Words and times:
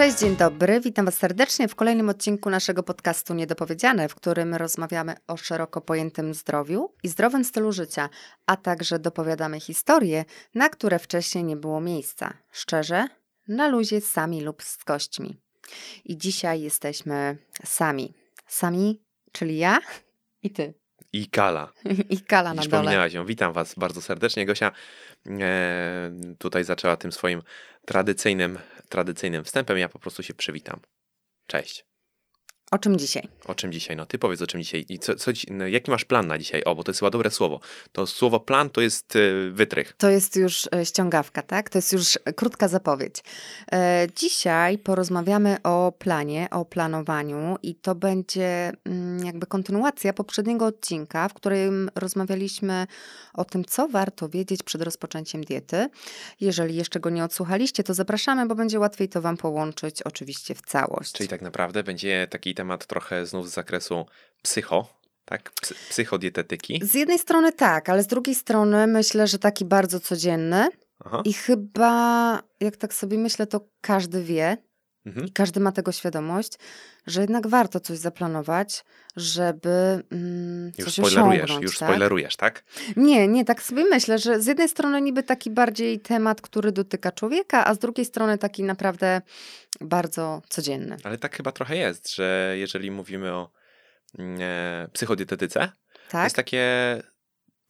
Cześć, 0.00 0.18
dzień 0.18 0.36
dobry. 0.36 0.80
Witam 0.80 1.04
Was 1.04 1.14
serdecznie 1.14 1.68
w 1.68 1.74
kolejnym 1.74 2.08
odcinku 2.08 2.50
naszego 2.50 2.82
podcastu 2.82 3.34
Niedopowiedziane, 3.34 4.08
w 4.08 4.14
którym 4.14 4.54
rozmawiamy 4.54 5.14
o 5.26 5.36
szeroko 5.36 5.80
pojętym 5.80 6.34
zdrowiu 6.34 6.92
i 7.02 7.08
zdrowym 7.08 7.44
stylu 7.44 7.72
życia, 7.72 8.08
a 8.46 8.56
także 8.56 8.98
dopowiadamy 8.98 9.60
historie, 9.60 10.24
na 10.54 10.68
które 10.68 10.98
wcześniej 10.98 11.44
nie 11.44 11.56
było 11.56 11.80
miejsca. 11.80 12.32
Szczerze, 12.50 13.08
na 13.48 13.68
luzie 13.68 14.00
sami 14.00 14.40
lub 14.40 14.62
z 14.62 14.84
gośćmi. 14.84 15.36
I 16.04 16.18
dzisiaj 16.18 16.60
jesteśmy 16.60 17.36
sami. 17.64 18.14
Sami, 18.46 19.02
czyli 19.32 19.58
ja 19.58 19.78
i 20.42 20.50
ty. 20.50 20.79
I 21.20 21.26
Kala. 21.26 21.72
I 22.10 22.20
Kala 22.20 22.54
na 22.54 22.62
I 22.62 22.68
dole. 22.68 23.10
ją. 23.12 23.26
Witam 23.26 23.52
Was 23.52 23.74
bardzo 23.74 24.02
serdecznie. 24.02 24.46
Gosia 24.46 24.72
e, 25.26 26.10
tutaj 26.38 26.64
zaczęła 26.64 26.96
tym 26.96 27.12
swoim 27.12 27.42
tradycyjnym, 27.86 28.58
tradycyjnym 28.88 29.44
wstępem. 29.44 29.78
Ja 29.78 29.88
po 29.88 29.98
prostu 29.98 30.22
się 30.22 30.34
przywitam. 30.34 30.80
Cześć. 31.46 31.89
O 32.70 32.78
czym 32.78 32.98
dzisiaj? 32.98 33.28
O 33.44 33.54
czym 33.54 33.72
dzisiaj? 33.72 33.96
No 33.96 34.06
ty 34.06 34.18
powiedz 34.18 34.42
o 34.42 34.46
czym 34.46 34.62
dzisiaj. 34.62 34.86
I 34.88 34.98
co, 34.98 35.14
co, 35.14 35.30
no, 35.50 35.66
jaki 35.66 35.90
masz 35.90 36.04
plan 36.04 36.26
na 36.26 36.38
dzisiaj? 36.38 36.64
O, 36.64 36.74
bo 36.74 36.84
to 36.84 36.90
jest 36.90 37.00
chyba 37.00 37.10
dobre 37.10 37.30
słowo. 37.30 37.60
To 37.92 38.06
słowo 38.06 38.40
plan 38.40 38.70
to 38.70 38.80
jest 38.80 39.16
e, 39.16 39.50
wytrych. 39.50 39.94
To 39.98 40.10
jest 40.10 40.36
już 40.36 40.68
e, 40.74 40.86
ściągawka, 40.86 41.42
tak? 41.42 41.70
To 41.70 41.78
jest 41.78 41.92
już 41.92 42.18
e, 42.24 42.32
krótka 42.32 42.68
zapowiedź. 42.68 43.24
Dzisiaj 44.16 44.78
porozmawiamy 44.78 45.56
o 45.62 45.92
planie, 45.98 46.48
o 46.50 46.64
planowaniu 46.64 47.56
i 47.62 47.74
to 47.74 47.94
będzie 47.94 48.72
mm, 48.84 49.26
jakby 49.26 49.46
kontynuacja 49.46 50.12
poprzedniego 50.12 50.66
odcinka, 50.66 51.28
w 51.28 51.34
którym 51.34 51.90
rozmawialiśmy 51.94 52.86
o 53.34 53.44
tym, 53.44 53.64
co 53.64 53.88
warto 53.88 54.28
wiedzieć 54.28 54.62
przed 54.62 54.82
rozpoczęciem 54.82 55.44
diety. 55.44 55.88
Jeżeli 56.40 56.76
jeszcze 56.76 57.00
go 57.00 57.10
nie 57.10 57.24
odsłuchaliście, 57.24 57.84
to 57.84 57.94
zapraszamy, 57.94 58.46
bo 58.46 58.54
będzie 58.54 58.78
łatwiej 58.78 59.08
to 59.08 59.22
Wam 59.22 59.36
połączyć 59.36 60.02
oczywiście 60.02 60.54
w 60.54 60.62
całość. 60.62 61.12
Czyli 61.12 61.28
tak 61.28 61.42
naprawdę 61.42 61.82
będzie 61.82 62.26
taki 62.30 62.54
temat 62.60 62.86
trochę 62.86 63.26
znów 63.26 63.50
z 63.50 63.52
zakresu 63.52 64.06
psycho, 64.42 64.88
tak? 65.24 65.50
Psy, 65.62 65.74
psychodietetyki. 65.90 66.80
Z 66.82 66.94
jednej 66.94 67.18
strony 67.18 67.52
tak, 67.52 67.88
ale 67.88 68.02
z 68.02 68.06
drugiej 68.06 68.34
strony 68.34 68.86
myślę, 68.86 69.26
że 69.26 69.38
taki 69.38 69.64
bardzo 69.64 70.00
codzienny 70.00 70.68
Aha. 71.04 71.22
i 71.24 71.32
chyba, 71.32 72.42
jak 72.60 72.76
tak 72.76 72.94
sobie 72.94 73.18
myślę, 73.18 73.46
to 73.46 73.60
każdy 73.80 74.22
wie, 74.22 74.56
Mhm. 75.06 75.26
I 75.26 75.32
każdy 75.32 75.60
ma 75.60 75.72
tego 75.72 75.92
świadomość, 75.92 76.52
że 77.06 77.20
jednak 77.20 77.46
warto 77.46 77.80
coś 77.80 77.98
zaplanować, 77.98 78.84
żeby 79.16 80.02
mm, 80.12 80.72
Już 80.78 80.94
coś 80.94 80.94
spoilerujesz, 80.94 81.50
już 81.60 81.78
tak? 81.78 81.88
spoilerujesz, 81.88 82.36
tak? 82.36 82.64
Nie, 82.96 83.28
nie, 83.28 83.44
tak 83.44 83.62
sobie 83.62 83.84
myślę, 83.84 84.18
że 84.18 84.40
z 84.40 84.46
jednej 84.46 84.68
strony 84.68 85.00
niby 85.02 85.22
taki 85.22 85.50
bardziej 85.50 86.00
temat, 86.00 86.40
który 86.40 86.72
dotyka 86.72 87.12
człowieka, 87.12 87.66
a 87.66 87.74
z 87.74 87.78
drugiej 87.78 88.04
strony 88.04 88.38
taki 88.38 88.62
naprawdę 88.62 89.22
bardzo 89.80 90.42
codzienny. 90.48 90.96
Ale 91.04 91.18
tak 91.18 91.36
chyba 91.36 91.52
trochę 91.52 91.76
jest, 91.76 92.14
że 92.14 92.54
jeżeli 92.56 92.90
mówimy 92.90 93.32
o 93.32 93.50
mm, 94.18 94.38
e, 94.40 94.88
psychodietetyce, 94.92 95.72
Tak? 96.10 96.24
jest 96.24 96.36
takie 96.36 96.62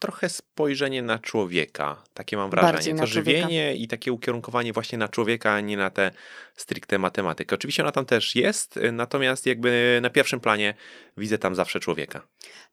trochę 0.01 0.29
spojrzenie 0.29 1.01
na 1.01 1.19
człowieka. 1.19 2.03
Takie 2.13 2.37
mam 2.37 2.49
wrażenie. 2.49 2.73
Bardziej 2.73 2.93
to 2.93 2.97
człowieka. 2.97 3.13
żywienie 3.13 3.75
i 3.75 3.87
takie 3.87 4.13
ukierunkowanie 4.13 4.73
właśnie 4.73 4.97
na 4.97 5.07
człowieka, 5.07 5.53
a 5.53 5.59
nie 5.59 5.77
na 5.77 5.89
te 5.89 6.11
stricte 6.55 6.99
matematykę. 6.99 7.55
Oczywiście 7.55 7.83
ona 7.83 7.91
tam 7.91 8.05
też 8.05 8.35
jest, 8.35 8.77
y, 8.77 8.91
natomiast 8.91 9.45
jakby 9.45 9.99
na 10.01 10.09
pierwszym 10.09 10.39
planie 10.39 10.73
widzę 11.17 11.37
tam 11.37 11.55
zawsze 11.55 11.79
człowieka. 11.79 12.21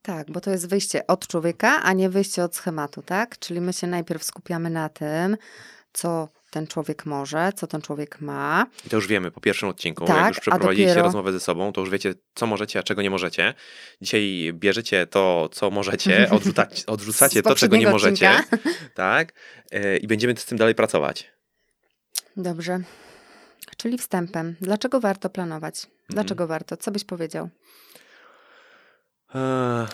Tak, 0.03 0.31
bo 0.31 0.41
to 0.41 0.51
jest 0.51 0.69
wyjście 0.69 1.07
od 1.07 1.27
człowieka, 1.27 1.83
a 1.83 1.93
nie 1.93 2.11
wyjście 2.11 2.45
od 2.45 2.57
schematu, 2.57 3.03
tak? 3.03 3.39
Czyli 3.39 3.61
my 3.61 3.73
się 3.73 3.87
najpierw 3.87 4.25
skupiamy 4.25 4.71
na 4.71 4.89
tym, 4.89 5.37
co 5.93 6.29
ten 6.51 6.67
człowiek 6.67 7.07
może, 7.07 7.53
co 7.57 7.67
ten 7.67 7.81
człowiek 7.83 8.21
ma. 8.21 8.67
I 8.87 8.89
to 8.91 8.97
już 8.97 9.07
wiemy 9.07 9.31
po 9.31 9.41
pierwszym 9.41 9.69
odcinku. 9.69 10.05
Tak, 10.05 10.17
jak 10.17 10.29
już 10.29 10.41
przeprowadziliście 10.41 10.95
dopiero- 10.95 11.03
rozmowę 11.03 11.33
ze 11.33 11.41
sobą, 11.41 11.73
to 11.73 11.81
już 11.81 11.91
wiecie, 11.91 12.15
co 12.35 12.47
możecie, 12.47 12.79
a 12.79 12.83
czego 12.83 13.03
nie 13.03 13.11
możecie. 13.11 13.55
Dzisiaj 14.03 14.51
bierzecie 14.55 15.07
to, 15.07 15.49
co 15.53 15.71
możecie, 15.71 16.29
odrzucacie, 16.31 16.87
odrzucacie 16.87 17.43
to, 17.43 17.55
czego 17.55 17.77
nie 17.77 17.91
możecie. 17.91 18.31
odcinka. 18.31 18.59
Tak? 18.95 19.33
E, 19.73 19.97
I 19.97 20.07
będziemy 20.07 20.37
z 20.37 20.45
tym 20.45 20.59
dalej 20.59 20.75
pracować. 20.75 21.31
Dobrze. 22.37 22.81
Czyli 23.77 23.99
wstępem. 23.99 24.57
Dlaczego 24.61 25.01
warto 25.01 25.31
planować? 25.31 25.87
Dlaczego 26.11 26.47
warto? 26.47 26.77
Co 26.77 26.91
byś 26.91 27.05
powiedział? 27.05 27.49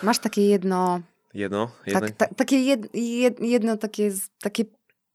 Masz 0.03 0.19
takie 0.19 0.47
jedno, 0.47 1.01
jedno, 1.33 1.71
jedno. 1.85 2.01
tak, 2.01 2.11
ta, 2.11 2.27
takie 2.35 2.57
jed, 2.59 2.95
jed, 2.95 3.39
jedno 3.39 3.77
takie, 3.77 4.11
takie, 4.41 4.65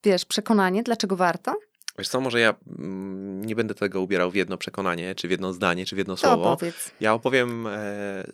wiesz, 0.05 0.25
przekonanie, 0.25 0.83
dlaczego 0.83 1.17
warto? 1.17 1.57
Wiesz 1.99 2.09
co, 2.09 2.21
może 2.21 2.41
ja 2.41 2.55
mm, 2.79 3.45
nie 3.45 3.57
będę 3.57 3.75
tego 3.75 4.01
ubierał 4.01 4.31
w 4.31 4.35
jedno 4.35 4.59
przekonanie, 4.59 5.15
czy 5.15 5.29
w 5.29 5.31
jedno 5.31 5.53
zdanie, 5.53 5.87
czy 5.87 5.95
w 5.95 5.99
jedno 5.99 6.15
To 6.17 6.21
słowo. 6.21 6.53
opowiedz. 6.53 6.91
Ja 7.01 7.15
opowiem 7.15 7.67
e, 7.67 7.71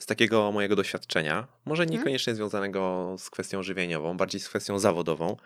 z 0.01 0.07
takiego 0.07 0.53
mojego 0.53 0.77
doświadczenia, 0.77 1.47
może 1.65 1.83
Mhm. 1.83 1.99
niekoniecznie 1.99 2.35
związanego 2.35 3.15
z 3.19 3.31
kwestią 3.31 3.63
żywieniową, 3.63 4.17
bardziej 4.17 4.41
z 4.41 4.49
kwestią 4.49 4.79
zawodową. 4.79 5.37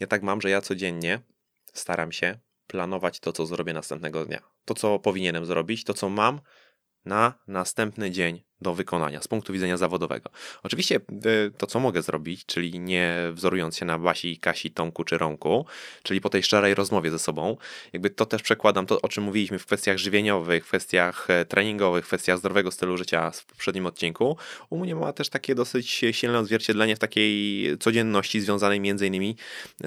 Ja 0.00 0.06
tak 0.06 0.22
mam, 0.22 0.40
że 0.40 0.50
ja 0.50 0.60
codziennie 0.60 1.20
staram 1.72 2.12
się 2.12 2.38
planować 2.66 3.20
to, 3.20 3.32
co 3.32 3.46
zrobię 3.46 3.72
następnego 3.72 4.24
dnia. 4.24 4.40
To, 4.64 4.74
co 4.74 4.98
powinienem 4.98 5.46
zrobić, 5.46 5.84
to, 5.84 5.94
co 5.94 6.08
mam 6.08 6.40
na 7.04 7.34
następny 7.46 8.10
dzień 8.10 8.42
do 8.64 8.74
wykonania 8.74 9.22
z 9.22 9.28
punktu 9.28 9.52
widzenia 9.52 9.76
zawodowego. 9.76 10.30
Oczywiście 10.62 10.96
y, 10.96 11.52
to, 11.58 11.66
co 11.66 11.80
mogę 11.80 12.02
zrobić, 12.02 12.46
czyli 12.46 12.80
nie 12.80 13.14
wzorując 13.32 13.76
się 13.76 13.84
na 13.84 13.98
Basi, 13.98 14.36
Kasi, 14.36 14.70
Tomku 14.70 15.04
czy 15.04 15.18
Romku, 15.18 15.66
czyli 16.02 16.20
po 16.20 16.28
tej 16.28 16.42
szczerej 16.42 16.74
rozmowie 16.74 17.10
ze 17.10 17.18
sobą, 17.18 17.56
jakby 17.92 18.10
to 18.10 18.26
też 18.26 18.42
przekładam 18.42 18.86
to, 18.86 19.02
o 19.02 19.08
czym 19.08 19.24
mówiliśmy 19.24 19.58
w 19.58 19.66
kwestiach 19.66 19.98
żywieniowych, 19.98 20.64
w 20.64 20.68
kwestiach 20.68 21.30
e, 21.30 21.44
treningowych, 21.44 22.04
w 22.04 22.08
kwestiach 22.08 22.38
zdrowego 22.38 22.70
stylu 22.70 22.96
życia 22.96 23.30
w 23.30 23.44
poprzednim 23.46 23.86
odcinku. 23.86 24.36
U 24.70 24.78
mnie 24.78 24.94
ma 24.94 25.12
też 25.12 25.28
takie 25.28 25.54
dosyć 25.54 26.04
silne 26.12 26.38
odzwierciedlenie 26.38 26.96
w 26.96 26.98
takiej 26.98 27.64
codzienności 27.78 28.40
związanej 28.40 28.80
między 28.80 29.06
innymi 29.06 29.36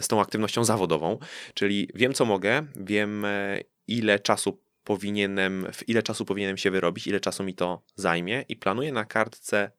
z 0.01 0.07
tą 0.07 0.22
aktywnością 0.22 0.63
zawodową, 0.63 1.17
czyli 1.53 1.89
wiem, 1.95 2.13
co 2.13 2.25
mogę, 2.25 2.66
wiem, 2.75 3.25
e, 3.25 3.59
ile 3.88 4.19
czasu 4.19 4.66
powinienem, 4.88 5.68
w 5.74 5.90
ile 5.90 6.03
czasu 6.03 6.25
powinienem 6.25 6.58
się 6.58 6.72
wyrobić, 6.72 7.08
ile 7.08 7.20
czasu 7.20 7.44
mi 7.44 7.53
to 7.53 7.81
zajmie 7.96 8.46
i 8.50 8.56
planuję 8.56 8.92
na 8.92 9.06
kartce 9.06 9.72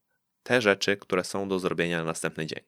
te 0.43 0.61
rzeczy, 0.61 0.97
które 0.97 1.25
są 1.25 1.49
do 1.49 1.59
zrobienia 1.59 1.99
na 1.99 2.05
następny 2.05 2.47
dzień. 2.47 2.61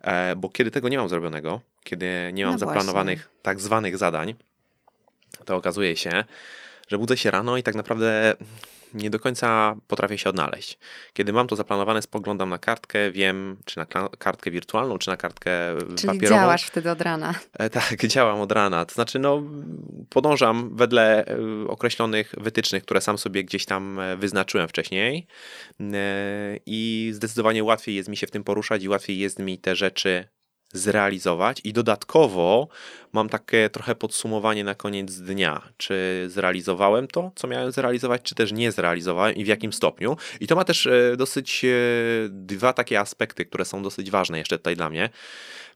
E, 0.00 0.36
bo 0.36 0.48
kiedy 0.48 0.70
tego 0.70 0.88
nie 0.88 0.98
mam 0.98 1.08
zrobionego, 1.08 1.60
kiedy 1.84 2.30
nie 2.32 2.44
mam 2.44 2.54
No 2.54 2.58
zaplanowanych 2.58 3.30
tak 3.42 3.60
zwanych 3.60 3.98
zadań, 3.98 4.34
to 5.44 5.56
okazuje 5.56 5.96
się, 5.96 6.24
że 6.88 6.98
budzę 6.98 7.16
się 7.16 7.30
rano 7.30 7.56
i 7.56 7.62
tak 7.62 7.74
naprawdę 7.74 8.36
nie 8.94 9.10
do 9.10 9.18
końca 9.20 9.76
potrafię 9.86 10.18
się 10.18 10.30
odnaleźć. 10.30 10.78
Kiedy 11.12 11.32
mam 11.32 11.46
to 11.46 11.56
zaplanowane, 11.56 12.02
spoglądam 12.02 12.48
na 12.48 12.58
kartkę, 12.58 13.10
wiem, 13.12 13.56
czy 13.64 13.78
na 13.78 13.86
kartkę 14.18 14.50
wirtualną, 14.50 14.98
czy 14.98 15.10
na 15.10 15.16
kartkę 15.16 15.50
Czyli 15.96 16.06
papierową. 16.06 16.40
działasz 16.40 16.64
wtedy 16.64 16.90
od 16.90 17.00
rana. 17.00 17.34
E, 17.52 17.70
Tak, 17.70 18.06
działam 18.06 18.40
od 18.40 18.52
rana. 18.52 18.84
To 18.84 18.94
znaczy, 18.94 19.18
no, 19.18 19.42
podążam 20.08 20.76
wedle 20.76 21.26
e, 21.26 21.36
określonych 21.68 22.34
wytycznych, 22.38 22.82
które 22.82 23.00
sam 23.00 23.18
sobie 23.18 23.44
gdzieś 23.44 23.64
tam 23.64 24.00
e, 24.00 24.16
wyznaczyłem 24.16 24.68
wcześniej. 24.68 25.26
I 26.66 27.10
zdecydowanie 27.14 27.64
łatwiej 27.64 27.94
jest 27.94 28.08
mi 28.08 28.16
się 28.16 28.26
w 28.26 28.30
tym 28.30 28.44
poruszać 28.44 28.82
i 28.82 28.88
łatwiej 28.88 29.18
jest 29.18 29.38
mi 29.38 29.58
te 29.58 29.76
rzeczy 29.76 30.28
zrealizować. 30.72 31.60
I 31.64 31.72
dodatkowo 31.72 32.68
mam 33.12 33.28
takie 33.28 33.70
trochę 33.70 33.94
podsumowanie 33.94 34.64
na 34.64 34.74
koniec 34.74 35.20
dnia, 35.20 35.62
czy 35.76 36.26
zrealizowałem 36.28 37.08
to, 37.08 37.32
co 37.34 37.48
miałem 37.48 37.72
zrealizować, 37.72 38.22
czy 38.22 38.34
też 38.34 38.52
nie 38.52 38.72
zrealizowałem 38.72 39.34
i 39.34 39.44
w 39.44 39.48
jakim 39.48 39.72
stopniu. 39.72 40.16
I 40.40 40.46
to 40.46 40.56
ma 40.56 40.64
też 40.64 40.86
e, 40.86 41.16
dosyć 41.16 41.64
e, 41.64 41.68
dwa 42.28 42.72
takie 42.72 43.00
aspekty, 43.00 43.44
które 43.44 43.64
są 43.64 43.82
dosyć 43.82 44.10
ważne 44.10 44.38
jeszcze 44.38 44.58
tutaj 44.58 44.76
dla 44.76 44.90
mnie 44.90 45.10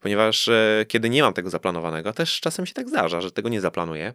ponieważ 0.03 0.49
e, 0.49 0.85
kiedy 0.89 1.11
nie 1.11 1.23
mam 1.23 1.35
tego 1.35 1.51
zaplanowanego, 1.51 2.13
też 2.13 2.41
czasem 2.41 2.67
się 2.67 2.75
tak 2.75 2.89
zdarza, 2.89 3.21
że 3.21 3.31
tego 3.31 3.49
nie 3.49 3.61
zaplanuję, 3.61 4.15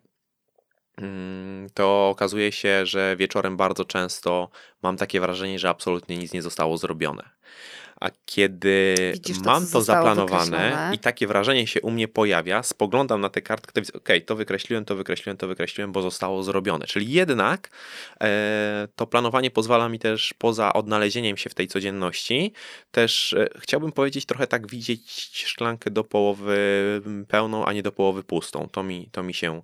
mm, 0.97 1.69
to 1.73 2.09
okazuje 2.09 2.51
się, 2.51 2.85
że 2.85 3.15
wieczorem 3.15 3.57
bardzo 3.57 3.85
często 3.85 4.49
mam 4.83 4.97
takie 4.97 5.21
wrażenie, 5.21 5.59
że 5.59 5.69
absolutnie 5.69 6.17
nic 6.17 6.33
nie 6.33 6.41
zostało 6.41 6.77
zrobione. 6.77 7.29
A 8.01 8.09
kiedy 8.25 8.95
Widzisz 9.13 9.37
to, 9.37 9.43
mam 9.45 9.63
to 9.63 9.69
zostało 9.69 10.15
zaplanowane 10.15 10.91
i 10.93 10.99
takie 10.99 11.27
wrażenie 11.27 11.67
się 11.67 11.81
u 11.81 11.91
mnie 11.91 12.07
pojawia, 12.07 12.63
spoglądam 12.63 13.21
na 13.21 13.29
tę 13.29 13.41
kartkę, 13.41 13.73
to 13.73 13.81
widzę, 13.81 13.93
okej, 13.93 14.21
to 14.21 14.35
wykreśliłem, 14.35 14.85
to 14.85 14.95
wykreśliłem, 14.95 15.37
to 15.37 15.47
wykreśliłem, 15.47 15.91
bo 15.91 16.01
zostało 16.01 16.43
zrobione. 16.43 16.85
Czyli 16.85 17.11
jednak 17.11 17.69
e, 18.21 18.87
to 18.95 19.07
planowanie 19.07 19.51
pozwala 19.51 19.89
mi 19.89 19.99
też 19.99 20.33
poza 20.37 20.73
odnalezieniem 20.73 21.37
się 21.37 21.49
w 21.49 21.53
tej 21.53 21.67
codzienności, 21.67 22.53
też 22.91 23.33
e, 23.33 23.47
chciałbym 23.59 23.91
powiedzieć 23.91 24.25
trochę 24.25 24.47
tak 24.47 24.67
widzieć 24.67 25.11
szklankę 25.47 25.91
do 25.91 26.03
połowy 26.03 26.57
pełną, 27.27 27.65
a 27.65 27.73
nie 27.73 27.83
do 27.83 27.91
połowy 27.91 28.23
pustą. 28.23 28.69
To 28.71 28.83
mi, 28.83 29.09
to 29.11 29.23
mi 29.23 29.33
się 29.33 29.61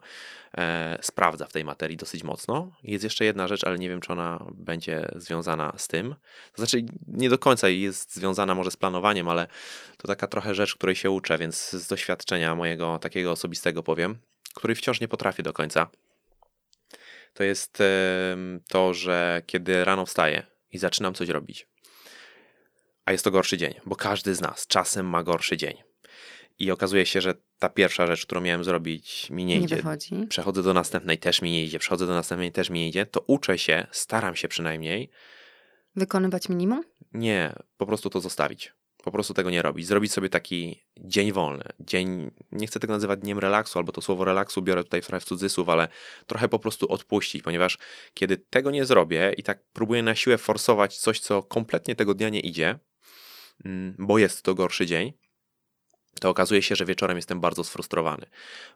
sprawdza 1.01 1.45
w 1.45 1.51
tej 1.51 1.63
materii 1.63 1.97
dosyć 1.97 2.23
mocno. 2.23 2.71
Jest 2.83 3.03
jeszcze 3.03 3.25
jedna 3.25 3.47
rzecz, 3.47 3.63
ale 3.63 3.77
nie 3.77 3.89
wiem, 3.89 4.01
czy 4.01 4.11
ona 4.11 4.45
będzie 4.53 5.11
związana 5.15 5.73
z 5.77 5.88
tym. 5.88 6.15
To 6.53 6.65
znaczy, 6.65 6.85
nie 7.07 7.29
do 7.29 7.38
końca 7.38 7.69
jest 7.69 8.15
związana 8.15 8.55
może 8.55 8.71
z 8.71 8.77
planowaniem, 8.77 9.29
ale 9.29 9.47
to 9.97 10.07
taka 10.07 10.27
trochę 10.27 10.55
rzecz, 10.55 10.75
której 10.75 10.95
się 10.95 11.11
uczę, 11.11 11.38
więc 11.38 11.69
z 11.69 11.88
doświadczenia 11.88 12.55
mojego 12.55 13.00
takiego 13.00 13.31
osobistego 13.31 13.83
powiem, 13.83 14.17
której 14.55 14.75
wciąż 14.75 15.01
nie 15.01 15.07
potrafię 15.07 15.44
do 15.44 15.53
końca. 15.53 15.88
to 17.33 17.44
jest 17.44 17.83
to, 18.67 18.94
że 18.94 19.41
kiedy 19.45 19.85
rano 19.85 20.05
wstaję 20.05 20.44
i 20.71 20.77
zaczynam 20.77 21.13
coś 21.13 21.29
robić, 21.29 21.67
a 23.05 23.11
jest 23.11 23.23
to 23.23 23.31
gorszy 23.31 23.57
dzień, 23.57 23.73
bo 23.85 23.95
każdy 23.95 24.35
z 24.35 24.41
nas 24.41 24.67
czasem 24.67 25.09
ma 25.09 25.23
gorszy 25.23 25.57
dzień. 25.57 25.92
I 26.63 26.71
okazuje 26.71 27.06
się, 27.06 27.21
że 27.21 27.33
ta 27.60 27.69
pierwsza 27.69 28.07
rzecz, 28.07 28.25
którą 28.25 28.42
miałem 28.42 28.63
zrobić, 28.63 29.30
mi 29.30 29.45
nie 29.45 29.60
Nie 29.60 29.65
idzie. 29.65 29.75
wychodzi. 29.75 30.27
Przechodzę 30.30 30.63
do 30.63 30.74
następnej, 30.74 31.18
też 31.18 31.42
mi 31.42 31.51
nie 31.51 31.63
idzie. 31.65 31.80
Przechodzę 31.80 32.07
do 32.07 32.13
następnej, 32.13 32.51
też 32.51 32.69
mi 32.69 32.80
nie 32.80 32.88
idzie. 32.88 33.06
To 33.06 33.24
uczę 33.27 33.57
się, 33.57 33.88
staram 33.92 34.36
się 34.36 34.48
przynajmniej, 34.48 35.10
Wykonywać 35.95 36.50
minimum? 36.50 36.83
nie, 37.13 37.54
po 37.77 37.86
prostu 37.86 38.10
to 38.10 38.19
zostawić. 38.19 38.74
Po 39.04 39.12
prostu 39.12 39.33
tego 39.33 39.50
nie 39.50 39.62
robić. 39.62 39.88
Zrobić 39.88 40.12
sobie 40.13 40.30
taki 40.30 40.83
dzień 41.00 41.31
wolny. 41.31 41.63
Dzień, 41.80 42.31
nie 42.51 42.68
chcę 42.68 42.80
tego 42.80 42.94
nazywać 42.94 43.19
dniem 43.19 43.39
relaksu, 43.39 43.80
albo 43.80 43.92
to 43.92 44.01
słowo 44.01 44.25
relaksu 44.25 44.62
biorę 44.62 44.83
tutaj 44.83 45.01
trochę 45.01 45.19
w 45.19 45.24
cudzysłów, 45.24 45.69
ale 45.69 45.88
trochę 46.27 46.50
po 46.50 46.60
prostu 46.60 46.92
odpuścić, 46.92 47.42
ponieważ 47.44 47.77
kiedy 48.13 48.38
tego 48.38 48.71
nie 48.71 48.86
zrobię 48.86 49.33
i 49.38 49.44
tak 49.44 49.60
próbuję 49.74 50.04
na 50.04 50.15
siłę 50.15 50.38
forsować 50.38 50.98
coś, 50.98 51.19
co 51.19 51.44
kompletnie 51.44 51.95
tego 51.95 52.13
dnia 52.13 52.30
nie 52.30 52.39
idzie, 52.39 52.80
mm, 53.65 53.95
bo 54.00 54.18
jest 54.18 54.42
to 54.44 54.56
gorszy 54.56 54.86
dzień, 54.86 55.13
to 56.19 56.30
okazuje 56.30 56.62
się, 56.62 56.75
że 56.75 56.86
wieczorem 56.86 57.18
jestem 57.18 57.39
bardzo 57.39 57.63
sfrustrowany, 57.63 58.25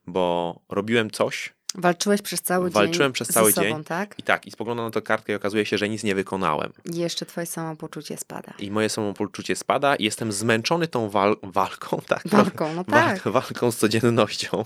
bo 0.08 0.56
robiłem 0.70 1.12
coś, 1.12 1.54
Walczyłeś 1.76 2.22
przez 2.22 2.42
cały 2.42 2.66
dzień. 2.66 2.74
Walczyłem 2.74 3.12
przez 3.12 3.28
cały 3.28 3.52
sobą, 3.52 3.68
dzień. 3.68 3.84
tak? 3.84 4.16
i 4.20 4.24
tak, 4.24 4.48
i 4.48 4.52
spoglądam 4.52 4.86
na 4.86 4.92
tę 4.92 5.02
kartkę 5.02 5.34
i 5.34 5.36
okazuje 5.36 5.66
się, 5.66 5.78
że 5.78 5.90
nic 5.90 6.04
nie 6.04 6.16
wykonałem. 6.16 6.74
I 6.94 6.98
jeszcze 6.98 7.26
twoje 7.26 7.46
samopoczucie 7.46 8.18
spada. 8.18 8.54
I 8.60 8.72
moje 8.72 8.90
samopoczucie 8.90 9.56
spada 9.56 9.96
i 9.96 10.04
jestem 10.04 10.32
zmęczony 10.32 10.88
tą 10.88 11.10
wal- 11.10 11.36
walką, 11.44 12.02
tak? 12.08 12.28
Walką, 12.28 12.74
no 12.74 12.84
tak. 12.84 13.20
Walk- 13.20 13.32
walką 13.32 13.72
z 13.72 13.78
codziennością. 13.78 14.66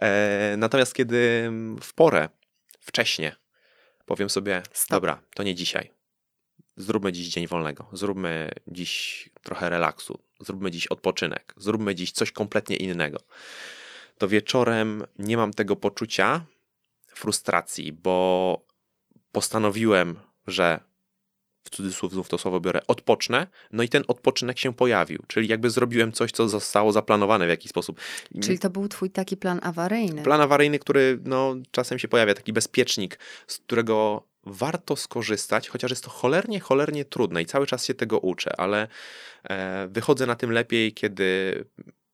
E, 0.00 0.54
natomiast 0.58 0.94
kiedy 0.94 1.50
w 1.80 1.94
porę, 1.94 2.28
wcześnie, 2.80 3.36
powiem 4.06 4.30
sobie, 4.30 4.62
Stop. 4.72 4.90
dobra, 4.96 5.18
to 5.34 5.42
nie 5.42 5.54
dzisiaj. 5.54 5.90
Zróbmy 6.76 7.12
dziś 7.12 7.28
dzień 7.28 7.46
wolnego. 7.46 7.86
Zróbmy 7.92 8.50
dziś 8.68 9.28
trochę 9.42 9.70
relaksu. 9.70 10.18
Zróbmy 10.40 10.70
dziś 10.70 10.86
odpoczynek. 10.86 11.54
Zróbmy 11.56 11.94
dziś 11.94 12.12
coś 12.12 12.32
kompletnie 12.32 12.76
innego. 12.76 13.18
To 14.18 14.28
wieczorem 14.28 15.04
nie 15.18 15.36
mam 15.36 15.52
tego 15.52 15.76
poczucia 15.76 16.44
frustracji, 17.14 17.92
bo 17.92 18.66
postanowiłem, 19.32 20.16
że 20.46 20.80
w 21.64 21.70
cudzysłów 21.70 22.12
znów 22.12 22.28
to 22.28 22.38
słowo 22.38 22.60
biorę, 22.60 22.80
odpocznę, 22.88 23.46
no 23.72 23.82
i 23.82 23.88
ten 23.88 24.04
odpoczynek 24.08 24.58
się 24.58 24.74
pojawił, 24.74 25.22
czyli 25.26 25.48
jakby 25.48 25.70
zrobiłem 25.70 26.12
coś, 26.12 26.32
co 26.32 26.48
zostało 26.48 26.92
zaplanowane 26.92 27.46
w 27.46 27.48
jakiś 27.48 27.70
sposób. 27.70 28.00
Czyli 28.42 28.58
to 28.58 28.70
był 28.70 28.88
twój 28.88 29.10
taki 29.10 29.36
plan 29.36 29.60
awaryjny. 29.62 30.22
Plan 30.22 30.40
awaryjny, 30.40 30.78
który 30.78 31.18
no, 31.24 31.54
czasem 31.70 31.98
się 31.98 32.08
pojawia, 32.08 32.34
taki 32.34 32.52
bezpiecznik, 32.52 33.18
z 33.46 33.58
którego 33.58 34.22
warto 34.46 34.96
skorzystać, 34.96 35.68
chociaż 35.68 35.90
jest 35.90 36.04
to 36.04 36.10
cholernie, 36.10 36.60
cholernie 36.60 37.04
trudne 37.04 37.42
i 37.42 37.46
cały 37.46 37.66
czas 37.66 37.84
się 37.84 37.94
tego 37.94 38.18
uczę, 38.18 38.60
ale 38.60 38.88
e, 39.44 39.88
wychodzę 39.90 40.26
na 40.26 40.34
tym 40.36 40.52
lepiej, 40.52 40.92
kiedy 40.94 41.64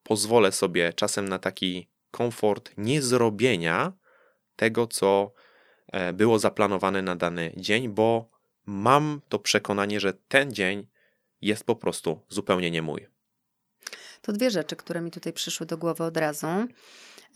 pozwolę 0.02 0.52
sobie 0.52 0.93
czasem 0.93 1.29
na 1.29 1.38
taki 1.38 1.88
komfort 2.11 2.70
niezrobienia 2.76 3.93
tego, 4.56 4.87
co 4.87 5.32
e, 5.93 6.12
było 6.12 6.38
zaplanowane 6.38 7.02
na 7.02 7.17
dany 7.17 7.52
dzień, 7.56 7.88
bo 7.88 8.29
mam 8.67 9.20
to 9.29 9.38
przekonanie, 9.38 10.00
że 10.00 10.12
ten 10.29 10.52
dzień 10.52 10.87
jest 11.40 11.64
po 11.64 11.76
prostu 11.76 12.20
zupełnie 12.29 12.70
nie 12.70 12.82
mój. 12.82 13.06
To 14.23 14.32
dwie 14.32 14.50
rzeczy, 14.50 14.76
które 14.76 15.00
mi 15.00 15.11
tutaj 15.11 15.32
przyszły 15.32 15.67
do 15.67 15.79
głowy 15.79 16.05
od 16.05 16.17
razu. 16.17 16.46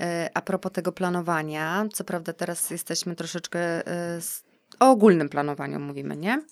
E, 0.01 0.31
A 0.35 0.43
propos 0.43 0.73
tego 0.73 0.93
planowania, 0.93 1.87
co 1.93 2.05
prawda 2.05 2.33
teraz 2.33 2.71
jesteśmy 2.71 3.17
troszeczkę 3.17 3.87
s- 4.17 4.45
o 4.81 4.91
ogólnym 4.91 5.29
planowaniu 5.29 5.81
mówimy, 5.81 6.17
nie? 6.17 6.43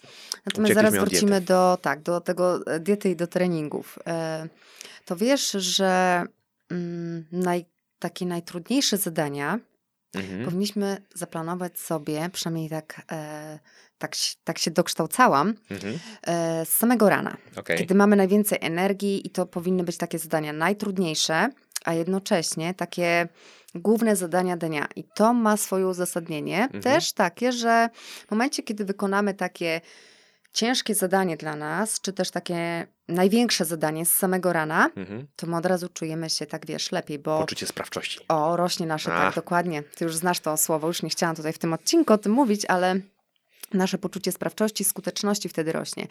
Natomiast 0.46 0.74
zaraz 0.74 0.94
wrócimy 0.94 1.30
diety. 1.30 1.46
do 1.46 1.78
tak, 1.82 2.02
do 2.02 2.20
tego 2.20 2.66
e, 2.66 2.80
diety 2.80 3.10
i 3.10 3.16
do 3.16 3.26
treningów. 3.26 3.98
E, 4.06 4.48
To 5.04 5.16
wiesz, 5.16 5.50
że 5.50 6.22
mm, 6.70 7.24
naj, 7.32 7.64
takie 7.98 8.26
najtrudniejsze 8.26 8.96
zadania 8.96 9.58
Mhm. 10.14 10.44
powinniśmy 10.44 10.96
zaplanować 11.14 11.78
sobie, 11.78 12.30
przynajmniej 12.32 12.70
tak, 12.70 13.02
e, 13.12 13.58
tak, 13.98 14.14
się- 14.14 14.36
tak 14.44 14.58
się 14.58 14.70
dokształcałam, 14.70 15.54
Mhm. 15.70 15.98
z 16.66 16.68
samego 16.68 17.08
rana. 17.08 17.36
Okej. 17.56 17.78
Kiedy 17.78 17.94
mamy 17.94 18.16
najwięcej 18.16 18.58
energii 18.60 19.26
i 19.26 19.30
to 19.30 19.46
powinny 19.46 19.84
być 19.84 19.96
takie 19.96 20.18
zadania 20.18 20.52
najtrudniejsze, 20.52 21.48
a 21.84 21.92
jednocześnie 21.94 22.74
takie 22.74 23.28
główne 23.74 24.16
zadania 24.16 24.56
dnia. 24.56 24.86
I 24.96 25.04
to 25.14 25.34
ma 25.34 25.56
swoje 25.56 25.86
uzasadnienie. 25.86 26.62
Mhm. 26.64 26.82
Też 26.82 27.12
takie, 27.12 27.52
że 27.52 27.88
w 28.26 28.30
momencie, 28.30 28.62
kiedy 28.62 28.84
wykonamy 28.84 29.34
takie 29.34 29.80
ciężkie 30.52 30.94
zadanie 30.94 31.36
dla 31.36 31.56
nas, 31.56 32.00
czy 32.00 32.12
też 32.12 32.30
takie 32.30 32.86
największe 33.08 33.64
zadanie 33.64 34.06
z 34.06 34.12
samego 34.16 34.52
rana, 34.52 34.90
Mhm. 34.96 35.26
to 35.36 35.46
my 35.46 35.56
od 35.56 35.66
razu 35.66 35.88
czujemy 35.88 36.30
się 36.30 36.46
tak, 36.46 36.66
wiesz, 36.66 36.92
lepiej, 36.92 37.18
bo 37.18 37.38
Poczucie 37.38 37.66
sprawczości. 37.66 38.20
o, 38.28 38.56
rośnie 38.56 38.86
nasze, 38.86 39.14
Ach. 39.14 39.20
tak, 39.24 39.34
dokładnie. 39.34 39.82
Ty 39.82 40.04
już 40.04 40.16
znasz 40.16 40.40
to 40.40 40.56
słowo, 40.56 40.86
już 40.86 41.02
nie 41.02 41.10
chciałam 41.10 41.36
tutaj 41.36 41.52
w 41.52 41.58
tym 41.58 41.72
odcinku 41.72 42.12
o 42.12 42.18
tym 42.18 42.32
mówić, 42.32 42.64
ale 42.68 43.00
nasze 43.72 43.98
poczucie 43.98 44.32
sprawczości, 44.32 44.84
skuteczności 44.84 45.48
wtedy 45.48 45.72
rośnie, 45.72 46.06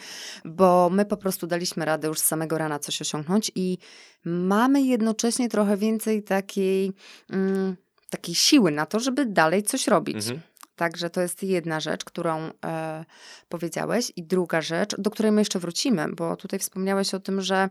bo 0.45 0.89
my 0.89 1.05
po 1.05 1.17
prostu 1.17 1.47
daliśmy 1.47 1.85
radę 1.85 2.07
już 2.07 2.19
z 2.19 2.25
samego 2.25 2.57
rana 2.57 2.79
coś 2.79 3.01
osiągnąć 3.01 3.51
i 3.55 3.77
mamy 4.25 4.81
jednocześnie 4.81 5.49
trochę 5.49 5.77
więcej 5.77 6.23
takiej, 6.23 6.91
mm, 7.29 7.75
takiej 8.09 8.35
siły 8.35 8.71
na 8.71 8.85
to, 8.85 8.99
żeby 8.99 9.25
dalej 9.25 9.63
coś 9.63 9.87
robić. 9.87 10.15
Mhm. 10.15 10.39
Także 10.75 11.09
to 11.09 11.21
jest 11.21 11.43
jedna 11.43 11.79
rzecz, 11.79 12.05
którą 12.05 12.51
e, 12.65 13.05
powiedziałeś. 13.49 14.11
I 14.15 14.23
druga 14.23 14.61
rzecz, 14.61 14.95
do 14.97 15.09
której 15.09 15.31
my 15.31 15.41
jeszcze 15.41 15.59
wrócimy, 15.59 16.05
bo 16.15 16.35
tutaj 16.35 16.59
wspomniałeś 16.59 17.13
o 17.13 17.19
tym, 17.19 17.41
że 17.41 17.69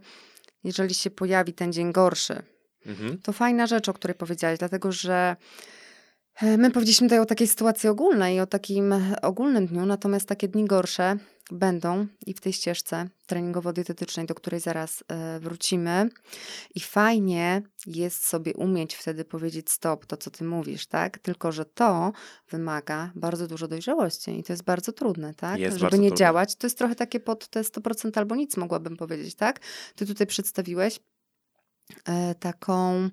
jeżeli 0.65 0.95
się 0.95 1.11
pojawi 1.11 1.53
ten 1.53 1.73
dzień 1.73 1.93
gorszy, 1.93 2.43
Mhm. 2.87 3.19
to 3.19 3.33
fajna 3.33 3.67
rzecz, 3.67 3.89
o 3.89 3.95
której 3.95 4.15
powiedziałeś, 4.15 4.59
dlatego 4.59 4.93
że 4.93 5.37
my 6.43 6.71
powiedzieliśmy 6.71 7.07
tutaj 7.07 7.19
o 7.19 7.27
takiej 7.27 7.49
sytuacji 7.49 7.89
ogólnej, 7.89 8.41
o 8.41 8.47
takim 8.47 8.93
e, 8.93 9.21
ogólnym 9.23 9.67
dniu, 9.67 9.87
natomiast 9.87 10.29
takie 10.29 10.49
dni 10.49 10.65
gorsze 10.65 11.17
będą 11.51 12.07
i 12.27 12.35
w 12.35 12.41
tej 12.41 12.53
ścieżce 12.53 13.09
treningowo-dietetycznej, 13.27 14.27
do 14.27 14.35
której 14.35 14.61
zaraz 14.61 15.05
e, 15.09 15.41
wrócimy. 15.41 16.09
I 16.75 16.81
fajnie 16.81 17.63
jest 17.87 18.27
sobie 18.27 18.55
umieć 18.55 18.95
wtedy 18.95 19.25
powiedzieć 19.25 19.71
stop, 19.71 20.07
to 20.07 20.17
co 20.17 20.31
ty 20.31 20.45
mówisz, 20.45 20.87
tak? 20.87 21.19
Tylko, 21.19 21.53
że 21.53 21.65
to 21.65 22.13
wymaga 22.51 23.13
bardzo 23.15 23.47
dużo 23.47 23.69
dojrzałości 23.69 24.39
i 24.39 24.43
to 24.43 24.53
jest 24.53 24.65
bardzo 24.65 24.93
trudne, 24.93 25.35
tak? 25.35 25.61
Jest 25.61 25.79
Żeby 25.79 25.99
nie 25.99 26.09
trudne. 26.09 26.17
działać, 26.17 26.57
to 26.57 26.67
jest 26.67 26.79
trochę 26.79 26.95
takie 26.95 27.21
pod 27.21 27.49
te 27.49 27.61
100% 27.61 28.19
albo 28.19 28.37
nic, 28.37 28.57
mogłabym 28.57 28.97
powiedzieć, 28.97 29.35
tak? 29.35 29.61
Ty 29.95 30.07
tutaj 30.07 30.27
przedstawiłeś 30.27 31.01
e, 32.05 32.35
taką, 32.35 33.11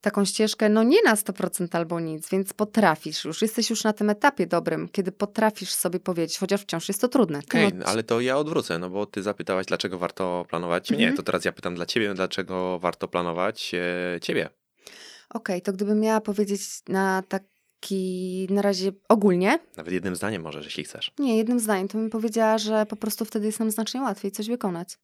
taką 0.00 0.24
ścieżkę, 0.24 0.68
no 0.68 0.82
nie 0.82 1.02
na 1.02 1.14
100% 1.14 1.76
albo 1.76 2.00
nic, 2.00 2.28
więc 2.30 2.52
potrafisz 2.52 3.24
już, 3.24 3.42
jesteś 3.42 3.70
już 3.70 3.84
na 3.84 3.92
tym 3.92 4.10
etapie 4.10 4.46
dobrym, 4.46 4.88
kiedy 4.88 5.12
potrafisz 5.12 5.70
sobie 5.70 6.00
powiedzieć, 6.00 6.38
chociaż 6.38 6.60
wciąż 6.62 6.88
jest 6.88 7.00
to 7.00 7.08
trudne. 7.08 7.38
Okej, 7.38 7.64
No, 7.72 7.78
no, 7.78 7.86
ale 7.86 8.02
to 8.02 8.20
ja 8.20 8.36
odwrócę, 8.38 8.78
no 8.78 8.90
bo 8.90 9.06
ty 9.06 9.22
zapytałaś, 9.22 9.66
dlaczego 9.66 9.98
warto 9.98 10.46
planować 10.48 10.90
mnie. 10.90 10.98
Mhm. 11.04 11.16
To 11.16 11.22
teraz 11.22 11.44
ja 11.44 11.52
pytam 11.52 11.74
dla 11.74 11.86
ciebie, 11.86 12.14
dlaczego 12.14 12.78
warto 12.78 13.08
planować 13.08 13.72
e, 13.74 14.20
ciebie. 14.20 14.48
Okej, 15.30 15.62
to 15.62 15.72
gdybym 15.72 16.00
miała 16.00 16.20
powiedzieć 16.20 16.60
na 16.88 17.22
taki, 17.28 18.46
na 18.50 18.62
razie 18.62 18.92
ogólnie, 19.08 19.58
Nawet 19.76 19.92
jednym 19.92 20.16
zdaniem 20.16 20.42
możesz, 20.42 20.64
jeśli 20.64 20.84
chcesz. 20.84 21.12
nie, 21.18 21.36
jednym 21.36 21.60
zdaniem, 21.60 21.88
to 21.88 21.98
bym 21.98 22.10
powiedziała, 22.10 22.58
że 22.58 22.86
po 22.86 22.96
prostu 22.96 23.24
wtedy 23.24 23.46
jest 23.46 23.60
nam 23.60 23.70
znacznie 23.70 24.00
łatwiej 24.02 24.30
coś 24.32 24.48
wykonać. 24.48 24.98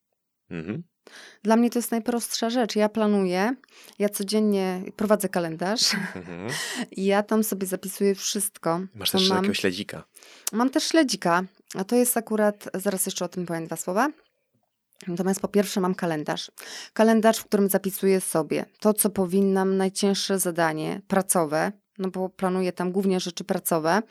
Mhm. 0.51 0.83
Dla 1.43 1.57
mnie 1.57 1.71
to 1.71 1.79
jest 1.79 1.91
najprostsza 1.91 2.51
rzecz. 2.51 2.77
Ja 2.77 2.89
planuję, 2.89 3.55
ja 3.99 4.09
codziennie 4.09 4.83
prowadzę 4.97 5.29
kalendarz 5.29 5.95
Mhm. 5.95 6.51
i 6.97 7.05
ja 7.05 7.23
tam 7.23 7.45
sobie 7.45 7.67
zapisuję 7.67 8.15
wszystko, 8.15 8.81
Masz 8.95 9.11
też 9.11 9.29
mam. 9.29 9.37
jakiegoś 9.39 9.59
śledzika. 9.59 10.05
Mam 10.53 10.71
też 10.71 10.85
śledzika, 10.85 11.43
a 11.75 11.85
to 11.85 11.97
jest 11.97 12.17
akurat, 12.17 12.69
zaraz 12.75 13.07
jeszcze 13.07 13.25
o 13.25 13.29
tym 13.29 13.47
powiem 13.47 13.67
dwa 13.67 13.77
słowa. 13.77 14.09
Natomiast 15.09 15.41
po 15.41 15.49
pierwsze 15.49 15.81
mam 15.81 15.95
kalendarz. 15.95 16.51
Kalendarz, 16.93 17.39
w 17.39 17.45
którym 17.45 17.69
zapisuję 17.69 18.21
sobie 18.21 18.65
to, 18.81 18.95
co 18.95 19.11
powinnam, 19.11 19.77
najcięższe 19.77 20.39
zadanie 20.39 21.01
pracowe, 21.09 21.73
no 21.99 22.09
bo 22.11 22.29
planuję 22.29 22.73
tam 22.73 22.93
głównie 22.93 23.21
rzeczy 23.21 23.45
pracowe. 23.45 24.03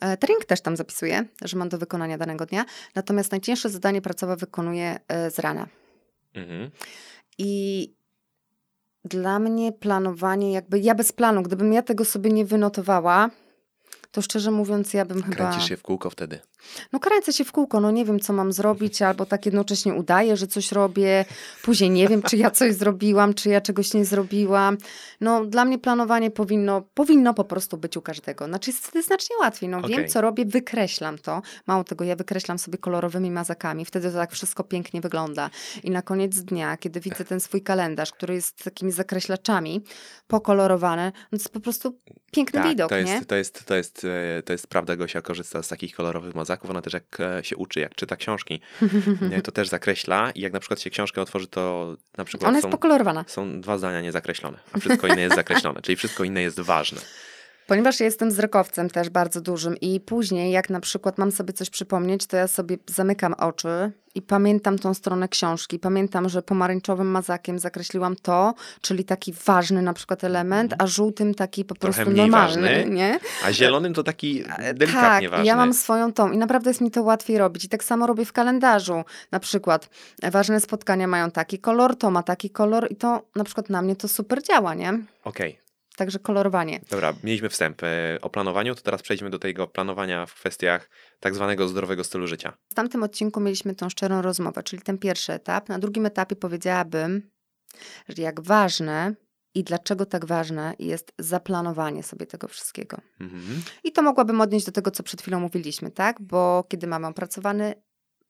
E, 0.00 0.16
Trening 0.16 0.44
też 0.44 0.60
tam 0.60 0.76
zapisuję, 0.76 1.24
że 1.42 1.56
mam 1.56 1.68
do 1.68 1.78
wykonania 1.78 2.18
danego 2.18 2.46
dnia. 2.46 2.64
Natomiast 2.94 3.30
najcięższe 3.30 3.68
zadanie 3.70 4.02
pracowe 4.02 4.36
wykonuję 4.36 4.98
e, 5.08 5.30
z 5.30 5.38
rana. 5.38 5.66
Mhm. 6.34 6.70
I 7.38 7.94
dla 9.04 9.38
mnie 9.38 9.72
planowanie, 9.72 10.52
jakby 10.52 10.78
ja 10.78 10.94
bez 10.94 11.12
planu, 11.12 11.42
gdybym 11.42 11.72
ja 11.72 11.82
tego 11.82 12.04
sobie 12.04 12.30
nie 12.30 12.44
wynotowała, 12.44 13.30
to 14.12 14.22
szczerze 14.22 14.50
mówiąc 14.50 14.94
ja 14.94 15.04
bym 15.04 15.22
chyba... 15.22 15.36
Kręcisz 15.36 15.68
się 15.68 15.76
w 15.76 15.82
kółko 15.82 16.10
wtedy. 16.10 16.40
No 16.92 17.00
kręcę 17.00 17.32
się 17.32 17.44
w 17.44 17.52
kółko, 17.52 17.80
no 17.80 17.90
nie 17.90 18.04
wiem 18.04 18.20
co 18.20 18.32
mam 18.32 18.52
zrobić, 18.52 19.02
albo 19.02 19.26
tak 19.26 19.46
jednocześnie 19.46 19.94
udaję, 19.94 20.36
że 20.36 20.46
coś 20.46 20.72
robię, 20.72 21.24
później 21.62 21.90
nie 21.90 22.08
wiem, 22.08 22.22
czy 22.22 22.36
ja 22.36 22.50
coś 22.50 22.74
zrobiłam, 22.74 23.34
czy 23.34 23.48
ja 23.48 23.60
czegoś 23.60 23.94
nie 23.94 24.04
zrobiłam. 24.04 24.78
No 25.20 25.44
dla 25.44 25.64
mnie 25.64 25.78
planowanie 25.78 26.30
powinno, 26.30 26.82
powinno 26.94 27.34
po 27.34 27.44
prostu 27.44 27.76
być 27.76 27.96
u 27.96 28.02
każdego. 28.02 28.46
Znaczy 28.46 28.70
jest 28.70 28.86
wtedy 28.86 29.02
znacznie 29.02 29.36
łatwiej, 29.40 29.68
no 29.68 29.78
Okej. 29.78 29.90
wiem 29.90 30.08
co 30.08 30.20
robię, 30.20 30.44
wykreślam 30.44 31.18
to. 31.18 31.42
Mało 31.66 31.84
tego, 31.84 32.04
ja 32.04 32.16
wykreślam 32.16 32.58
sobie 32.58 32.78
kolorowymi 32.78 33.30
mazakami, 33.30 33.84
wtedy 33.84 34.10
to 34.10 34.16
tak 34.16 34.32
wszystko 34.32 34.64
pięknie 34.64 35.00
wygląda. 35.00 35.50
I 35.84 35.90
na 35.90 36.02
koniec 36.02 36.38
dnia, 36.38 36.76
kiedy 36.76 37.00
widzę 37.00 37.24
ten 37.24 37.40
swój 37.40 37.62
kalendarz, 37.62 38.12
który 38.12 38.34
jest 38.34 38.64
takimi 38.64 38.92
zakreślaczami, 38.92 39.84
pokolorowany, 40.26 41.12
no 41.32 41.38
to 41.38 41.42
jest 41.42 41.48
po 41.48 41.60
prostu 41.60 41.98
piękny 42.32 42.60
Tak, 42.60 42.68
widok, 42.68 42.90
to 42.90 43.00
nie? 43.00 43.12
jest, 43.12 43.28
to, 43.28 43.36
jest, 43.36 43.64
to, 43.64 43.74
jest, 43.74 44.06
e, 44.38 44.42
to 44.42 44.52
jest 44.52 44.66
prawda, 44.66 44.96
Gosia 44.96 45.22
korzysta 45.22 45.62
z 45.62 45.68
takich 45.68 45.94
kolorowych 45.94 46.34
mazaków, 46.34 46.47
ona 46.70 46.82
też 46.82 46.92
jak 46.92 47.20
e, 47.20 47.44
się 47.44 47.56
uczy, 47.56 47.80
jak 47.80 47.94
czyta 47.94 48.16
książki, 48.16 48.60
to 49.44 49.52
też 49.52 49.68
zakreśla 49.68 50.30
i 50.30 50.40
jak 50.40 50.52
na 50.52 50.60
przykład 50.60 50.80
się 50.80 50.90
książkę 50.90 51.20
otworzy, 51.22 51.46
to 51.46 51.96
na 52.16 52.24
przykład 52.24 52.48
Ona 52.48 52.60
są, 52.60 52.68
jest 52.68 52.72
pokolorowana. 52.72 53.24
są 53.28 53.60
dwa 53.60 53.78
zdania 53.78 54.00
niezakreślone, 54.00 54.58
a 54.72 54.78
wszystko 54.78 55.06
inne 55.06 55.20
jest 55.20 55.36
zakreślone, 55.36 55.82
czyli 55.82 55.96
wszystko 55.96 56.24
inne 56.24 56.42
jest 56.42 56.60
ważne. 56.60 57.00
Ponieważ 57.68 58.00
ja 58.00 58.06
jestem 58.06 58.28
wzrokowcem 58.28 58.90
też 58.90 59.10
bardzo 59.10 59.40
dużym 59.40 59.76
i 59.76 60.00
później 60.00 60.52
jak 60.52 60.70
na 60.70 60.80
przykład 60.80 61.18
mam 61.18 61.32
sobie 61.32 61.52
coś 61.52 61.70
przypomnieć, 61.70 62.26
to 62.26 62.36
ja 62.36 62.48
sobie 62.48 62.78
zamykam 62.86 63.34
oczy 63.34 63.92
i 64.14 64.22
pamiętam 64.22 64.78
tą 64.78 64.94
stronę 64.94 65.28
książki. 65.28 65.78
Pamiętam, 65.78 66.28
że 66.28 66.42
pomarańczowym 66.42 67.06
mazakiem 67.10 67.58
zakreśliłam 67.58 68.16
to, 68.16 68.54
czyli 68.80 69.04
taki 69.04 69.32
ważny 69.46 69.82
na 69.82 69.92
przykład 69.92 70.24
element, 70.24 70.74
a 70.78 70.86
żółtym 70.86 71.34
taki 71.34 71.64
po 71.64 71.74
Trochę 71.74 72.02
prostu 72.04 72.16
normalny, 72.16 72.62
ważny. 72.62 72.90
nie? 72.94 73.18
A 73.44 73.52
zielonym 73.52 73.94
to 73.94 74.02
taki 74.02 74.44
tak, 74.44 74.76
delikatnie 74.78 75.28
ważny. 75.28 75.46
ja 75.46 75.56
mam 75.56 75.74
swoją 75.74 76.12
tą 76.12 76.32
i 76.32 76.38
naprawdę 76.38 76.70
jest 76.70 76.80
mi 76.80 76.90
to 76.90 77.02
łatwiej 77.02 77.38
robić. 77.38 77.64
I 77.64 77.68
tak 77.68 77.84
samo 77.84 78.06
robię 78.06 78.24
w 78.24 78.32
kalendarzu. 78.32 79.04
Na 79.32 79.40
przykład 79.40 79.88
e, 80.22 80.30
ważne 80.30 80.60
spotkania 80.60 81.06
mają 81.06 81.30
taki 81.30 81.58
kolor, 81.58 81.96
to 81.96 82.10
ma 82.10 82.22
taki 82.22 82.50
kolor 82.50 82.86
i 82.90 82.96
to 82.96 83.22
na 83.36 83.44
przykład 83.44 83.70
na 83.70 83.82
mnie 83.82 83.96
to 83.96 84.08
super 84.08 84.42
działa, 84.42 84.74
nie? 84.74 84.98
Okej, 85.24 85.58
Także 85.98 86.18
kolorowanie. 86.18 86.80
dobra, 86.90 87.14
mieliśmy 87.24 87.48
wstęp 87.48 87.82
e, 87.82 88.18
o 88.22 88.30
planowaniu, 88.30 88.74
to 88.74 88.82
teraz 88.82 89.02
przejdźmy 89.02 89.30
do 89.30 89.38
tego 89.38 89.66
planowania 89.66 90.26
w 90.26 90.34
kwestiach 90.34 90.90
tak 91.20 91.34
zwanego 91.34 91.68
zdrowego 91.68 92.04
stylu 92.04 92.26
życia. 92.26 92.52
W 92.72 92.74
tamtym 92.74 93.02
odcinku 93.02 93.40
mieliśmy 93.40 93.74
tą 93.74 93.88
szczerą 93.88 94.22
rozmowę, 94.22 94.62
czyli 94.62 94.82
ten 94.82 94.98
pierwszy 94.98 95.32
etap. 95.32 95.68
Na 95.68 95.78
drugim 95.78 96.06
etapie 96.06 96.36
powiedziałabym, 96.36 97.30
że 98.08 98.22
jak 98.22 98.40
ważne 98.40 99.14
i 99.54 99.64
dlaczego 99.64 100.06
tak 100.06 100.24
ważne 100.26 100.74
jest 100.78 101.12
zaplanowanie 101.18 102.02
sobie 102.02 102.26
tego 102.26 102.48
wszystkiego. 102.48 102.98
Mhm. 103.20 103.62
I 103.84 103.92
to 103.92 104.02
mogłabym 104.02 104.40
odnieść 104.40 104.66
do 104.66 104.72
tego, 104.72 104.90
co 104.90 105.02
przed 105.02 105.22
chwilą 105.22 105.40
mówiliśmy, 105.40 105.90
tak? 105.90 106.22
Bo 106.22 106.64
kiedy 106.68 106.86
mamy 106.86 107.06
opracowany 107.06 107.74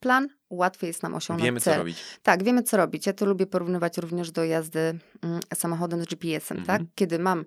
plan, 0.01 0.29
łatwiej 0.51 0.89
jest 0.89 1.03
nam 1.03 1.15
osiągnąć 1.15 1.45
Wiemy, 1.47 1.61
cel. 1.61 1.75
co 1.75 1.79
robić. 1.79 1.99
Tak, 2.23 2.43
wiemy 2.45 2.63
co 2.63 2.77
robić. 2.77 3.07
Ja 3.07 3.13
to 3.13 3.27
lubię 3.27 3.47
porównywać 3.47 3.99
również 3.99 4.31
do 4.31 4.45
jazdy 4.45 4.99
mm, 5.23 5.41
samochodem 5.55 6.03
z 6.03 6.07
GPS-em, 6.07 6.59
Mhm. 6.59 6.79
tak? 6.79 6.89
Kiedy 6.95 7.19
mam 7.19 7.45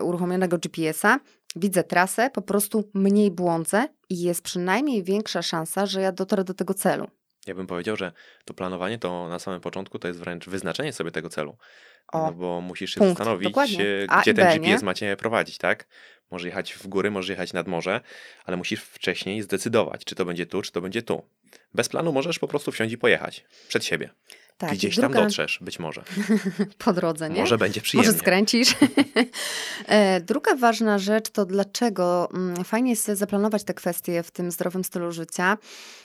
uruchomionego 0.00 0.58
GPS-a, 0.58 1.18
widzę 1.56 1.84
trasę, 1.84 2.30
po 2.30 2.42
prostu 2.42 2.90
mniej 2.94 3.30
błądzę 3.30 3.88
i 4.08 4.20
jest 4.22 4.42
przynajmniej 4.42 5.02
większa 5.04 5.42
szansa, 5.42 5.86
że 5.86 6.00
ja 6.00 6.12
dotrę 6.12 6.44
do 6.44 6.54
tego 6.54 6.74
celu. 6.74 7.08
Ja 7.46 7.54
bym 7.54 7.66
powiedział, 7.66 7.96
że 7.96 8.12
to 8.44 8.54
planowanie 8.54 8.98
to 8.98 9.28
na 9.28 9.38
samym 9.38 9.60
początku 9.60 9.98
to 9.98 10.08
jest 10.08 10.20
wręcz 10.20 10.48
wyznaczenie 10.48 10.92
sobie 10.92 11.10
tego 11.10 11.28
celu. 11.28 11.56
O, 12.12 12.26
no 12.26 12.32
bo 12.32 12.60
musisz 12.60 12.90
się 12.94 12.98
punkt, 13.00 13.18
zastanowić, 13.18 13.48
dokładnie. 13.48 13.84
e, 13.84 14.10
A 14.10 14.20
gdzie 14.20 14.30
i 14.30 14.34
ten 14.34 14.46
B, 14.46 14.58
GPS 14.58 14.82
nie? 14.82 14.86
ma 14.86 14.94
cię 14.94 15.16
prowadzić, 15.16 15.58
tak? 15.58 15.86
Może 16.30 16.48
jechać 16.48 16.72
w 16.72 16.86
góry, 16.86 17.10
może 17.10 17.32
jechać 17.32 17.52
nad 17.52 17.68
morze, 17.68 18.00
ale 18.44 18.56
musisz 18.56 18.80
wcześniej 18.82 19.42
zdecydować, 19.42 20.04
czy 20.04 20.14
to 20.14 20.24
będzie 20.24 20.46
tu, 20.46 20.62
czy 20.62 20.72
to 20.72 20.80
będzie 20.80 21.02
tu. 21.02 21.22
Bez 21.74 21.88
planu 21.88 22.12
możesz 22.12 22.38
po 22.38 22.48
prostu 22.48 22.72
wsiąść 22.72 22.92
i 22.94 22.98
pojechać 22.98 23.44
przed 23.68 23.84
siebie. 23.84 24.10
tak. 24.58 24.72
Gdzieś 24.72 24.96
tam 24.96 25.12
druga- 25.12 25.24
dotrzesz, 25.24 25.58
być 25.60 25.78
może. 25.78 26.02
Po 26.84 26.92
drodze, 26.92 27.30
nie? 27.30 27.40
Może 27.40 27.58
będzie 27.58 27.80
przyjemnie. 27.80 28.08
Może 28.08 28.18
skręcisz. 28.18 28.74
E, 29.86 30.20
Druga 30.20 30.56
ważna 30.56 30.98
rzecz 30.98 31.30
to 31.30 31.46
dlaczego 31.46 32.28
mm, 32.34 32.64
fajnie 32.64 32.90
jest 32.90 33.06
zaplanować 33.06 33.64
te 33.64 33.74
kwestie 33.74 34.22
w 34.22 34.30
tym 34.30 34.50
zdrowym 34.50 34.84
stylu 34.84 35.12
życia, 35.12 35.58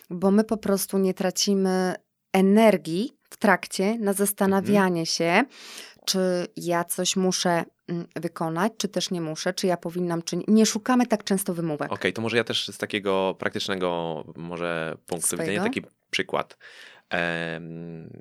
bo 0.09 0.31
my 0.31 0.43
po 0.43 0.57
prostu 0.57 0.97
nie 0.97 1.13
tracimy 1.13 1.95
energii 2.33 3.13
w 3.29 3.37
trakcie 3.37 3.97
na 3.99 4.13
zastanawianie 4.13 5.05
się, 5.05 5.43
czy 6.05 6.47
ja 6.57 6.83
coś 6.83 7.15
muszę 7.15 7.63
wykonać, 8.15 8.73
czy 8.77 8.87
też 8.87 9.11
nie 9.11 9.21
muszę, 9.21 9.53
czy 9.53 9.67
ja 9.67 9.77
powinnam, 9.77 10.21
czy 10.21 10.37
nie. 10.37 10.43
Nie 10.47 10.65
szukamy 10.65 11.07
tak 11.07 11.23
często 11.23 11.53
wymówek. 11.53 11.91
Okej, 11.91 12.13
to 12.13 12.21
może 12.21 12.37
ja 12.37 12.43
też 12.43 12.67
z 12.67 12.77
takiego 12.77 13.35
praktycznego 13.39 14.23
może 14.35 14.97
punktu 15.05 15.37
widzenia 15.37 15.63
taki 15.63 15.81
przykład. 16.11 16.57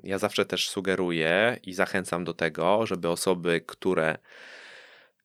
Ja 0.03 0.17
zawsze 0.17 0.45
też 0.45 0.69
sugeruję 0.69 1.59
i 1.63 1.73
zachęcam 1.73 2.23
do 2.23 2.33
tego, 2.33 2.85
żeby 2.85 3.09
osoby, 3.09 3.61
które 3.67 4.17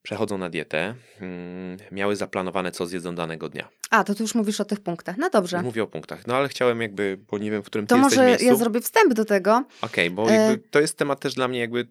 przechodzą 0.02 0.38
na 0.38 0.50
dietę, 0.50 0.94
mm, 1.20 1.76
miały 1.92 2.16
zaplanowane, 2.16 2.72
co 2.72 2.86
zjedzą 2.86 3.14
danego 3.14 3.48
dnia. 3.48 3.68
A, 3.90 4.04
to 4.04 4.14
ty 4.14 4.22
już 4.22 4.34
mówisz 4.34 4.60
o 4.60 4.64
tych 4.64 4.80
punktach. 4.80 5.16
No 5.18 5.30
dobrze. 5.30 5.62
Mówię 5.62 5.82
o 5.82 5.86
punktach, 5.86 6.26
no 6.26 6.36
ale 6.36 6.48
chciałem 6.48 6.80
jakby, 6.82 7.18
bo 7.30 7.38
nie 7.38 7.50
wiem, 7.50 7.62
w 7.62 7.66
którym 7.66 7.86
ty 7.86 7.88
To 7.88 7.96
jesteś 7.96 8.16
może 8.18 8.26
miejscu. 8.28 8.46
ja 8.46 8.54
zrobię 8.54 8.80
wstęp 8.80 9.14
do 9.14 9.24
tego. 9.24 9.64
Okej, 9.82 10.10
bo 10.10 10.30
E- 10.30 10.56
to 10.70 10.80
jest 10.80 10.98
temat 10.98 11.20
też 11.20 11.34
dla 11.34 11.48
mnie 11.48 11.58
jakby, 11.58 11.88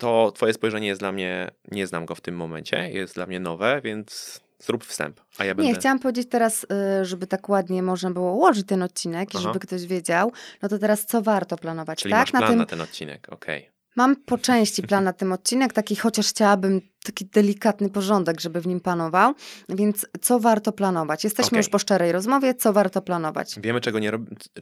to 0.00 0.32
twoje 0.32 0.52
spojrzenie 0.52 0.86
jest 0.86 1.00
dla 1.00 1.12
mnie, 1.12 1.50
nie 1.70 1.86
znam 1.86 2.06
go 2.06 2.14
w 2.14 2.20
tym 2.20 2.36
momencie, 2.36 2.90
jest 2.90 3.14
dla 3.14 3.26
mnie 3.26 3.40
nowe, 3.40 3.80
więc 3.84 4.40
zrób 4.58 4.84
wstęp, 4.84 5.20
a 5.38 5.44
ja 5.44 5.54
będę... 5.54 5.72
Nie, 5.72 5.78
chciałam 5.78 5.98
powiedzieć 5.98 6.28
teraz, 6.28 6.66
y, 7.00 7.04
żeby 7.04 7.26
tak 7.26 7.48
ładnie 7.48 7.82
można 7.82 8.10
było 8.10 8.32
ułożyć 8.32 8.66
ten 8.66 8.82
odcinek 8.82 9.34
i 9.34 9.38
żeby 9.38 9.58
ktoś 9.58 9.86
wiedział, 9.86 10.32
no 10.62 10.68
to 10.68 10.78
teraz 10.78 11.06
co 11.06 11.22
warto 11.22 11.56
planować, 11.56 11.98
Czyli 11.98 12.12
tak? 12.12 12.20
masz 12.20 12.30
plan 12.30 12.42
na 12.42 12.48
tym, 12.48 12.58
na 12.58 12.66
ten 12.66 12.80
odcinek, 12.80 13.26
okej. 13.30 13.69
Mam 13.96 14.16
po 14.16 14.38
części 14.38 14.82
plan 14.82 15.04
na 15.04 15.12
tym 15.12 15.32
odcinek, 15.32 15.72
taki 15.72 15.96
chociaż 15.96 16.28
chciałabym 16.28 16.80
taki 17.04 17.24
delikatny 17.24 17.90
porządek, 17.90 18.40
żeby 18.40 18.60
w 18.60 18.66
nim 18.66 18.80
panował, 18.80 19.34
więc 19.68 20.06
co 20.20 20.40
warto 20.40 20.72
planować? 20.72 21.24
Jesteśmy 21.24 21.46
Okej. 21.48 21.58
już 21.58 21.68
po 21.68 21.78
szczerej 21.78 22.12
rozmowie, 22.12 22.54
co 22.54 22.72
warto 22.72 23.02
planować? 23.02 23.60
Wiemy, 23.60 23.80
czego 23.80 23.98
nie, 23.98 24.12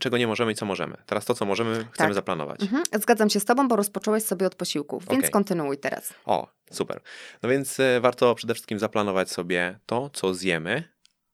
czego 0.00 0.18
nie 0.18 0.26
możemy 0.26 0.52
i 0.52 0.54
co 0.54 0.66
możemy. 0.66 0.96
Teraz 1.06 1.24
to, 1.24 1.34
co 1.34 1.44
możemy, 1.44 1.74
chcemy 1.74 1.90
Tak. 1.94 2.14
zaplanować. 2.14 2.62
Mhm. 2.62 2.82
Zgadzam 3.00 3.30
się 3.30 3.40
z 3.40 3.44
tobą, 3.44 3.68
bo 3.68 3.76
rozpocząłeś 3.76 4.24
sobie 4.24 4.46
od 4.46 4.54
posiłków, 4.54 5.04
więc 5.10 5.20
Okej. 5.20 5.30
kontynuuj 5.30 5.78
teraz. 5.78 6.14
O, 6.24 6.48
super. 6.70 7.00
No 7.42 7.48
więc 7.48 7.80
e, 7.80 8.00
warto 8.00 8.34
przede 8.34 8.54
wszystkim 8.54 8.78
zaplanować 8.78 9.30
sobie 9.30 9.78
to, 9.86 10.10
co 10.10 10.34
zjemy, 10.34 10.84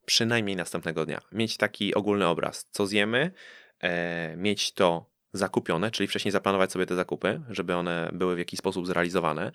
przynajmniej 0.06 0.56
następnego 0.56 1.06
dnia. 1.06 1.20
Mieć 1.32 1.56
taki 1.56 1.94
ogólny 1.94 2.26
obraz, 2.26 2.66
co 2.70 2.86
zjemy, 2.86 3.30
e, 3.80 4.36
mieć 4.36 4.72
to 4.74 5.13
zakupione, 5.34 5.90
czyli 5.90 6.06
wcześniej 6.06 6.32
zaplanować 6.32 6.72
sobie 6.72 6.86
te 6.86 6.94
zakupy, 6.94 7.40
żeby 7.50 7.74
one 7.74 8.10
były 8.12 8.34
w 8.34 8.38
jakiś 8.38 8.58
sposób 8.58 8.86
zrealizowane, 8.86 9.52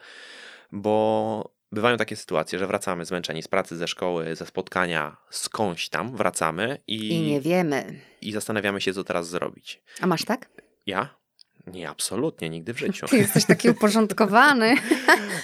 bo 0.72 1.52
bywają 1.72 1.98
takie 1.98 2.16
sytuacje, 2.16 2.60
że 2.60 2.68
wracamy 2.68 3.06
zmęczeni 3.06 3.44
z 3.44 3.48
pracy, 3.48 3.78
ze 3.78 3.88
szkoły, 3.88 4.36
ze 4.36 4.46
spotkania, 4.46 5.18
skądś 5.30 5.90
tam 5.90 6.16
wracamy 6.18 6.78
i, 6.88 7.08
I 7.10 7.22
nie 7.22 7.42
wiemy. 7.42 8.00
i 8.22 8.32
zastanawiamy 8.32 8.82
się, 8.82 8.94
co 8.94 9.04
teraz 9.04 9.30
zrobić. 9.30 9.82
A 10.02 10.08
masz 10.08 10.26
tak? 10.26 10.50
Ja? 10.86 11.20
Nie, 11.68 11.90
absolutnie, 11.90 12.50
nigdy 12.50 12.74
w 12.74 12.80
życiu. 12.80 13.08
Ty 13.08 13.18
jesteś 13.18 13.46
taki 13.46 13.70
uporządkowany. 13.76 14.76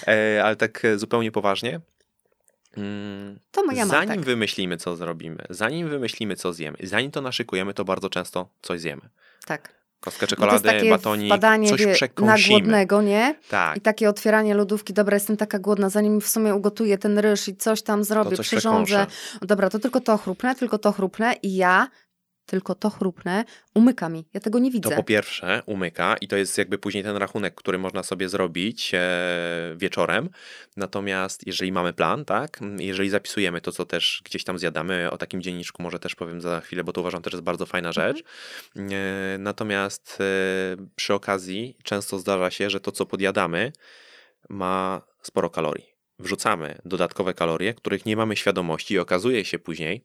E, 0.06 0.44
ale 0.44 0.56
tak 0.56 0.84
e, 0.84 0.98
zupełnie 0.98 1.32
poważnie. 1.32 1.80
Mm, 2.76 3.38
To 3.50 3.64
moja 3.64 3.84
ma 3.86 3.90
zanim 3.90 4.08
tak. 4.16 4.20
wymyślimy, 4.24 4.76
co 4.76 4.96
zrobimy, 4.96 5.44
zanim 5.50 5.88
wymyślimy, 5.88 6.36
co 6.36 6.52
zjemy, 6.52 6.78
zanim 6.82 7.10
to 7.10 7.20
naszykujemy, 7.20 7.74
to 7.74 7.84
bardzo 7.84 8.10
często 8.10 8.48
coś 8.62 8.80
zjemy. 8.80 9.02
Tak. 9.46 9.75
Kostkę 10.00 10.26
to 10.26 10.30
czekolady, 10.30 10.68
takie 10.68 10.90
batonik, 10.90 11.28
badanie 11.28 11.68
coś 11.68 11.80
wie, 11.80 11.86
na 11.86 11.92
przekąsimy. 11.94 12.58
głodnego, 12.60 13.02
nie? 13.02 13.34
Tak, 13.48 13.76
I 13.76 13.80
takie 13.80 14.08
otwieranie 14.08 14.54
lodówki, 14.54 14.92
dobra, 14.92 15.16
jestem 15.16 15.36
taka 15.36 15.58
głodna, 15.58 15.88
zanim 15.90 16.20
w 16.20 16.28
sumie 16.28 16.54
ugotuję 16.54 16.98
ten 16.98 17.18
ryż 17.18 17.48
i 17.48 17.56
coś 17.56 17.82
tam 17.82 18.04
zrobię, 18.04 18.36
coś 18.36 18.46
przyrządzę. 18.46 18.84
przekąszę. 18.84 19.06
Dobra, 19.42 19.70
to 19.70 19.78
tylko 19.78 20.00
to 20.00 20.16
chrupnę, 20.18 20.54
tylko 20.54 20.78
to 20.78 20.92
chrupnę 20.92 21.34
i 21.42 21.56
ja 21.56 21.88
tylko 22.46 22.74
to 22.74 22.90
chrupnę, 22.90 23.44
umyka 23.74 24.08
mi. 24.08 24.24
Ja 24.34 24.40
tego 24.40 24.58
nie 24.58 24.70
to 24.70 24.74
widzę. 24.74 24.96
po 24.96 25.02
pierwsze 25.02 25.62
umyka 25.66 26.16
i 26.20 26.28
to 26.28 26.36
jest 26.36 26.58
jakby 26.58 26.78
później 26.78 27.04
ten 27.04 27.16
rachunek, 27.16 27.54
który 27.54 27.78
można 27.78 28.02
sobie 28.02 28.28
zrobić 28.28 28.92
e, 28.94 28.98
wieczorem. 29.76 30.28
Natomiast 30.76 31.46
jeżeli 31.46 31.72
mamy 31.72 31.92
plan, 31.92 32.24
tak, 32.24 32.60
jeżeli 32.78 33.10
zapisujemy 33.10 33.60
to, 33.60 33.72
co 33.72 33.84
też 33.84 34.22
gdzieś 34.24 34.44
tam 34.44 34.58
zjadamy, 34.58 35.10
o 35.10 35.18
takim 35.18 35.42
dzienniczku 35.42 35.82
może 35.82 35.98
też 35.98 36.14
powiem 36.14 36.40
za 36.40 36.60
chwilę, 36.60 36.84
bo 36.84 36.92
to 36.92 37.00
uważam 37.00 37.22
też 37.22 37.32
jest 37.32 37.44
bardzo 37.44 37.66
fajna 37.66 37.92
rzecz. 37.92 38.22
E, 38.76 39.38
Natomiast 39.38 40.18
e, 40.20 40.24
przy 40.96 41.14
okazji 41.14 41.76
często 41.82 42.18
zdarza 42.18 42.50
się, 42.50 42.70
że 42.70 42.80
to, 42.80 42.92
co 42.92 43.06
podjadamy, 43.06 43.72
ma 44.48 45.02
sporo 45.22 45.50
kalorii. 45.50 45.96
Wrzucamy 46.18 46.78
dodatkowe 46.84 47.34
kalorie, 47.34 47.74
których 47.74 48.06
nie 48.06 48.16
mamy 48.16 48.36
świadomości 48.36 48.94
i 48.94 48.98
okazuje 48.98 49.44
się 49.44 49.58
później, 49.58 50.04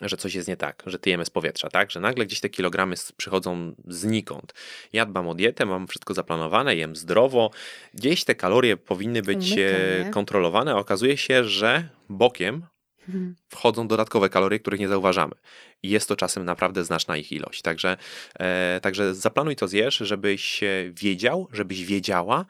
że 0.00 0.16
coś 0.16 0.34
jest 0.34 0.48
nie 0.48 0.56
tak, 0.56 0.82
że 0.86 0.98
tyjemy 0.98 1.24
z 1.24 1.30
powietrza, 1.30 1.68
tak? 1.68 1.90
Że 1.90 2.00
nagle 2.00 2.26
gdzieś 2.26 2.40
te 2.40 2.48
kilogramy 2.48 2.94
przychodzą 3.16 3.74
znikąd. 3.86 4.54
Ja 4.92 5.06
dbam 5.06 5.28
o 5.28 5.34
dietę, 5.34 5.66
mam 5.66 5.88
wszystko 5.88 6.14
zaplanowane, 6.14 6.76
jem 6.76 6.96
zdrowo, 6.96 7.50
gdzieś 7.94 8.24
te 8.24 8.34
kalorie 8.34 8.76
powinny 8.76 9.22
być 9.22 9.52
e, 9.58 10.10
kontrolowane, 10.10 10.72
a 10.72 10.76
okazuje 10.76 11.16
się, 11.16 11.44
że 11.44 11.88
bokiem 12.08 12.62
Mhm. 13.08 13.34
wchodzą 13.48 13.88
dodatkowe 13.88 14.28
kalorie, 14.28 14.58
których 14.58 14.80
nie 14.80 14.88
zauważamy. 14.88 15.34
I 15.82 15.88
jest 15.88 16.08
to 16.08 16.16
czasem 16.16 16.44
naprawdę 16.44 16.84
znaczna 16.84 17.16
ich 17.16 17.32
ilość. 17.32 17.62
Także, 17.62 17.96
e, 18.38 18.80
także 18.82 19.14
zaplanuj 19.14 19.56
to 19.56 19.68
zjesz, 19.68 19.96
żebyś 19.96 20.62
e, 20.62 20.90
wiedział, 20.92 21.48
żebyś 21.52 21.84
wiedziała, 21.84 22.44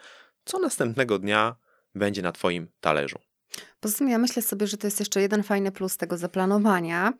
co 0.44 0.58
następnego 0.58 1.18
dnia 1.18 1.56
będzie 1.94 2.22
na 2.22 2.32
twoim 2.32 2.68
talerzu. 2.80 3.18
Poza 3.80 3.98
tym 3.98 4.08
ja 4.08 4.18
myślę 4.18 4.42
sobie, 4.42 4.66
że 4.66 4.76
to 4.76 4.86
jest 4.86 4.98
jeszcze 5.00 5.20
jeden 5.20 5.42
fajny 5.42 5.72
plus 5.72 5.96
tego 5.96 6.16
zaplanowania, 6.16 7.12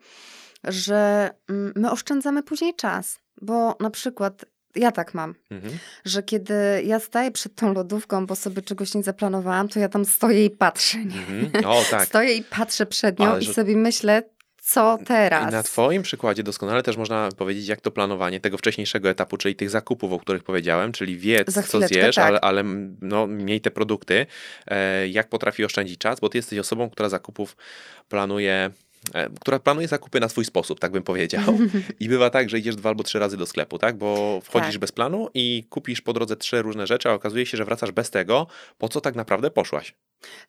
że 0.63 1.29
mm, 1.49 1.73
my 1.75 1.91
oszczędzamy 1.91 2.43
później 2.43 2.75
czas. 2.75 3.19
Bo 3.41 3.77
na 3.79 3.89
przykład 3.89 4.45
ja 4.75 4.91
tak 4.91 5.13
mam, 5.13 5.35
Mhm. 5.51 5.73
że 6.05 6.23
kiedy 6.23 6.53
ja 6.85 6.99
staję 6.99 7.31
przed 7.31 7.55
tą 7.55 7.73
lodówką, 7.73 8.25
bo 8.25 8.35
sobie 8.35 8.61
czegoś 8.61 8.93
nie 8.93 9.03
zaplanowałam, 9.03 9.69
to 9.69 9.79
ja 9.79 9.89
tam 9.89 10.05
stoję 10.05 10.45
i 10.45 10.49
patrzę. 10.49 10.97
Nie? 11.05 11.19
Mhm. 11.45 11.65
O 11.65 11.81
tak. 11.91 12.07
Stoję 12.09 12.33
i 12.35 12.43
patrzę 12.43 12.85
przed 12.85 13.19
nią 13.19 13.27
Ale 13.31 13.41
i 13.41 13.45
że- 13.45 13.53
sobie 13.53 13.75
myślę, 13.77 14.23
co 14.69 14.97
teraz. 15.05 15.49
I 15.49 15.51
na 15.51 15.63
Twoim 15.63 16.01
przykładzie 16.03 16.43
doskonale 16.43 16.83
też 16.83 16.97
można 16.97 17.29
powiedzieć, 17.37 17.67
jak 17.67 17.81
to 17.81 17.91
planowanie 17.91 18.39
tego 18.39 18.57
wcześniejszego 18.57 19.09
etapu, 19.09 19.37
czyli 19.37 19.55
tych 19.55 19.69
zakupów, 19.69 20.13
o 20.13 20.19
których 20.19 20.43
powiedziałem, 20.43 20.91
czyli 20.91 21.17
wiedz, 21.17 21.67
co 21.67 21.87
zjesz, 21.87 22.15
tak. 22.15 22.27
ale, 22.27 22.41
ale 22.41 22.63
no, 23.01 23.27
miej 23.27 23.61
te 23.61 23.71
produkty, 23.71 24.25
e, 24.67 25.07
jak 25.07 25.29
potrafi 25.29 25.65
oszczędzić 25.65 25.97
czas, 25.97 26.19
bo 26.19 26.29
Ty 26.29 26.37
jesteś 26.37 26.59
osobą, 26.59 26.89
która 26.89 27.09
zakupów 27.09 27.57
planuje. 28.09 28.71
e, 29.13 29.29
Która 29.41 29.59
planuje 29.59 29.87
zakupy 29.87 30.19
na 30.19 30.29
swój 30.29 30.45
sposób, 30.45 30.79
tak 30.79 30.91
bym 30.91 31.03
powiedział. 31.03 31.57
I 31.99 32.09
bywa 32.09 32.29
tak, 32.29 32.49
że 32.49 32.59
idziesz 32.59 32.75
dwa 32.75 32.89
albo 32.89 33.03
trzy 33.03 33.19
razy 33.19 33.37
do 33.37 33.45
sklepu, 33.45 33.77
tak? 33.77 33.97
Bo 33.97 34.39
wchodzisz 34.43 34.71
Tak. 34.71 34.79
bez 34.79 34.91
planu 34.91 35.29
i 35.33 35.63
kupisz 35.69 36.01
po 36.01 36.13
drodze 36.13 36.35
trzy 36.35 36.61
różne 36.61 36.87
rzeczy, 36.87 37.09
a 37.09 37.13
okazuje 37.13 37.45
się, 37.45 37.57
że 37.57 37.65
wracasz 37.65 37.91
bez 37.91 38.09
tego, 38.09 38.47
po 38.77 38.89
co 38.89 39.01
tak 39.01 39.15
naprawdę 39.15 39.51
poszłaś. 39.51 39.95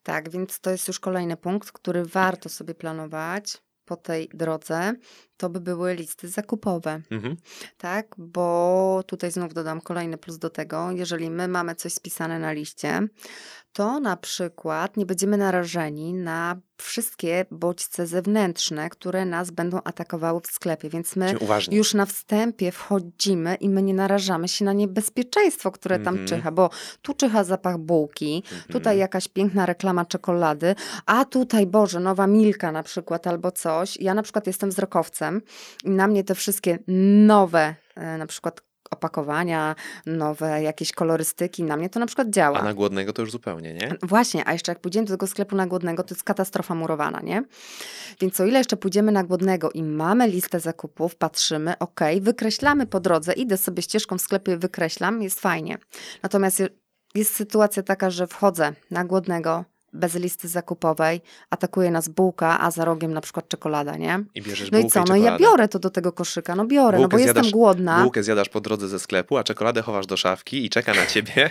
Tak, 0.03 0.31
więc 0.31 0.61
to 0.61 0.71
jest 0.71 0.89
już 0.89 1.01
kolejny 1.01 1.37
punkt, 1.37 1.73
który 1.73 2.05
warto 2.05 2.49
sobie 2.49 2.75
planować 2.75 3.59
po 3.91 3.97
tej 3.99 4.31
drodze. 4.31 4.95
To 5.41 5.49
by 5.49 5.61
były 5.61 5.95
listy 5.95 6.29
zakupowe. 6.29 7.01
Mhm. 7.11 7.37
Tak, 7.79 8.07
bo 8.19 9.03
tutaj 9.07 9.31
znów 9.33 9.55
dodam 9.55 9.81
kolejny 9.81 10.19
plus 10.19 10.39
do 10.39 10.51
tego. 10.51 10.91
Jeżeli 10.91 11.31
my 11.31 11.49
mamy 11.49 11.75
coś 11.75 11.93
spisane 11.93 12.39
na 12.39 12.53
liście, 12.53 13.01
to 13.73 14.01
na 14.01 14.17
przykład 14.17 14.97
nie 14.97 15.07
będziemy 15.07 15.37
narażeni 15.37 16.15
na 16.15 16.57
wszystkie 16.77 17.45
bodźce 17.51 18.07
zewnętrzne, 18.07 18.91
które 18.91 19.25
nas 19.25 19.51
będą 19.51 19.81
atakowały 19.85 20.41
w 20.41 20.47
sklepie, 20.47 20.89
więc 20.91 21.17
my 21.17 21.35
już 21.73 21.95
na 21.95 22.07
wstępie 22.07 22.73
wchodzimy 22.73 23.55
i 23.55 23.69
my 23.69 23.83
nie 23.83 23.95
narażamy 23.95 24.49
się 24.49 24.65
na 24.65 24.73
niebezpieczeństwo, 24.73 25.71
które 25.71 25.99
tam 25.99 26.15
Mhm. 26.15 26.29
czyha, 26.29 26.51
bo 26.53 26.71
tu 27.03 27.15
czyha 27.15 27.45
zapach 27.45 27.79
bułki, 27.79 28.43
tutaj 28.67 28.77
Mhm. 28.95 28.99
jakaś 28.99 29.29
piękna 29.29 29.67
reklama 29.67 30.05
czekolady, 30.05 30.75
a 31.07 31.25
tutaj, 31.25 31.67
Boże, 31.67 32.01
nowa 32.01 32.27
Milka 32.27 32.73
na 32.73 32.83
przykład 32.83 33.27
albo 33.27 33.51
coś. 33.53 33.97
Ja 34.01 34.15
na 34.15 34.23
przykład 34.23 34.47
jestem 34.47 34.71
wzrokowcem 34.71 35.30
i 35.85 35.91
na 35.91 36.07
mnie 36.07 36.25
te 36.25 36.35
wszystkie 36.35 36.79
nowe, 37.27 37.75
e, 37.97 38.19
na 38.19 38.27
przykład 38.27 38.61
opakowania, 38.91 39.75
nowe 40.07 40.63
jakieś 40.63 40.93
kolorystyki, 40.93 41.63
na 41.65 41.77
mnie 41.77 41.91
to 41.91 42.01
na 42.01 42.07
przykład 42.07 42.31
działa. 42.31 42.61
A 42.61 42.65
na 42.65 42.75
głodnego 42.75 43.13
to 43.13 43.23
już 43.23 43.31
zupełnie, 43.31 43.75
nie? 43.75 43.95
Właśnie, 44.03 44.49
a 44.49 44.53
jeszcze 44.53 44.73
jak 44.73 44.81
pójdziemy 44.81 45.07
do 45.07 45.13
tego 45.15 45.27
sklepu 45.27 45.57
na 45.57 45.67
głodnego, 45.67 46.03
to 46.03 46.15
jest 46.15 46.25
katastrofa 46.25 46.75
murowana, 46.75 47.21
nie? 47.21 47.43
Więc 48.21 48.41
o 48.41 48.45
ile 48.45 48.59
jeszcze 48.59 48.77
pójdziemy 48.77 49.13
na 49.13 49.25
głodnego 49.25 49.71
i 49.71 49.83
mamy 49.83 50.29
listę 50.29 50.61
zakupów, 50.61 51.17
patrzymy, 51.17 51.79
ok, 51.79 52.01
wykreślamy 52.21 52.87
po 52.87 53.01
drodze, 53.01 53.33
idę 53.33 53.57
sobie 53.57 53.83
ścieżką 53.83 54.19
w 54.19 54.21
sklepie, 54.21 54.57
wykreślam, 54.57 55.23
jest 55.23 55.41
fajnie. 55.41 55.79
Natomiast 56.23 56.61
je- 56.61 56.69
jest 57.15 57.35
sytuacja 57.35 57.83
taka, 57.83 58.11
że 58.11 58.27
wchodzę 58.27 58.73
na 58.91 59.05
głodnego 59.05 59.65
bez 59.93 60.15
listy 60.15 60.49
zakupowej, 60.49 61.21
atakuje 61.51 61.91
nas 61.91 62.09
bułka, 62.09 62.61
a 62.61 62.71
za 62.71 62.85
rogiem 62.85 63.13
na 63.13 63.21
przykład 63.21 63.49
czekolada, 63.49 63.97
nie? 63.97 64.25
I 64.35 64.43
bierzesz 64.43 64.71
No 64.71 64.79
i 64.79 64.83
bułkę 64.83 65.01
co? 65.01 65.05
No 65.09 65.17
i 65.17 65.23
ja 65.23 65.39
biorę 65.39 65.69
to 65.69 65.79
do 65.79 65.91
tego 65.91 66.13
koszyka, 66.13 66.57
no 66.57 66.65
biorę, 66.67 66.99
no 66.99 67.03
Bułkę 67.03 67.17
bo 67.17 67.19
jestem 67.23 67.45
zjadasz- 67.45 67.53
głodna. 67.53 68.03
Bułkę 68.03 68.23
zjadasz 68.23 68.49
po 68.49 68.61
drodze 68.61 68.89
ze 68.89 68.99
sklepu, 68.99 69.37
a 69.39 69.45
czekoladę 69.45 69.83
chowasz 69.83 70.07
do 70.07 70.17
szafki 70.17 70.65
i 70.65 70.71
czeka 70.71 70.95
na 70.95 71.07
ciebie 71.07 71.51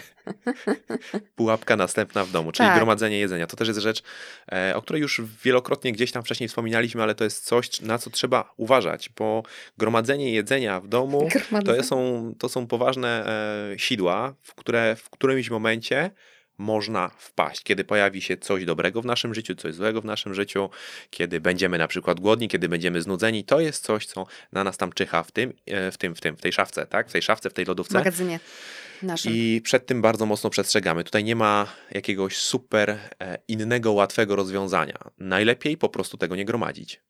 pułapka 1.36 1.76
następna 1.76 2.26
w 2.26 2.32
domu, 2.32 2.52
czyli 2.52 2.70
Tak. 2.70 2.78
gromadzenie 2.78 3.20
jedzenia. 3.20 3.48
To 3.48 3.58
też 3.58 3.68
jest 3.68 3.80
rzecz, 3.80 4.04
e, 4.52 4.74
o 4.76 4.82
której 4.82 5.02
już 5.02 5.22
wielokrotnie 5.44 5.92
gdzieś 5.92 6.12
tam 6.12 6.24
wcześniej 6.24 6.48
wspominaliśmy, 6.50 7.04
ale 7.04 7.16
to 7.16 7.24
jest 7.24 7.46
coś, 7.46 7.82
na 7.82 7.98
co 7.98 8.10
trzeba 8.10 8.54
uważać, 8.58 9.10
bo 9.18 9.44
gromadzenie 9.78 10.32
jedzenia 10.34 10.80
w 10.80 10.88
domu 10.88 11.30
to 11.34 11.40
Gromadzenie. 11.50 11.84
są, 11.84 12.34
to 12.40 12.50
są 12.50 12.68
poważne 12.68 13.26
e, 13.74 13.80
sidła, 13.80 14.34
w 14.44 14.56
które 14.56 14.96
w 14.96 15.10
którymś 15.10 15.50
momencie 15.50 16.12
można 16.60 17.10
wpaść, 17.18 17.64
kiedy 17.64 17.84
pojawi 17.84 18.22
się 18.22 18.38
coś 18.38 18.66
dobrego 18.66 19.02
w 19.02 19.06
naszym 19.06 19.34
życiu, 19.34 19.56
coś 19.56 19.76
złego 19.76 20.02
w 20.02 20.06
naszym 20.06 20.34
życiu, 20.34 20.70
kiedy 21.10 21.42
będziemy 21.42 21.78
na 21.78 21.88
przykład 21.88 22.20
głodni, 22.20 22.48
kiedy 22.48 22.70
będziemy 22.70 23.02
znudzeni, 23.02 23.44
to 23.44 23.60
jest 23.60 23.84
coś, 23.84 24.06
co 24.06 24.26
na 24.52 24.64
nas 24.64 24.78
tam 24.78 24.94
czyha 24.94 25.24
w 25.24 25.32
tym, 25.32 25.54
e, 25.66 25.92
w 25.92 25.98
tym, 25.98 26.16
w 26.16 26.22
tym, 26.22 26.38
w 26.38 26.42
tej 26.42 26.54
szafce, 26.54 26.86
tak? 26.86 27.10
W 27.10 27.12
tej 27.12 27.22
szafce, 27.22 27.50
w 27.50 27.54
tej 27.54 27.66
W 27.66 27.68
lodówce. 27.68 27.98
magazynie 27.98 28.40
naszym. 29.04 29.34
I 29.34 29.62
przed 29.64 29.86
tym 29.86 30.02
bardzo 30.02 30.26
mocno 30.26 30.50
przestrzegamy. 30.50 31.04
Tutaj 31.04 31.24
nie 31.24 31.36
ma 31.36 31.68
jakiegoś 31.92 32.38
super 32.38 32.90
e, 32.90 33.38
innego, 33.48 33.92
łatwego 33.92 34.36
rozwiązania. 34.36 34.98
Najlepiej 35.18 35.78
po 35.78 35.90
prostu 35.90 36.18
tego 36.18 36.36
nie 36.36 36.46
gromadzić. 36.46 37.02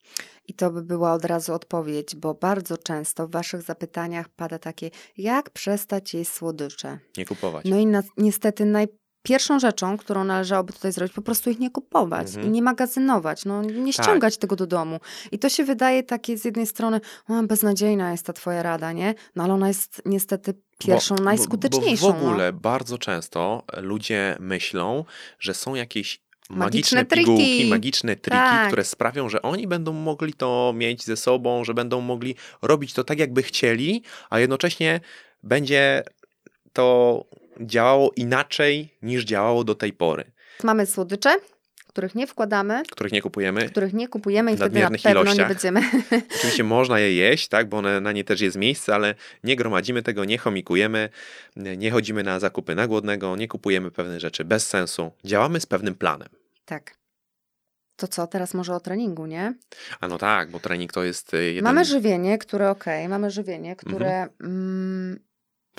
I 0.47 0.53
to 0.53 0.71
by 0.71 0.81
była 0.81 1.13
od 1.13 1.25
razu 1.25 1.53
odpowiedź, 1.53 2.15
bo 2.15 2.33
bardzo 2.33 2.77
często 2.77 3.27
w 3.27 3.31
Waszych 3.31 3.61
zapytaniach 3.61 4.29
pada 4.29 4.59
takie, 4.59 4.89
jak 5.17 5.49
przestać 5.49 6.13
jeść 6.13 6.31
słodycze? 6.31 6.99
Nie 7.17 7.25
kupować. 7.25 7.65
No 7.65 7.77
i 7.77 7.85
na, 7.85 8.03
niestety 8.17 8.65
najpierwszą 9.29 9.59
rzeczą, 9.59 9.97
którą 9.97 10.23
należałoby 10.23 10.73
tutaj 10.73 10.91
zrobić, 10.91 11.13
po 11.13 11.21
prostu 11.21 11.49
ich 11.49 11.59
nie 11.59 11.69
kupować 11.71 12.27
Mhm. 12.27 12.47
i 12.47 12.49
nie 12.49 12.61
magazynować, 12.61 13.45
no 13.45 13.61
nie 13.63 13.93
Tak. 13.93 14.05
ściągać 14.05 14.37
tego 14.37 14.55
do 14.55 14.67
domu. 14.67 14.99
I 15.31 15.39
to 15.39 15.49
się 15.49 15.63
wydaje 15.63 16.03
takie 16.03 16.37
z 16.37 16.45
jednej 16.45 16.67
strony, 16.67 17.01
o, 17.29 17.43
beznadziejna 17.43 18.11
jest 18.11 18.25
ta 18.25 18.33
Twoja 18.33 18.63
rada, 18.63 18.91
nie? 18.91 19.15
No 19.35 19.43
ale 19.43 19.53
ona 19.53 19.67
jest 19.67 20.01
niestety 20.05 20.53
pierwszą, 20.77 21.15
Bo- 21.15 21.23
najskuteczniejszą. 21.23 22.07
Bo, 22.07 22.13
bo 22.13 22.19
w 22.19 22.23
no. 22.23 22.29
ogóle 22.29 22.53
bardzo 22.53 22.97
często 22.97 23.63
ludzie 23.77 24.35
myślą, 24.39 25.05
że 25.39 25.53
są 25.53 25.75
jakieś 25.75 26.21
Magiczne 26.49 26.65
magiczne 26.65 27.05
triki. 27.05 27.25
pigułki, 27.25 27.69
magiczne 27.69 28.15
triki, 28.15 28.37
Tak. 28.37 28.67
które 28.67 28.83
sprawią, 28.83 29.29
że 29.29 29.41
oni 29.41 29.67
będą 29.67 29.93
mogli 29.93 30.33
to 30.33 30.73
mieć 30.75 31.05
ze 31.05 31.17
sobą, 31.17 31.63
że 31.65 31.73
będą 31.73 32.01
mogli 32.01 32.35
robić 32.61 32.93
to 32.93 33.03
tak, 33.03 33.19
jakby 33.19 33.43
chcieli, 33.43 34.03
a 34.29 34.39
jednocześnie 34.39 34.99
będzie 35.43 36.03
to 36.73 37.25
działało 37.59 38.11
inaczej 38.15 38.97
niż 39.01 39.23
działało 39.23 39.63
do 39.63 39.75
tej 39.75 39.93
pory, 39.93 40.23
Mamy 40.63 40.85
słodycze, 40.85 41.35
których 41.87 42.15
nie 42.15 42.27
wkładamy, 42.27 42.83
których 42.91 43.11
nie 43.13 43.21
kupujemy. 43.21 43.69
których 43.69 43.93
nie 43.93 44.07
kupujemy 44.07 44.51
i 44.51 44.55
W 44.55 44.57
wtedy 44.57 44.79
na 44.79 44.89
pewno 44.89 45.09
nie 45.11 45.11
ilościach. 45.11 45.47
będziemy 45.47 45.81
Oczywiście 46.37 46.63
można 46.63 46.99
je 46.99 47.13
jeść, 47.13 47.47
tak, 47.47 47.69
bo 47.69 47.77
one, 47.77 48.01
na 48.01 48.11
nie 48.11 48.23
też 48.23 48.41
jest 48.41 48.57
miejsce, 48.57 48.95
ale 48.95 49.15
nie 49.43 49.55
gromadzimy 49.55 50.03
tego, 50.03 50.25
nie 50.25 50.37
chomikujemy, 50.37 51.09
nie 51.55 51.91
chodzimy 51.91 52.23
na 52.23 52.39
zakupy 52.39 52.75
na 52.75 52.87
głodnego, 52.87 53.35
nie 53.35 53.47
kupujemy 53.47 53.91
pewnych 53.91 54.19
rzeczy 54.19 54.45
bez 54.45 54.67
sensu. 54.67 55.11
Działamy 55.25 55.59
z 55.59 55.65
pewnym 55.65 55.95
planem. 55.95 56.29
Tak. 56.65 56.95
To 57.95 58.07
co, 58.07 58.27
teraz 58.27 58.53
może 58.53 58.75
o 58.75 58.79
treningu, 58.79 59.25
nie? 59.25 59.53
A 59.99 60.07
no 60.07 60.17
tak, 60.17 60.51
bo 60.51 60.59
trening 60.59 60.93
to 60.93 61.03
jest 61.03 61.33
y, 61.33 61.43
jeden... 61.43 61.63
Mamy 61.63 61.85
żywienie, 61.85 62.37
które 62.37 62.69
okej, 62.69 63.07
mamy 63.09 63.31
żywienie, 63.31 63.75
które 63.75 64.27
mm, 64.41 65.19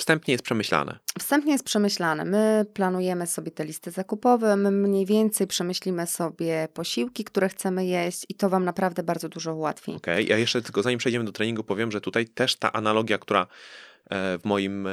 Wstępnie 0.00 0.32
jest 0.32 0.44
przemyślane. 0.44 0.98
wstępnie 1.18 1.52
jest 1.52 1.64
przemyślane. 1.64 2.24
My 2.24 2.66
planujemy 2.74 3.26
sobie 3.26 3.50
te 3.50 3.64
listy 3.64 3.90
zakupowe, 3.90 4.56
my 4.56 4.70
mniej 4.70 5.06
więcej 5.06 5.46
przemyślimy 5.46 6.06
sobie 6.06 6.68
posiłki, 6.74 7.24
które 7.24 7.48
chcemy 7.48 7.86
jeść 7.86 8.26
i 8.28 8.34
to 8.34 8.48
Wam 8.48 8.64
naprawdę 8.64 9.02
bardzo 9.02 9.28
dużo 9.28 9.54
ułatwi. 9.54 9.92
Okej, 9.92 10.26
ja 10.26 10.38
jeszcze 10.38 10.62
tylko 10.62 10.82
zanim 10.82 10.98
przejdziemy 10.98 11.24
do 11.24 11.32
treningu 11.32 11.64
powiem, 11.64 11.90
że 11.90 12.00
tutaj 12.00 12.26
też 12.26 12.56
ta 12.56 12.72
analogia, 12.72 13.18
która 13.18 13.46
e, 14.10 14.38
w 14.38 14.44
moim 14.44 14.86
e, 14.86 14.90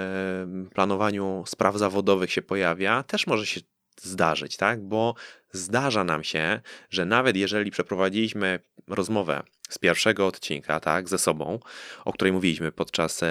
planowaniu 0.73 1.43
spraw 1.47 1.77
zawodowych 1.77 2.31
się 2.31 2.41
pojawia, 2.41 3.03
też 3.03 3.27
może 3.27 3.45
się 3.45 3.61
zdarzyć, 4.01 4.57
tak? 4.57 4.81
Bo 4.81 5.15
zdarza 5.51 6.03
nam 6.03 6.23
się, 6.23 6.61
że 6.89 7.05
nawet 7.05 7.35
jeżeli 7.35 7.71
przeprowadziliśmy 7.71 8.59
rozmowę 8.87 9.43
z 9.69 9.77
pierwszego 9.77 10.27
odcinka, 10.27 10.79
tak, 10.79 11.09
ze 11.09 11.17
sobą, 11.17 11.59
o 12.05 12.13
której 12.13 12.33
mówiliśmy 12.33 12.71
podczas 12.71 13.21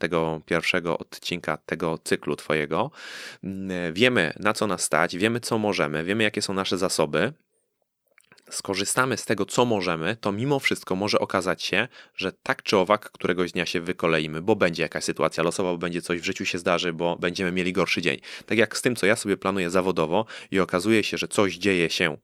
tego 0.00 0.40
pierwszego 0.46 0.98
odcinka 0.98 1.56
tego 1.56 1.98
cyklu 2.04 2.36
twojego, 2.36 2.90
m, 3.44 3.68
wiemy 3.92 4.32
na 4.38 4.52
co 4.52 4.66
nas 4.66 4.82
stać, 4.82 5.16
wiemy 5.16 5.40
co 5.40 5.58
możemy, 5.58 6.04
wiemy 6.04 6.22
jakie 6.22 6.42
są 6.42 6.54
nasze 6.54 6.78
zasoby, 6.78 7.32
skorzystamy 8.50 9.16
z 9.16 9.24
tego, 9.24 9.46
co 9.46 9.64
możemy, 9.64 10.16
to 10.16 10.32
mimo 10.32 10.58
wszystko 10.58 10.96
może 10.96 11.18
okazać 11.18 11.62
się, 11.62 11.88
że 12.16 12.32
tak 12.32 12.62
czy 12.62 12.76
owak 12.76 13.10
któregoś 13.10 13.52
dnia 13.52 13.66
się 13.66 13.80
wykoleimy, 13.80 14.42
bo 14.42 14.56
będzie 14.56 14.82
jakaś 14.82 15.04
sytuacja 15.04 15.42
losowa, 15.42 15.70
bo 15.70 15.78
będzie 15.78 16.02
coś 16.02 16.20
w 16.20 16.24
życiu 16.24 16.44
się 16.44 16.58
zdarzy, 16.58 16.92
bo 16.92 17.16
będziemy 17.16 17.52
mieli 17.52 17.72
gorszy 17.72 18.02
dzień. 18.02 18.20
Tak 18.46 18.58
jak 18.58 18.78
z 18.78 18.82
tym, 18.82 18.96
co 18.96 19.06
ja 19.06 19.16
sobie 19.16 19.36
planuję 19.36 19.70
zawodowo 19.70 20.26
i 20.50 20.60
okazuje 20.60 21.04
się, 21.04 21.18
że 21.18 21.28
coś 21.28 21.54
dzieje 21.54 21.90
się 21.90 22.16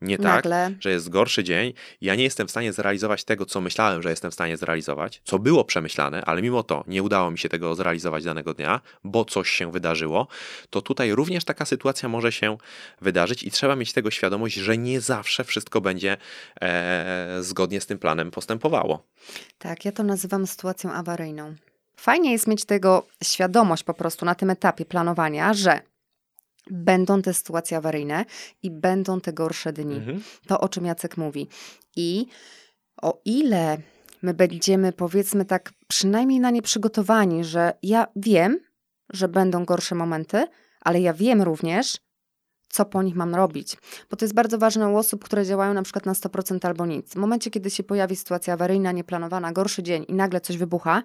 Nie 0.00 0.16
tak, 0.18 0.44
Nagle. 0.44 0.70
że 0.80 0.90
jest 0.90 1.08
gorszy 1.08 1.44
dzień, 1.44 1.72
ja 2.00 2.14
nie 2.14 2.24
jestem 2.24 2.46
w 2.46 2.50
stanie 2.50 2.72
zrealizować 2.72 3.24
tego, 3.24 3.46
co 3.46 3.60
myślałem, 3.60 4.02
że 4.02 4.10
jestem 4.10 4.30
w 4.30 4.34
stanie 4.34 4.56
zrealizować, 4.56 5.22
co 5.24 5.38
było 5.38 5.64
przemyślane, 5.64 6.24
ale 6.24 6.42
mimo 6.42 6.62
to 6.62 6.84
nie 6.86 7.02
udało 7.02 7.30
mi 7.30 7.38
się 7.38 7.48
tego 7.48 7.74
zrealizować 7.74 8.24
danego 8.24 8.54
dnia, 8.54 8.80
bo 9.04 9.24
coś 9.24 9.50
się 9.50 9.72
wydarzyło, 9.72 10.26
to 10.70 10.82
tutaj 10.82 11.12
również 11.12 11.44
taka 11.44 11.64
sytuacja 11.64 12.08
może 12.08 12.32
się 12.32 12.56
wydarzyć 13.00 13.42
i 13.42 13.50
trzeba 13.50 13.76
mieć 13.76 13.92
tego 13.92 14.10
świadomość, 14.10 14.54
że 14.54 14.78
nie 14.78 15.00
zawsze 15.00 15.44
wszystko 15.44 15.80
będzie 15.80 16.16
e, 16.60 17.38
zgodnie 17.40 17.80
z 17.80 17.86
tym 17.86 17.98
planem 17.98 18.30
postępowało. 18.30 19.06
Tak, 19.58 19.84
ja 19.84 19.92
to 19.92 20.02
nazywam 20.02 20.46
sytuacją 20.46 20.92
awaryjną. 20.92 21.54
Fajnie 21.96 22.32
jest 22.32 22.46
mieć 22.46 22.64
tego 22.64 23.06
świadomość 23.24 23.84
po 23.84 23.94
prostu 23.94 24.24
na 24.26 24.34
tym 24.34 24.50
etapie 24.50 24.84
planowania, 24.84 25.54
że 25.54 25.80
będą 26.70 27.22
te 27.22 27.34
sytuacje 27.34 27.76
awaryjne 27.76 28.24
i 28.62 28.70
będą 28.70 29.20
te 29.20 29.32
gorsze 29.32 29.72
dni. 29.72 29.96
Mhm. 29.96 30.22
To, 30.46 30.60
o 30.60 30.68
czym 30.68 30.84
Jacek 30.84 31.16
mówi. 31.16 31.48
I 31.96 32.26
o 33.02 33.20
ile 33.24 33.78
my 34.22 34.34
będziemy, 34.34 34.92
powiedzmy 34.92 35.44
tak, 35.44 35.72
przynajmniej 35.88 36.40
na 36.40 36.50
nie 36.50 36.62
przygotowani, 36.62 37.44
że 37.44 37.72
ja 37.82 38.06
wiem, 38.16 38.60
że 39.12 39.28
będą 39.28 39.64
gorsze 39.64 39.94
momenty, 39.94 40.46
ale 40.80 41.00
ja 41.00 41.14
wiem 41.14 41.42
również, 41.42 41.96
co 42.68 42.84
po 42.84 43.02
nich 43.02 43.14
mam 43.14 43.34
robić. 43.34 43.76
Bo 44.10 44.16
to 44.16 44.24
jest 44.24 44.34
bardzo 44.34 44.58
ważne 44.58 44.88
u 44.88 44.96
osób, 44.96 45.24
które 45.24 45.46
działają 45.46 45.74
na 45.74 45.82
przykład 45.82 46.06
na 46.06 46.12
100% 46.12 46.66
albo 46.66 46.86
nic. 46.86 47.12
W 47.12 47.16
momencie, 47.16 47.50
kiedy 47.50 47.70
się 47.70 47.82
pojawi 47.82 48.16
sytuacja 48.16 48.54
awaryjna, 48.54 48.92
nieplanowana, 48.92 49.52
gorszy 49.52 49.82
dzień 49.82 50.04
i 50.08 50.14
nagle 50.14 50.40
coś 50.40 50.56
wybucha 50.56 51.02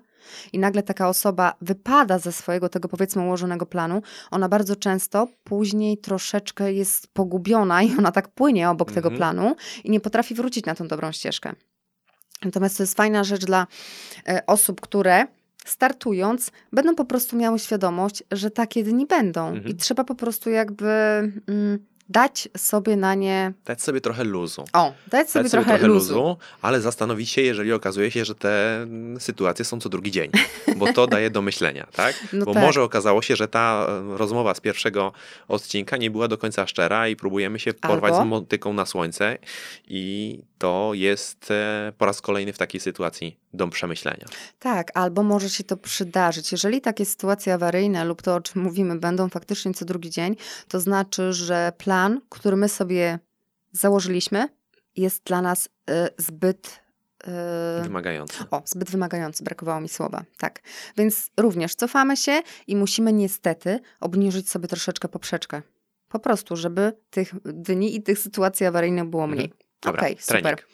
i 0.53 0.59
nagle 0.59 0.83
taka 0.83 1.09
osoba 1.09 1.53
wypada 1.61 2.19
ze 2.19 2.31
swojego 2.31 2.69
tego 2.69 2.87
powiedzmy 2.87 3.21
ułożonego 3.21 3.65
planu, 3.65 4.01
ona 4.31 4.49
bardzo 4.49 4.75
często 4.75 5.27
później 5.43 5.97
troszeczkę 5.97 6.73
jest 6.73 7.07
pogubiona 7.07 7.83
i 7.83 7.97
ona 7.97 8.11
tak 8.11 8.27
płynie 8.27 8.69
obok 8.69 8.91
tego 8.91 9.09
Mhm. 9.09 9.17
planu 9.17 9.55
i 9.83 9.89
nie 9.89 9.99
potrafi 9.99 10.35
wrócić 10.35 10.65
na 10.65 10.75
tą 10.75 10.87
dobrą 10.87 11.11
ścieżkę. 11.11 11.53
Natomiast 12.45 12.77
to 12.77 12.83
jest 12.83 12.97
fajna 12.97 13.23
rzecz 13.23 13.45
dla 13.45 13.67
e, 14.27 14.45
osób, 14.45 14.81
które 14.81 15.27
startując 15.65 16.51
będą 16.71 16.95
po 16.95 17.05
prostu 17.05 17.35
miały 17.37 17.59
świadomość, 17.59 18.23
że 18.31 18.51
takie 18.51 18.83
dni 18.83 19.05
będą 19.05 19.47
Mhm. 19.47 19.67
i 19.67 19.75
trzeba 19.75 20.03
po 20.03 20.15
prostu 20.15 20.49
jakby 20.49 20.85
mm, 21.47 21.79
dać 22.09 22.49
sobie 22.57 22.95
na 22.95 23.15
nie, 23.15 23.53
Dać 23.65 23.81
sobie 23.81 24.01
trochę 24.01 24.23
luzu. 24.23 24.65
o, 24.73 24.93
dać 25.07 25.29
sobie 25.29 25.43
Dać 25.43 25.51
trochę, 25.51 25.87
luzu. 25.87 26.37
ale 26.61 26.81
zastanowić 26.81 27.29
się, 27.29 27.41
jeżeli 27.41 27.73
okazuje 27.73 28.11
się, 28.11 28.25
że 28.25 28.35
te 28.35 28.81
mm, 28.81 29.19
sytuacje 29.19 29.65
są 29.65 29.79
co 29.79 29.89
drugi 29.89 30.11
dzień, 30.11 30.31
bo 30.77 30.93
to 30.93 31.07
daje 31.07 31.29
do 31.29 31.41
myślenia, 31.41 31.87
tak? 31.95 32.15
No 32.33 32.45
bo 32.45 32.53
tak. 32.53 32.63
może 32.63 32.83
okazało 32.83 33.21
się, 33.21 33.35
że 33.35 33.47
ta 33.47 33.85
e, 34.13 34.17
rozmowa 34.17 34.53
z 34.53 34.59
pierwszego 34.61 35.11
odcinka 35.47 35.97
nie 35.97 36.11
była 36.11 36.27
do 36.27 36.37
końca 36.37 36.67
szczera 36.67 37.07
i 37.07 37.15
próbujemy 37.15 37.59
się 37.59 37.73
porwać 37.73 38.13
Albo? 38.13 38.25
z 38.25 38.29
motyką 38.29 38.73
na 38.73 38.85
słońce 38.85 39.37
i 39.87 40.39
to 40.63 40.91
jest 40.93 41.51
e, 41.51 41.93
po 41.97 42.05
raz 42.05 42.21
kolejny 42.21 42.53
w 42.53 42.57
takiej 42.57 42.81
sytuacji 42.81 43.39
do 43.53 43.67
przemyślenia. 43.67 44.25
Tak, 44.59 44.91
albo 44.93 45.23
może 45.23 45.49
się 45.49 45.63
to 45.63 45.77
przydarzyć. 45.77 46.51
Jeżeli 46.51 46.81
takie 46.81 47.05
sytuacje 47.05 47.53
awaryjne 47.53 48.05
lub 48.05 48.21
to, 48.21 48.35
o 48.35 48.41
czym 48.41 48.61
mówimy, 48.61 48.99
będą 48.99 49.29
faktycznie 49.29 49.73
co 49.73 49.85
drugi 49.85 50.09
dzień, 50.09 50.35
to 50.67 50.79
znaczy, 50.79 51.33
że 51.33 51.73
plan, 51.77 52.21
który 52.29 52.57
my 52.57 52.69
sobie 52.69 53.19
założyliśmy, 53.71 54.47
jest 54.95 55.23
dla 55.23 55.41
nas 55.41 55.65
y, 55.65 55.93
zbyt. 56.17 56.81
y, 57.79 57.83
Wymagające. 57.83 58.45
O, 58.51 58.61
zbyt 58.65 58.91
wymagający, 58.91 59.43
brakowało 59.43 59.81
mi 59.81 59.89
słowa. 59.89 60.23
Tak. 60.37 60.61
Więc 60.97 61.29
również 61.37 61.75
cofamy 61.75 62.17
się 62.17 62.41
i 62.67 62.75
musimy 62.75 63.13
niestety 63.13 63.79
obniżyć 63.99 64.49
sobie 64.49 64.67
troszeczkę 64.67 65.07
poprzeczkę. 65.07 65.61
Po 66.09 66.19
prostu, 66.19 66.55
żeby 66.55 66.93
tych 67.09 67.33
dni 67.45 67.95
i 67.95 68.03
tych 68.03 68.19
sytuacji 68.19 68.65
awaryjnych 68.65 69.05
było 69.05 69.27
mniej. 69.27 69.45
Mhm. 69.45 69.62
Dobra, 69.83 70.01
Okej, 70.01 70.17
super. 70.19 70.41
trening. 70.41 70.67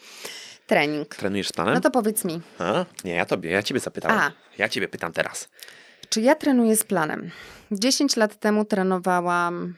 Trening. 0.67 1.15
Trenujesz 1.15 1.47
z 1.47 1.51
planem? 1.51 1.73
No 1.73 1.81
to 1.81 1.91
powiedz 1.91 2.25
mi, 2.25 2.41
A? 2.59 2.85
Nie, 3.03 3.13
ja 3.13 3.25
tobie, 3.25 3.51
ja 3.51 3.63
ciebie 3.63 3.79
zapytałem. 3.79 4.19
A. 4.19 4.31
Ja 4.57 4.69
ciebie 4.69 4.87
pytam 4.87 5.13
teraz. 5.13 5.49
Czy 6.09 6.21
ja 6.21 6.35
trenuję 6.35 6.75
z 6.75 6.83
planem? 6.83 7.31
10 7.71 8.15
lat 8.15 8.39
temu 8.39 8.65
trenowałam 8.65 9.75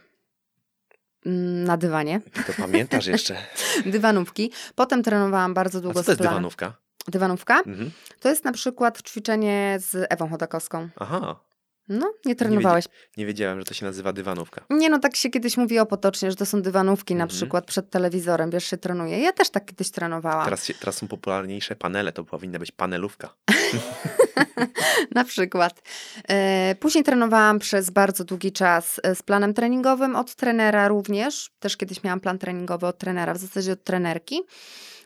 mm, 1.25 1.63
na 1.63 1.77
dywanie, 1.77 2.21
to 2.47 2.53
pamiętasz 2.57 3.07
jeszcze? 3.07 3.37
dywanówki. 3.85 4.51
Potem 4.75 5.03
trenowałam 5.03 5.53
bardzo 5.53 5.77
A 5.77 5.81
długo 5.81 5.99
co 5.99 6.05
to 6.05 6.11
jest 6.11 6.21
dywanówka? 6.21 6.73
Dywanówka? 7.07 7.57
Mhm. 7.57 7.91
To 8.19 8.29
jest 8.29 8.45
na 8.45 8.51
przykład 8.51 9.01
ćwiczenie 9.01 9.77
z 9.79 10.07
Ewą 10.09 10.29
Chodakowską. 10.29 10.89
Aha, 10.95 11.39
No, 11.87 12.13
nie 12.25 12.35
trenowałeś. 12.35 12.85
nie 13.17 13.25
wiedziałem, 13.25 13.59
że 13.59 13.65
to 13.65 13.73
się 13.73 13.85
nazywa 13.85 14.13
dywanówka. 14.13 14.65
Nie 14.69 14.89
no, 14.89 14.99
tak 14.99 15.15
się 15.15 15.29
kiedyś 15.29 15.57
mówiło 15.57 15.85
potocznie, 15.85 16.29
że 16.31 16.37
to 16.37 16.45
są 16.45 16.61
dywanówki 16.61 17.15
na 17.15 17.23
Mhm. 17.23 17.37
przykład 17.37 17.65
przed 17.65 17.89
telewizorem, 17.89 18.49
wiesz, 18.49 18.65
się 18.65 18.77
trenuje. 18.77 19.19
Ja 19.19 19.31
też 19.33 19.49
tak 19.49 19.65
kiedyś 19.65 19.91
trenowałam. 19.91 20.45
Teraz, 20.45 20.65
się, 20.65 20.73
teraz 20.73 20.95
są 20.97 21.07
popularniejsze 21.07 21.75
panele, 21.75 22.11
to 22.11 22.23
powinna 22.23 22.59
być 22.59 22.71
panelówka. 22.71 23.29
Na 25.15 25.23
przykład. 25.23 25.81
E, 26.29 26.75
Później 26.79 27.03
trenowałam 27.03 27.59
przez 27.59 27.89
bardzo 27.89 28.23
długi 28.23 28.51
czas 28.51 28.99
e, 29.03 29.15
z 29.15 29.23
planem 29.23 29.53
treningowym 29.53 30.15
od 30.15 30.35
trenera 30.35 30.87
również. 30.87 31.51
Też 31.59 31.77
kiedyś 31.77 32.03
miałam 32.03 32.19
plan 32.19 32.37
treningowy 32.39 32.87
od 32.87 32.97
trenera, 32.97 33.33
w 33.33 33.37
zasadzie 33.37 33.71
od 33.71 33.83
trenerki. 33.83 34.41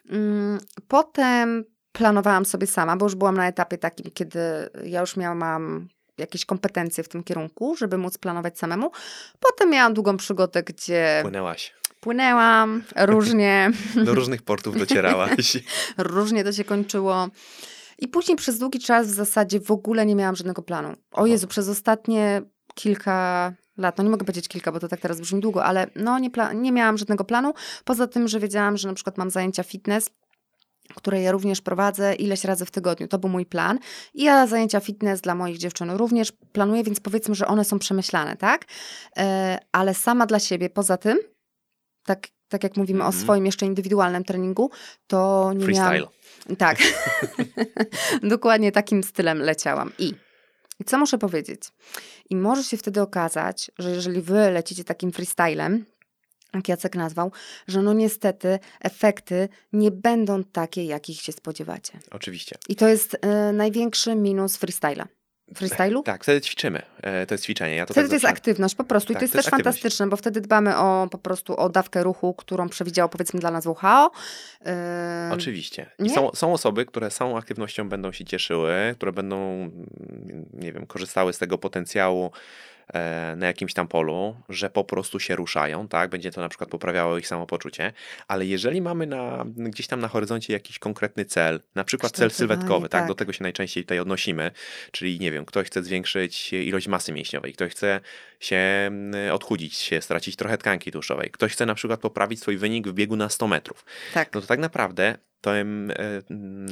Mm, 0.10 0.60
Potem 0.88 1.64
planowałam 1.92 2.46
sobie 2.46 2.68
sama, 2.68 2.98
bo 2.98 3.06
już 3.06 3.16
byłam 3.16 3.38
na 3.38 3.48
etapie 3.48 3.78
takim, 3.78 4.12
kiedy 4.14 4.40
ja 4.84 5.02
już 5.02 5.18
miałam 5.18 5.88
jakieś 6.18 6.46
kompetencje 6.46 7.04
w 7.04 7.10
tym 7.10 7.24
kierunku, 7.24 7.76
żeby 7.76 7.98
móc 7.98 8.18
planować 8.18 8.60
samemu. 8.60 8.92
Potem 9.40 9.70
miałam 9.70 9.94
długą 9.94 10.18
przygodę, 10.18 10.64
gdzie 10.64 11.20
Płynęłaś. 11.22 11.74
płynęłam 12.02 12.84
różnie. 12.96 13.72
Do 14.06 14.14
różnych 14.14 14.42
portów 14.42 14.78
docierałaś. 14.80 15.58
Różnie 15.98 16.44
to 16.44 16.54
się 16.54 16.64
kończyło. 16.64 17.28
I 18.00 18.08
później 18.08 18.38
przez 18.38 18.60
długi 18.60 18.80
czas 18.80 19.08
w 19.08 19.12
zasadzie 19.12 19.60
w 19.60 19.72
ogóle 19.72 20.06
nie 20.06 20.16
miałam 20.16 20.36
żadnego 20.36 20.62
planu. 20.62 20.94
O. 21.12 21.26
Jezu, 21.26 21.48
przez 21.48 21.70
ostatnie 21.70 22.42
kilka 22.76 23.54
lat, 23.78 23.98
no 23.98 24.04
nie 24.04 24.10
mogę 24.10 24.26
powiedzieć 24.26 24.48
kilka, 24.48 24.72
bo 24.72 24.80
to 24.80 24.88
tak 24.88 25.00
teraz 25.00 25.22
brzmi 25.22 25.42
długo, 25.42 25.66
ale 25.66 25.88
no 25.96 26.20
nie, 26.20 26.30
nie 26.54 26.72
miałam 26.72 26.98
żadnego 26.98 27.24
planu. 27.24 27.54
Poza 27.86 28.08
tym, 28.08 28.28
że 28.28 28.40
wiedziałam, 28.40 28.78
że 28.78 28.88
na 28.88 28.94
przykład 28.94 29.18
mam 29.18 29.30
zajęcia 29.30 29.64
fitness, 29.64 30.10
które 30.96 31.22
ja 31.22 31.32
również 31.32 31.62
prowadzę 31.62 32.16
ileś 32.16 32.44
razy 32.44 32.66
w 32.66 32.72
tygodniu. 32.72 33.08
To 33.08 33.18
był 33.20 33.30
mój 33.30 33.46
plan. 33.46 33.80
I 34.14 34.24
ja 34.24 34.48
zajęcia 34.48 34.80
fitness 34.80 35.22
dla 35.22 35.36
moich 35.36 35.58
dziewczyn 35.58 35.92
również 35.92 36.32
planuję, 36.32 36.84
więc 36.84 37.00
powiedzmy, 37.00 37.36
że 37.36 37.48
one 37.48 37.66
są 37.66 37.80
przemyślane, 37.80 38.38
tak? 38.38 38.66
E, 39.18 39.58
ale 39.72 39.94
sama 39.94 40.26
dla 40.26 40.40
siebie, 40.40 40.70
poza 40.70 40.98
tym, 40.98 41.18
tak, 42.06 42.28
tak 42.50 42.64
jak 42.64 42.78
mówimy 42.78 43.04
o 43.04 43.06
Mhm. 43.08 43.24
swoim 43.24 43.46
jeszcze 43.46 43.66
indywidualnym 43.66 44.24
treningu, 44.24 44.72
to 45.08 45.52
nie 45.56 45.68
miałam... 45.68 45.90
Freestyle. 45.94 46.56
Tak. 46.58 46.78
Dokładnie 48.24 48.72
takim 48.72 49.04
stylem 49.04 49.40
leciałam. 49.40 49.92
I, 50.00 50.14
I 50.80 50.84
co 50.86 50.98
muszę 50.98 51.18
powiedzieć? 51.18 51.62
I 52.30 52.36
może 52.36 52.64
się 52.64 52.78
wtedy 52.78 53.02
okazać, 53.02 53.72
że 53.80 53.92
jeżeli 53.92 54.22
wy 54.22 54.52
lecicie 54.52 54.84
takim 54.84 55.12
freestylem, 55.12 55.86
jak 56.56 56.70
Jacek 56.70 56.96
nazwał, 56.96 57.32
że 57.68 57.82
no 57.82 57.94
niestety 57.94 58.60
efekty 58.82 59.50
nie 59.74 59.92
będą 59.92 60.44
takie, 60.44 60.86
jakich 60.86 61.22
się 61.22 61.32
spodziewacie. 61.32 62.00
Oczywiście. 62.12 62.56
I 62.70 62.76
to 62.76 62.88
jest 62.88 63.18
e, 63.22 63.52
największy 63.54 64.16
minus 64.16 64.58
freestyla. 64.58 65.08
Freestylu? 65.56 66.04
Tak, 66.04 66.24
wtedy 66.24 66.42
ćwiczymy. 66.42 66.82
E, 67.02 67.26
to 67.26 67.34
jest 67.34 67.44
ćwiczenie. 67.44 67.76
Ja 67.76 67.86
to 67.86 67.94
Wtedy 67.94 68.06
tak 68.06 68.10
to 68.10 68.16
jest 68.16 68.26
aktywność 68.26 68.76
po 68.76 68.84
prostu. 68.84 69.14
I 69.14 69.16
Tak, 69.16 69.20
to 69.20 69.24
jest 69.24 69.34
to 69.34 69.38
jest 69.38 69.46
też 69.46 69.54
aktywność. 69.54 69.78
fantastyczne, 69.78 70.08
bo 70.08 70.18
wtedy 70.18 70.42
dbamy 70.42 70.78
o 70.78 71.08
po 71.12 71.18
prostu 71.18 71.58
o 71.58 71.70
dawkę 71.70 72.04
ruchu, 72.04 72.34
którą 72.34 72.70
przewidziało 72.70 73.10
powiedzmy 73.10 73.40
dla 73.40 73.52
nas 73.52 73.66
WHO. 73.66 74.12
Ym, 74.62 75.32
Oczywiście. 75.32 75.90
I 76.00 76.10
są, 76.10 76.32
są 76.34 76.54
osoby, 76.54 76.86
które 76.86 77.12
samą 77.12 77.38
aktywnością 77.38 77.90
będą 77.90 78.12
się 78.12 78.26
cieszyły, 78.26 78.74
które 78.96 79.12
będą, 79.12 79.38
mm, 79.52 79.76
nie 80.54 80.72
wiem, 80.72 80.86
korzystały 80.86 81.34
z 81.34 81.38
tego 81.38 81.58
potencjału 81.58 82.26
e, 82.26 82.30
na 83.36 83.48
jakimś 83.48 83.74
tam 83.74 83.88
polu, 83.88 84.36
że 84.50 84.70
po 84.70 84.84
prostu 84.84 85.20
się 85.20 85.36
ruszają, 85.36 85.88
tak? 85.88 86.10
Będzie 86.10 86.32
to 86.32 86.42
na 86.42 86.50
przykład 86.50 86.70
poprawiało 86.70 87.18
ich 87.18 87.28
samopoczucie, 87.28 87.94
ale 88.28 88.46
jeżeli 88.46 88.82
mamy 88.82 89.08
na, 89.08 89.46
gdzieś 89.48 89.88
tam 89.88 90.00
na 90.00 90.08
horyzoncie 90.08 90.54
jakiś 90.54 90.80
konkretny 90.80 91.26
cel, 91.26 91.60
na 91.76 91.84
przykład 91.84 92.12
cel 92.12 92.32
sylwetkowy, 92.32 92.90
tak? 92.90 93.02
tak. 93.02 93.08
Do 93.08 93.16
tego 93.16 93.34
się 93.34 93.44
najczęściej 93.44 93.84
tutaj 93.84 94.00
odnosimy, 94.00 94.52
czyli 94.92 95.20
nie 95.20 95.32
wiem, 95.32 95.46
ktoś 95.46 95.68
chce 95.68 95.84
zwiększyć 95.84 96.54
ilość 96.54 96.88
masy 96.88 97.14
mięśniowej, 97.14 97.54
ktoś 97.54 97.72
chce 97.72 98.00
się 98.40 98.92
odchudzić, 99.32 99.76
się 99.76 100.02
stracić 100.02 100.36
trochę 100.36 100.58
tkanki 100.58 100.92
tłuszczowej, 100.92 101.32
ktoś 101.32 101.52
chce 101.52 101.66
na 101.66 101.76
przykład 101.76 102.00
poprawić 102.00 102.42
swój 102.42 102.58
wynik 102.58 102.88
w 102.88 102.94
biegu 102.94 103.16
na 103.16 103.30
100 103.30 103.48
metrów, 103.48 103.86
tak. 104.14 104.34
no 104.34 104.42
to 104.42 104.48
tak 104.48 104.60
naprawdę 104.60 105.18
tym 105.42 105.92
e, 105.92 105.96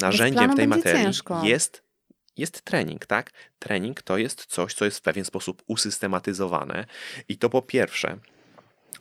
narzędziem 0.02 0.56
tej 0.56 0.68
materii 0.68 1.04
ciężko. 1.04 1.42
jest, 1.44 1.83
jest 2.38 2.62
trening, 2.62 3.06
tak? 3.06 3.32
Trening 3.60 4.02
to 4.02 4.18
jest 4.18 4.46
coś, 4.46 4.74
co 4.74 4.86
jest 4.86 4.98
w 4.98 5.02
pewien 5.02 5.26
sposób 5.26 5.64
usystematyzowane 5.68 6.86
i 7.30 7.38
to 7.38 7.50
po 7.50 7.62
pierwsze 7.62 8.18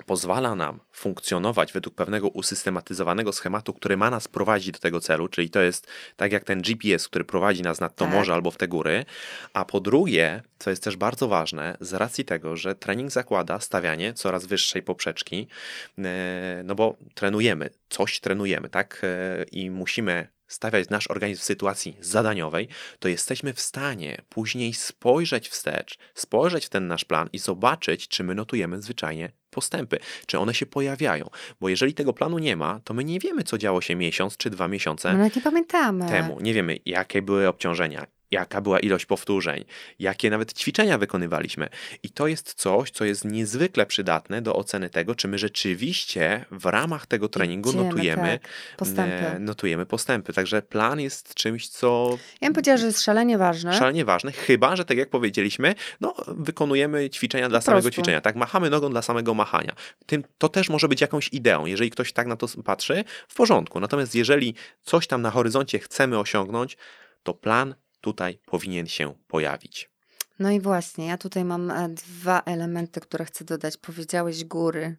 pozwala 0.07 0.55
nam 0.55 0.81
funkcjonować 0.93 1.73
według 1.73 1.95
pewnego 1.95 2.29
usystematyzowanego 2.29 3.33
schematu, 3.33 3.75
który 3.75 3.97
ma 3.97 4.11
nas 4.11 4.29
prowadzić 4.29 4.71
do 4.71 4.79
tego 4.79 5.01
celu, 5.01 5.29
czyli 5.29 5.51
to 5.51 5.61
jest 5.61 5.87
tak 6.17 6.33
jak 6.33 6.45
ten 6.45 6.63
GPS, 6.63 7.09
który 7.09 7.25
prowadzi 7.25 7.63
nas 7.63 7.81
nad 7.81 7.97
to 7.97 8.05
Tak. 8.05 8.15
morze 8.15 8.35
albo 8.35 8.51
w 8.51 8.57
te 8.57 8.69
góry, 8.69 9.05
a 9.53 9.65
po 9.65 9.81
drugie, 9.81 10.43
co 10.59 10.71
jest 10.71 10.85
też 10.85 10.97
bardzo 10.97 11.29
ważne, 11.29 11.77
z 11.81 11.93
racji 11.93 12.25
tego, 12.25 12.57
że 12.57 12.75
trening 12.75 13.11
zakłada 13.11 13.61
stawianie 13.61 14.15
coraz 14.15 14.47
wyższej 14.47 14.83
poprzeczki, 14.83 15.49
e, 15.99 16.63
no 16.65 16.75
bo 16.75 16.97
trenujemy, 17.15 17.71
coś 17.89 18.21
trenujemy, 18.21 18.69
tak? 18.69 19.01
E, 19.05 19.45
I 19.53 19.71
musimy 19.71 20.29
stawiać 20.53 20.89
nasz 20.89 21.11
organizm 21.11 21.41
w 21.41 21.45
sytuacji 21.45 21.97
zadaniowej, 22.01 22.69
to 22.99 23.09
jesteśmy 23.09 23.53
w 23.53 23.61
stanie 23.61 24.23
później 24.29 24.75
spojrzeć 24.75 25.49
wstecz, 25.49 25.99
spojrzeć 26.15 26.67
w 26.67 26.69
ten 26.69 26.87
nasz 26.87 27.05
plan 27.05 27.29
i 27.33 27.39
zobaczyć, 27.39 28.09
czy 28.09 28.25
my 28.25 28.35
notujemy 28.35 28.83
zwyczajnie 28.83 29.33
postępy, 29.51 29.99
czy 30.27 30.39
one 30.39 30.55
się 30.55 30.67
pojawiają. 30.67 31.31
Bo 31.61 31.69
jeżeli 31.69 31.95
tego 31.95 32.13
planu 32.13 32.39
nie 32.39 32.57
ma, 32.57 32.81
to 32.85 32.95
my 32.95 33.05
nie 33.05 33.21
wiemy, 33.21 33.43
co 33.43 33.59
działo 33.59 33.81
się 33.81 33.95
miesiąc 33.97 34.37
czy 34.37 34.51
dwa 34.51 34.69
miesiące 34.69 35.13
nawet 35.13 35.37
nie 35.37 35.43
pamiętamy. 35.43 36.09
temu. 36.09 36.41
Nie 36.41 36.55
wiemy, 36.55 36.79
jakie 36.87 37.23
były 37.23 37.49
obciążenia, 37.49 38.07
jaka 38.33 38.61
była 38.61 38.81
ilość 38.81 39.07
powtórzeń, 39.07 39.65
jakie 39.99 40.31
nawet 40.31 40.53
ćwiczenia 40.59 40.99
wykonywaliśmy. 40.99 41.69
I 42.03 42.11
to 42.11 42.27
jest 42.27 42.55
coś, 42.55 42.91
co 42.91 43.05
jest 43.05 43.25
niezwykle 43.25 43.87
przydatne 43.87 44.43
do 44.43 44.55
oceny 44.57 44.91
tego, 44.91 45.15
czy 45.15 45.29
my 45.29 45.39
rzeczywiście 45.39 46.45
w 46.51 46.67
ramach 46.67 47.07
tego 47.07 47.29
treningu 47.29 47.71
Idziemy, 47.71 47.85
notujemy 47.85 48.39
tak, 48.43 48.77
postępy. 48.77 49.27
e, 49.27 49.39
notujemy 49.39 49.87
postępy. 49.87 50.33
Także 50.33 50.63
plan 50.63 51.01
jest 51.01 51.35
czymś, 51.35 51.69
co 51.69 52.19
Ja 52.41 52.49
bym 52.49 52.55
powiedziała, 52.55 52.77
że 52.79 52.87
jest 52.87 53.03
szalenie 53.03 53.39
ważne. 53.39 53.75
szalenie 53.79 54.05
ważne, 54.05 54.33
chyba, 54.33 54.77
że 54.77 54.85
tak 54.85 54.99
jak 54.99 55.11
powiedzieliśmy, 55.11 55.75
no, 56.01 56.15
wykonujemy 56.27 57.11
ćwiczenia 57.11 57.49
dla 57.49 57.61
samego 57.61 57.91
ćwiczenia, 57.91 58.21
tak? 58.21 58.37
Machamy 58.37 58.71
nogą 58.71 58.91
dla 58.91 59.03
samego 59.03 59.35
machania. 59.35 59.75
Tym, 60.07 60.25
to 60.39 60.49
też 60.49 60.69
może 60.69 60.89
być 60.89 61.01
jakąś 61.01 61.29
ideą. 61.33 61.67
Jeżeli 61.67 61.91
ktoś 61.91 62.13
tak 62.13 62.27
na 62.27 62.37
to 62.37 62.47
patrzy, 62.65 63.05
w 63.29 63.35
porządku. 63.35 63.81
Natomiast 63.81 64.15
jeżeli 64.15 64.55
coś 64.83 65.07
tam 65.07 65.23
na 65.23 65.31
horyzoncie 65.31 65.79
chcemy 65.79 66.19
osiągnąć, 66.19 66.77
to 67.23 67.35
plan 67.35 67.75
tutaj 68.03 68.39
powinien 68.47 68.87
się 68.87 69.15
pojawić. 69.29 69.91
No 70.39 70.51
i 70.51 70.61
właśnie, 70.61 71.07
ja 71.07 71.19
tutaj 71.19 71.45
mam 71.45 71.71
e, 71.71 71.89
dwa 71.89 72.43
elementy, 72.47 73.01
które 73.01 73.25
chcę 73.25 73.45
dodać. 73.45 73.77
Powiedziałeś 73.77 74.45
góry. 74.45 74.97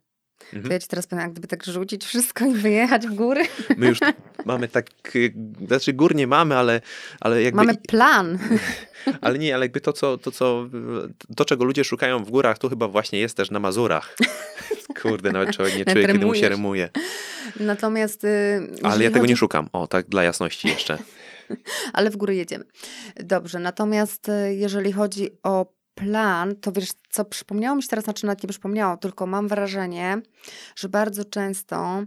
To 0.52 0.56
Mhm. 0.58 0.72
ja 0.74 0.80
ci 0.80 0.88
teraz 0.88 1.08
powiem, 1.08 1.22
jak 1.24 1.32
gdyby 1.32 1.48
tak 1.48 1.64
rzucić 1.66 2.06
wszystko 2.06 2.46
i 2.46 2.54
wyjechać 2.54 3.08
w 3.08 3.14
góry. 3.14 3.44
My 3.78 3.88
już 3.88 4.00
mamy 4.46 4.68
tak, 4.68 4.86
y, 5.16 5.34
znaczy 5.68 5.94
gór 5.94 6.16
nie 6.16 6.28
mamy, 6.28 6.56
ale, 6.58 6.82
ale 7.20 7.44
jakby... 7.44 7.58
Mamy 7.58 7.78
plan. 7.88 8.40
Ale 9.22 9.40
nie, 9.40 9.56
ale 9.56 9.66
jakby 9.66 9.82
to, 9.82 9.94
co, 9.94 10.18
to, 10.18 10.32
co, 10.32 10.70
to, 11.36 11.46
czego 11.46 11.64
ludzie 11.66 11.84
szukają 11.84 12.24
w 12.24 12.30
górach, 12.32 12.58
to 12.58 12.70
chyba 12.70 12.88
właśnie 12.88 13.20
jest 13.20 13.38
też 13.38 13.52
na 13.52 13.60
Mazurach. 13.60 14.16
Kurde, 15.02 15.32
nawet 15.32 15.56
człowiek 15.56 15.78
nie 15.78 15.86
czuje, 15.86 16.08
kiedy 16.08 16.26
mu 16.26 16.36
się 16.36 16.50
rymuje. 16.50 16.90
Natomiast. 17.60 18.24
y, 18.24 18.68
Ale 18.84 19.04
ja 19.04 19.10
tego 19.10 19.20
chodzi- 19.22 19.34
nie 19.34 19.38
szukam. 19.38 19.70
O, 19.74 19.88
tak 19.88 20.08
dla 20.10 20.24
jasności 20.24 20.68
jeszcze. 20.68 20.98
Ale 21.94 22.10
w 22.10 22.18
górę 22.18 22.36
jedziemy. 22.36 22.66
Dobrze, 23.16 23.60
natomiast 23.60 24.30
y, 24.30 24.56
jeżeli 24.56 24.92
chodzi 24.92 25.30
o 25.44 25.74
plan, 25.96 26.56
to 26.56 26.72
wiesz, 26.72 26.90
co 27.10 27.26
przypomniało 27.26 27.76
mi 27.76 27.84
się 27.84 27.90
teraz, 27.90 28.06
znaczy 28.06 28.26
nawet 28.26 28.44
nie 28.44 28.50
przypomniało, 28.50 28.98
tylko 28.98 29.28
mam 29.28 29.48
wrażenie, 29.48 30.22
że 30.76 30.90
bardzo 30.90 31.26
często 31.26 32.04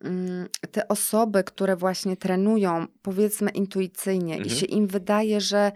mm, 0.00 0.48
te 0.70 0.88
osoby, 0.88 1.44
które 1.44 1.76
właśnie 1.76 2.16
trenują, 2.16 2.86
powiedzmy 3.02 3.50
intuicyjnie, 3.50 4.34
i 4.34 4.38
Mhm. 4.42 4.56
się 4.60 4.66
im 4.66 4.86
wydaje, 4.86 5.40
że 5.40 5.72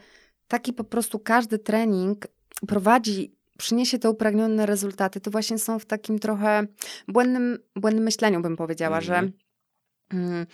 taki 0.48 0.72
po 0.72 0.84
prostu 0.84 1.18
każdy 1.18 1.58
trening 1.58 2.26
prowadzi, 2.66 3.34
przyniesie 3.58 3.98
te 3.98 4.10
upragnione 4.10 4.66
rezultaty, 4.66 5.20
to 5.20 5.30
właśnie 5.30 5.58
są 5.58 5.78
w 5.78 5.86
takim 5.86 6.18
trochę 6.18 6.66
błędnym, 7.08 7.58
błędnym 7.76 8.04
myśleniu, 8.04 8.40
bym 8.40 8.56
powiedziała, 8.56 9.00
że 9.00 9.14
Mhm. 9.18 9.32
mm, 10.12 10.46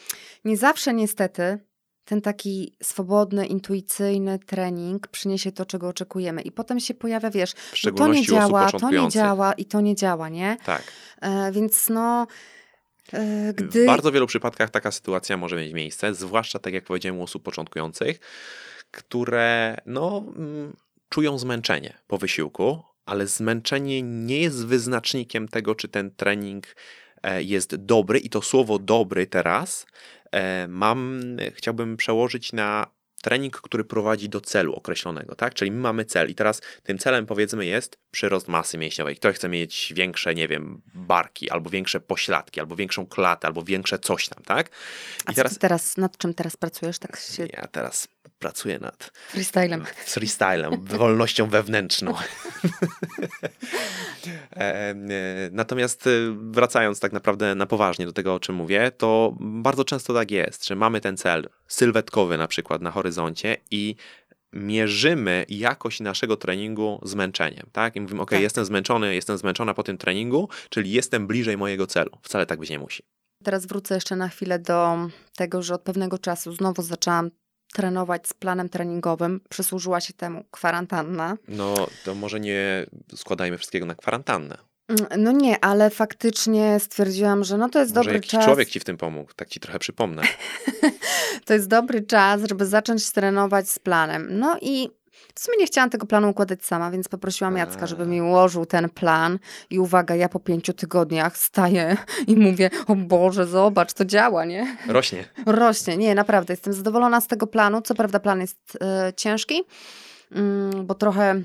nie 0.45 0.57
zawsze 0.57 0.95
niestety 0.95 1.59
ten 2.05 2.21
taki 2.21 2.77
swobodny, 2.83 3.47
intuicyjny 3.47 4.39
trening 4.39 5.09
przyniesie 5.09 5.53
to, 5.53 5.67
czego 5.67 5.89
oczekujemy. 5.89 6.43
I 6.43 6.53
potem 6.53 6.81
się 6.81 6.95
pojawia, 6.95 7.31
wiesz, 7.31 7.53
no 7.85 7.93
to 7.93 8.09
nie 8.09 8.23
działa, 8.23 8.73
to 8.73 8.91
nie 8.91 9.09
działa 9.09 9.53
i 9.53 9.65
to 9.65 9.81
nie 9.81 9.95
działa, 9.95 10.29
nie? 10.29 10.57
Tak. 10.65 10.83
E, 11.21 11.53
więc 11.53 11.89
no, 11.89 12.27
e, 13.13 13.53
gdy... 13.55 13.83
W 13.83 13.87
bardzo 13.87 14.13
wielu 14.13 14.27
przypadkach 14.27 14.71
taka 14.71 14.91
sytuacja 14.91 15.37
może 15.37 15.57
mieć 15.57 15.73
miejsce, 15.73 16.15
zwłaszcza 16.15 16.59
tak 16.59 16.75
jak 16.75 16.85
powiedziałem 16.85 17.21
u 17.21 17.23
osób 17.23 17.43
początkujących, 17.43 18.21
które 18.91 19.77
no, 19.87 20.25
mm, 20.37 20.77
czują 21.09 21.39
zmęczenie 21.39 21.99
po 22.07 22.19
wysiłku, 22.19 22.83
ale 23.07 23.27
zmęczenie 23.27 24.03
nie 24.03 24.41
jest 24.41 24.67
wyznacznikiem 24.67 25.49
tego, 25.49 25.75
czy 25.75 25.89
ten 25.89 26.11
trening 26.11 26.77
e, 27.23 27.43
jest 27.43 27.77
dobry 27.77 28.19
i 28.19 28.31
to 28.31 28.43
słowo 28.43 28.79
dobry 28.79 29.27
teraz 29.27 29.87
mam, 30.69 31.21
chciałbym 31.55 31.97
przełożyć 31.97 32.53
na 32.53 32.87
trening, 33.23 33.61
który 33.61 33.85
prowadzi 33.85 34.29
do 34.29 34.41
celu 34.41 34.75
określonego, 34.75 35.35
tak? 35.35 35.55
Czyli 35.55 35.71
my 35.71 35.81
mamy 35.81 36.05
cel 36.05 36.31
i 36.31 36.35
teraz 36.35 36.61
tym 36.83 36.99
celem 36.99 37.27
powiedzmy 37.27 37.67
jest 37.67 37.99
przyrost 38.11 38.49
masy 38.49 38.79
mięśniowej. 38.79 39.17
Ktoś 39.17 39.37
chce 39.37 39.49
mieć 39.49 39.93
większe, 39.97 40.35
nie 40.35 40.49
wiem, 40.49 40.83
barki, 40.95 41.51
albo 41.51 41.71
większe 41.71 42.01
pośladki, 42.01 42.61
albo 42.61 42.77
większą 42.77 43.07
klatę, 43.07 43.47
albo 43.47 43.63
większe 43.63 43.99
coś 43.99 44.29
tam, 44.29 44.43
tak? 44.45 44.71
A 45.27 45.33
I 45.33 45.35
co 45.35 45.45
ty 45.45 45.57
teraz, 45.57 45.97
nad 45.97 46.19
czym 46.19 46.35
teraz 46.35 46.57
pracujesz? 46.57 46.99
Tak 46.99 47.17
się 47.17 47.47
ja 47.47 47.67
teraz 47.67 48.09
pracuję 48.39 48.79
nad 48.79 49.11
freestylem. 49.29 49.85
freestylem, 50.07 50.85
wolnością 50.85 51.49
wewnętrzną. 51.49 52.15
E, 54.57 54.91
e, 54.91 54.95
Natomiast 55.53 56.07
e, 56.07 56.11
wracając 56.51 57.01
tak 57.01 57.13
naprawdę 57.13 57.55
na 57.55 57.67
poważnie 57.67 58.07
do 58.07 58.13
tego, 58.13 58.35
o 58.35 58.41
czym 58.41 58.55
mówię, 58.55 58.91
to 58.91 59.35
bardzo 59.41 59.85
często 59.85 60.15
tak 60.15 60.31
jest, 60.31 60.67
że 60.67 60.77
mamy 60.77 61.01
ten 61.01 61.17
cel 61.17 61.49
sylwetkowy 61.69 62.39
na 62.39 62.49
przykład 62.49 62.83
na 62.83 62.91
horyzoncie 62.91 63.57
i 63.71 63.95
mierzymy 64.53 65.45
jakość 65.49 66.01
naszego 66.01 66.37
treningu 66.37 67.01
zmęczeniem, 67.03 67.67
tak? 67.73 67.97
I 67.97 68.01
mówimy, 68.01 68.23
ok, 68.23 68.31
Tak. 68.31 68.41
jestem 68.41 68.65
zmęczony, 68.65 69.15
jestem 69.15 69.39
zmęczona 69.39 69.75
po 69.75 69.83
tym 69.83 69.99
treningu, 69.99 70.49
czyli 70.69 70.91
jestem 70.91 71.27
bliżej 71.27 71.57
mojego 71.57 71.87
celu. 71.87 72.11
Wcale 72.23 72.47
tak 72.47 72.59
być 72.59 72.71
nie 72.71 72.79
musi. 72.79 73.03
Teraz 73.45 73.67
wrócę 73.67 73.95
jeszcze 73.95 74.17
na 74.17 74.29
chwilę 74.29 74.59
do 74.59 74.97
tego, 75.37 75.63
że 75.63 75.75
od 75.75 75.83
pewnego 75.83 76.19
czasu 76.19 76.53
znowu 76.53 76.83
zaczęłam 76.83 77.31
trenować 77.75 78.29
z 78.29 78.35
planem 78.35 78.69
treningowym. 78.69 79.41
Przysłużyła 79.49 80.01
się 80.01 80.13
temu 80.13 80.45
kwarantanna. 80.51 81.37
No, 81.49 81.75
to 82.05 82.15
może 82.15 82.41
nie 82.41 82.87
składajmy 83.15 83.59
wszystkiego 83.59 83.87
na 83.87 83.95
kwarantannę. 83.95 84.57
Mm, 84.89 85.23
No 85.23 85.33
nie, 85.33 85.65
ale 85.65 85.91
faktycznie 85.91 86.81
stwierdziłam, 86.81 87.45
że 87.45 87.59
no 87.59 87.69
to 87.69 87.79
jest 87.79 87.91
Może 87.95 88.01
dobry 88.05 88.15
jakiś 88.15 88.31
czas. 88.31 88.45
człowiek 88.45 88.69
ci 88.69 88.81
w 88.81 88.85
tym 88.85 88.97
pomógł, 88.97 89.33
tak 89.37 89.49
ci 89.49 89.61
trochę 89.61 89.79
przypomnę. 89.79 90.23
To 91.45 91.55
jest 91.55 91.69
dobry 91.69 92.03
czas, 92.03 92.41
żeby 92.49 92.67
zacząć 92.67 93.11
trenować 93.11 93.71
z 93.71 93.79
planem. 93.79 94.29
No 94.31 94.59
i 94.61 94.91
w 95.35 95.41
sumie 95.41 95.59
nie 95.59 95.67
chciałam 95.67 95.91
tego 95.91 96.07
planu 96.07 96.31
układać 96.31 96.65
sama, 96.65 96.91
więc 96.91 97.09
poprosiłam 97.09 97.57
Jacka, 97.57 97.87
żeby 97.87 98.07
mi 98.07 98.23
ułożył 98.23 98.67
ten 98.67 98.89
plan. 98.89 99.39
I 99.71 99.79
uwaga, 99.79 100.15
ja 100.15 100.29
po 100.29 100.41
pięciu 100.41 100.73
tygodniach 100.73 101.37
staję 101.37 101.97
i 102.27 102.37
mówię, 102.37 102.71
o 102.87 102.97
Boże, 102.97 103.47
zobacz, 103.47 103.93
to 103.93 104.05
działa, 104.05 104.45
nie? 104.45 104.77
Rośnie. 104.89 105.25
Rośnie. 105.47 105.97
Nie, 105.97 106.15
naprawdę, 106.15 106.53
jestem 106.53 106.73
zadowolona 106.73 107.21
z 107.21 107.27
tego 107.27 107.47
planu. 107.47 107.81
Co 107.83 107.95
prawda 107.95 108.21
plan 108.21 108.41
jest 108.41 108.79
e, 108.81 109.13
ciężki, 109.17 109.63
mm, 110.33 110.87
bo 110.87 110.95
trochę... 110.95 111.43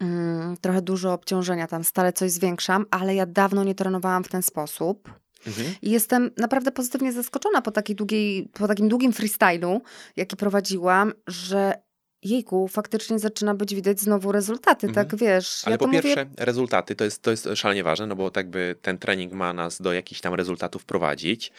mm, 0.00 0.56
Trochę 0.60 0.82
dużo 0.82 1.12
obciążenia 1.12 1.66
tam, 1.66 1.84
stale 1.84 2.12
coś 2.12 2.30
zwiększam, 2.30 2.86
ale 2.90 3.14
ja 3.14 3.26
dawno 3.26 3.64
nie 3.64 3.74
trenowałam 3.74 4.24
w 4.24 4.28
ten 4.28 4.42
sposób. 4.42 5.10
Mhm. 5.46 5.74
I 5.82 5.90
jestem 5.90 6.30
naprawdę 6.36 6.72
pozytywnie 6.72 7.12
zaskoczona 7.12 7.62
po, 7.62 7.70
takiej 7.70 7.96
długiej, 7.96 8.48
po 8.52 8.68
takim 8.68 8.88
długim 8.88 9.12
freestylu, 9.12 9.82
jaki 10.16 10.36
prowadziłam, 10.36 11.12
że 11.26 11.74
jejku, 12.22 12.68
faktycznie 12.68 13.18
zaczyna 13.18 13.54
być 13.54 13.74
widać 13.74 14.00
znowu 14.00 14.32
rezultaty, 14.32 14.86
Mhm. 14.86 15.06
tak 15.08 15.18
wiesz. 15.18 15.62
Ale 15.64 15.74
ja 15.74 15.78
po 15.78 15.86
mówię, 15.86 16.02
pierwsze, 16.02 16.26
rezultaty 16.38 16.94
to 16.96 17.04
jest, 17.04 17.22
to 17.22 17.30
jest 17.30 17.48
szalenie 17.54 17.84
ważne, 17.84 18.06
no 18.06 18.16
bo 18.16 18.30
tak 18.30 18.50
by 18.50 18.76
ten 18.82 18.98
trening 18.98 19.32
ma 19.32 19.52
nas 19.52 19.82
do 19.82 19.92
jakichś 19.92 20.20
tam 20.20 20.34
rezultatów 20.34 20.84
prowadzić. 20.84 21.52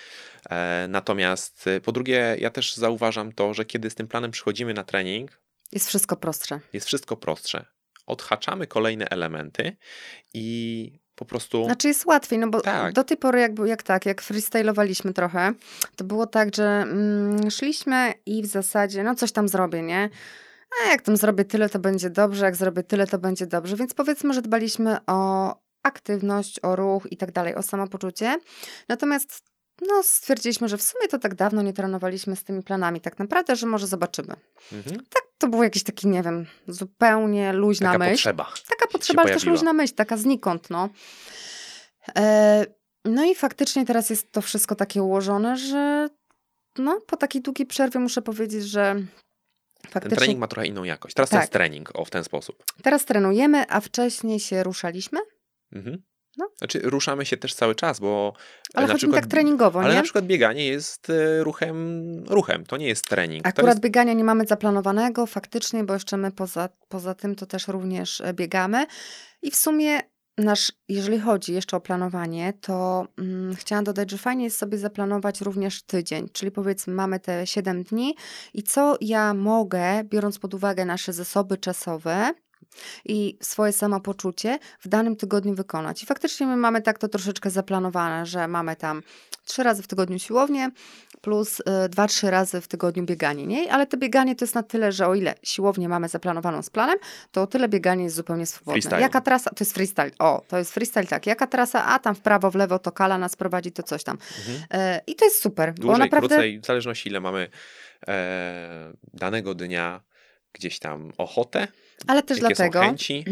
E, 0.49 0.85
natomiast 0.89 1.67
e, 1.67 1.81
po 1.81 1.91
drugie, 1.91 2.37
ja 2.39 2.49
też 2.49 2.75
zauważam 2.75 3.31
to, 3.31 3.53
że 3.53 3.65
kiedy 3.65 3.89
z 3.89 3.95
tym 3.95 4.07
planem 4.07 4.31
przychodzimy 4.31 4.73
na 4.73 4.83
trening, 4.83 5.31
jest 5.71 5.87
wszystko 5.87 6.15
prostsze. 6.15 6.59
jest 6.73 6.87
wszystko 6.87 7.17
prostsze. 7.17 7.65
Odhaczamy 8.05 8.67
kolejne 8.67 9.09
elementy 9.09 9.77
i 10.33 10.99
po 11.15 11.25
prostu. 11.25 11.65
Znaczy 11.65 11.87
jest 11.87 12.05
łatwiej, 12.05 12.39
no 12.39 12.49
bo 12.49 12.61
Tak. 12.61 12.93
do 12.93 13.03
tej 13.03 13.17
pory 13.17 13.39
jak, 13.39 13.51
jak 13.65 13.83
tak, 13.83 14.05
jak 14.05 14.21
freestylowaliśmy 14.21 15.13
trochę, 15.13 15.53
to 15.95 16.03
było 16.03 16.27
tak, 16.27 16.55
że 16.55 16.63
mm, 16.63 17.51
szliśmy 17.51 18.13
i 18.25 18.41
w 18.43 18.45
zasadzie, 18.45 19.03
no 19.03 19.15
coś 19.15 19.31
tam 19.31 19.47
zrobię, 19.47 19.81
nie? 19.81 20.09
A 20.83 20.89
jak 20.89 21.01
tam 21.01 21.17
zrobię 21.17 21.45
tyle, 21.45 21.69
to 21.69 21.79
będzie 21.79 22.09
dobrze, 22.09 22.45
jak 22.45 22.55
zrobię 22.55 22.83
tyle, 22.83 23.07
to 23.07 23.17
będzie 23.17 23.47
dobrze. 23.47 23.75
Więc 23.75 23.93
powiedzmy, 23.93 24.33
że 24.33 24.41
dbaliśmy 24.41 24.97
o 25.07 25.55
aktywność, 25.83 26.59
o 26.63 26.75
ruch 26.75 27.11
i 27.11 27.17
tak 27.17 27.31
dalej, 27.31 27.55
o 27.55 27.61
samopoczucie. 27.61 28.37
Natomiast 28.89 29.51
no, 29.87 30.03
stwierdziliśmy, 30.03 30.67
że 30.67 30.77
w 30.77 30.81
sumie 30.81 31.07
to 31.07 31.19
tak 31.19 31.35
dawno 31.35 31.61
nie 31.61 31.73
trenowaliśmy 31.73 32.35
z 32.35 32.43
tymi 32.43 32.63
planami, 32.63 33.01
tak 33.01 33.19
naprawdę, 33.19 33.55
że 33.55 33.67
może 33.67 33.87
zobaczymy. 33.87 34.35
Mhm. 34.73 34.97
Tak, 35.09 35.23
to 35.37 35.47
był 35.47 35.63
jakiś 35.63 35.83
taki, 35.83 36.07
nie 36.07 36.23
wiem, 36.23 36.45
zupełnie 36.67 37.53
luźna 37.53 37.91
Taka 37.91 37.99
myśl 37.99 38.11
potrzeba. 38.11 38.53
taka 38.69 38.91
potrzeba, 38.91 39.21
ale 39.21 39.33
też 39.33 39.45
luźna 39.45 39.73
myśl, 39.73 39.93
taka 39.93 40.17
znikąd, 40.17 40.69
no. 40.69 40.89
E, 42.17 42.65
no 43.05 43.25
i 43.25 43.35
faktycznie 43.35 43.85
teraz 43.85 44.09
jest 44.09 44.31
to 44.31 44.41
wszystko 44.41 44.75
takie 44.75 45.03
ułożone, 45.03 45.57
że 45.57 46.09
no, 46.77 46.99
po 47.07 47.17
takiej 47.17 47.41
długiej 47.41 47.67
przerwie 47.67 47.99
muszę 47.99 48.21
powiedzieć, 48.21 48.63
że 48.63 48.95
faktycznie... 49.89 50.09
Ten 50.09 50.17
trening 50.17 50.39
ma 50.39 50.47
trochę 50.47 50.67
inną 50.67 50.83
jakość. 50.83 51.15
Teraz 51.15 51.29
to 51.29 51.35
Tak. 51.35 51.41
jest 51.43 51.53
trening, 51.53 51.91
o 51.93 52.05
w 52.05 52.09
ten 52.09 52.23
sposób. 52.23 52.63
Teraz 52.83 53.05
trenujemy, 53.05 53.65
a 53.69 53.81
wcześniej 53.81 54.39
się 54.39 54.63
ruszaliśmy, 54.63 55.19
Mhm. 55.75 56.03
No. 56.37 56.49
Znaczy 56.57 56.79
ruszamy 56.79 57.25
się 57.25 57.37
też 57.37 57.53
cały 57.53 57.75
czas, 57.75 57.99
bo 57.99 58.33
ale 58.73 58.87
na 58.87 58.95
przykład, 58.95 59.21
tak 59.21 59.31
treningowo, 59.31 59.79
ale 59.79 59.89
nie? 59.89 59.95
na 59.95 60.03
przykład 60.03 60.25
bieganie 60.25 60.65
jest 60.67 61.09
e, 61.09 61.43
ruchem, 61.43 62.23
ruchem. 62.27 62.65
To 62.65 62.77
nie 62.77 62.87
jest 62.87 63.05
trening. 63.09 63.43
to 63.43 63.49
Akurat 63.49 63.67
jest, 63.67 63.81
biegania 63.81 64.13
nie 64.13 64.23
mamy 64.23 64.45
zaplanowanego 64.45 65.25
faktycznie, 65.25 65.83
bo 65.83 65.93
jeszcze 65.93 66.17
my 66.17 66.31
poza, 66.31 66.69
poza 66.89 67.15
tym 67.15 67.35
to 67.35 67.45
też 67.45 67.67
również 67.67 68.21
e, 68.21 68.33
biegamy. 68.33 68.85
I 69.41 69.51
w 69.51 69.55
sumie 69.55 69.99
nasz, 70.37 70.71
jeżeli 70.89 71.19
chodzi 71.19 71.53
jeszcze 71.53 71.77
o 71.77 71.81
planowanie, 71.81 72.53
to 72.61 73.07
mm, 73.17 73.55
chciałam 73.55 73.83
dodać, 73.83 74.11
że 74.11 74.17
fajnie 74.17 74.43
jest 74.43 74.57
sobie 74.57 74.77
zaplanować 74.77 75.41
również 75.41 75.83
tydzień, 75.83 76.29
czyli 76.33 76.51
powiedzmy 76.51 76.93
mamy 76.93 77.19
te 77.19 77.47
7 77.47 77.83
dni 77.83 78.15
i 78.53 78.63
co 78.63 78.97
ja 79.01 79.33
mogę, 79.33 80.03
biorąc 80.03 80.39
pod 80.39 80.53
uwagę 80.53 80.85
nasze 80.85 81.13
zasoby 81.13 81.57
czasowe, 81.57 82.33
i 83.05 83.37
swoje 83.41 83.73
samopoczucie 83.73 84.59
w 84.79 84.87
danym 84.87 85.15
tygodniu 85.15 85.55
wykonać. 85.55 86.03
I 86.03 86.05
faktycznie 86.05 86.47
my 86.47 86.57
mamy 86.57 86.81
tak 86.81 86.97
to 86.97 87.07
troszeczkę 87.07 87.49
zaplanowane, 87.49 88.25
że 88.25 88.47
mamy 88.47 88.75
tam 88.75 89.01
trzy 89.45 89.63
razy 89.63 89.83
w 89.83 89.87
tygodniu 89.87 90.19
siłownię 90.19 90.71
plus 91.21 91.59
y, 91.59 91.63
dwa, 91.89 92.07
trzy 92.07 92.31
razy 92.31 92.61
w 92.61 92.67
tygodniu 92.67 93.03
bieganie, 93.03 93.47
nie? 93.47 93.73
Ale 93.73 93.87
to 93.87 93.97
bieganie 93.97 94.35
to 94.35 94.45
jest 94.45 94.55
na 94.55 94.63
tyle, 94.63 94.91
że 94.91 95.07
o 95.07 95.15
ile 95.15 95.35
siłownię 95.43 95.89
mamy 95.89 96.07
zaplanowaną 96.07 96.61
z 96.61 96.69
planem, 96.69 96.97
to 97.31 97.41
o 97.41 97.47
tyle 97.47 97.69
bieganie 97.69 98.03
jest 98.03 98.15
zupełnie 98.15 98.45
swobodne. 98.45 98.73
Freestyle. 98.73 99.01
Jaka 99.01 99.21
trasa? 99.21 99.49
To 99.49 99.55
jest 99.59 99.73
freestyle. 99.73 100.11
O, 100.19 100.43
to 100.47 100.57
jest 100.57 100.73
freestyle, 100.73 101.07
tak. 101.07 101.25
Jaka 101.27 101.47
trasa? 101.47 101.85
A 101.85 101.99
tam 101.99 102.15
w 102.15 102.21
prawo, 102.21 102.51
w 102.51 102.55
lewo 102.55 102.79
to 102.79 102.91
kala 102.91 103.17
nas 103.17 103.35
prowadzi, 103.35 103.71
to 103.71 103.83
coś 103.83 104.03
tam. 104.03 104.17
mhm. 104.39 104.63
E, 104.71 105.01
I 105.07 105.15
to 105.15 105.25
jest 105.25 105.41
super, 105.41 105.73
bo 105.73 105.81
Dłużej, 105.81 105.99
naprawdę... 105.99 106.27
krócej, 106.27 106.59
w 106.59 106.65
zależności 106.65 107.09
ile 107.09 107.19
mamy 107.19 107.49
e, 108.07 108.93
danego 109.13 109.55
dnia 109.55 110.01
gdzieś 110.53 110.79
tam 110.79 111.11
ochotę, 111.17 111.67
Ale 112.07 112.23
też 112.23 112.39
dlatego... 112.39 112.81
chęci. 112.81 113.25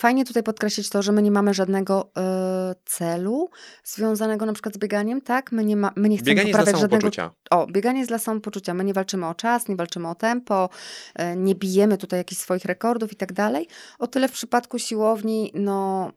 Fajnie 0.00 0.24
tutaj 0.24 0.42
podkreślić 0.42 0.90
to, 0.90 1.02
że 1.02 1.12
my 1.12 1.22
nie 1.22 1.30
mamy 1.30 1.54
żadnego 1.54 2.10
e, 2.16 2.74
celu 2.84 3.50
związanego 3.84 4.46
na 4.46 4.52
przykład 4.52 4.74
z 4.74 4.78
bieganiem, 4.78 5.20
tak? 5.20 5.52
My 5.52 5.64
nie, 5.64 5.76
ma, 5.76 5.92
my 5.96 6.08
nie 6.08 6.16
chcemy 6.16 6.30
Bieganie 6.30 6.48
jest 6.48 6.58
dla 6.58 6.64
poprawiać 6.64 6.80
żadnego... 6.80 7.00
samopoczucia. 7.14 7.30
O, 7.50 7.66
bieganie 7.66 7.98
jest 7.98 8.10
dla 8.10 8.18
samopoczucia. 8.18 8.74
My 8.74 8.84
nie 8.84 8.94
walczymy 8.94 9.26
o 9.26 9.34
czas, 9.34 9.68
nie 9.68 9.76
walczymy 9.76 10.08
o 10.08 10.14
tempo, 10.14 10.68
e, 11.14 11.36
nie 11.36 11.54
bijemy 11.54 11.98
tutaj 11.98 12.20
jakichś 12.20 12.40
swoich 12.40 12.64
rekordów 12.64 13.12
i 13.12 13.16
tak 13.16 13.32
dalej. 13.32 13.68
O 13.98 14.06
tyle 14.06 14.28
w 14.28 14.32
przypadku 14.32 14.78
siłowni, 14.78 15.50
no... 15.54 16.12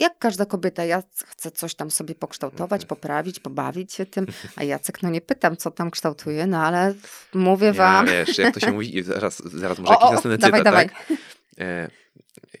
Jak 0.00 0.18
każda 0.18 0.46
kobieta, 0.46 0.84
ja 0.84 1.02
chcę 1.26 1.50
coś 1.50 1.74
tam 1.74 1.90
sobie 1.90 2.14
pokształtować, 2.14 2.82
Mhm. 2.82 2.88
poprawić, 2.88 3.40
pobawić 3.40 3.92
się 3.92 4.06
tym, 4.06 4.26
a 4.56 4.64
Jacek, 4.64 5.02
no 5.02 5.10
nie 5.10 5.20
pytam, 5.20 5.56
co 5.56 5.70
tam 5.70 5.90
kształtuje, 5.90 6.46
no 6.46 6.58
ale 6.62 6.94
mówię 7.34 7.66
Ja, 7.66 7.72
wam... 7.72 8.06
wiesz, 8.06 8.38
jak 8.38 8.54
to 8.54 8.60
się 8.60 8.72
mówi, 8.80 9.02
zaraz, 9.02 9.42
zaraz 9.44 9.78
może 9.78 9.90
O, 9.90 9.92
jakiś 9.94 10.08
o, 10.08 10.12
następny 10.12 10.38
dawaj, 10.38 10.60
cytat, 10.60 10.64
dawaj. 10.72 10.88
tak? 10.88 11.18
E, 11.58 11.90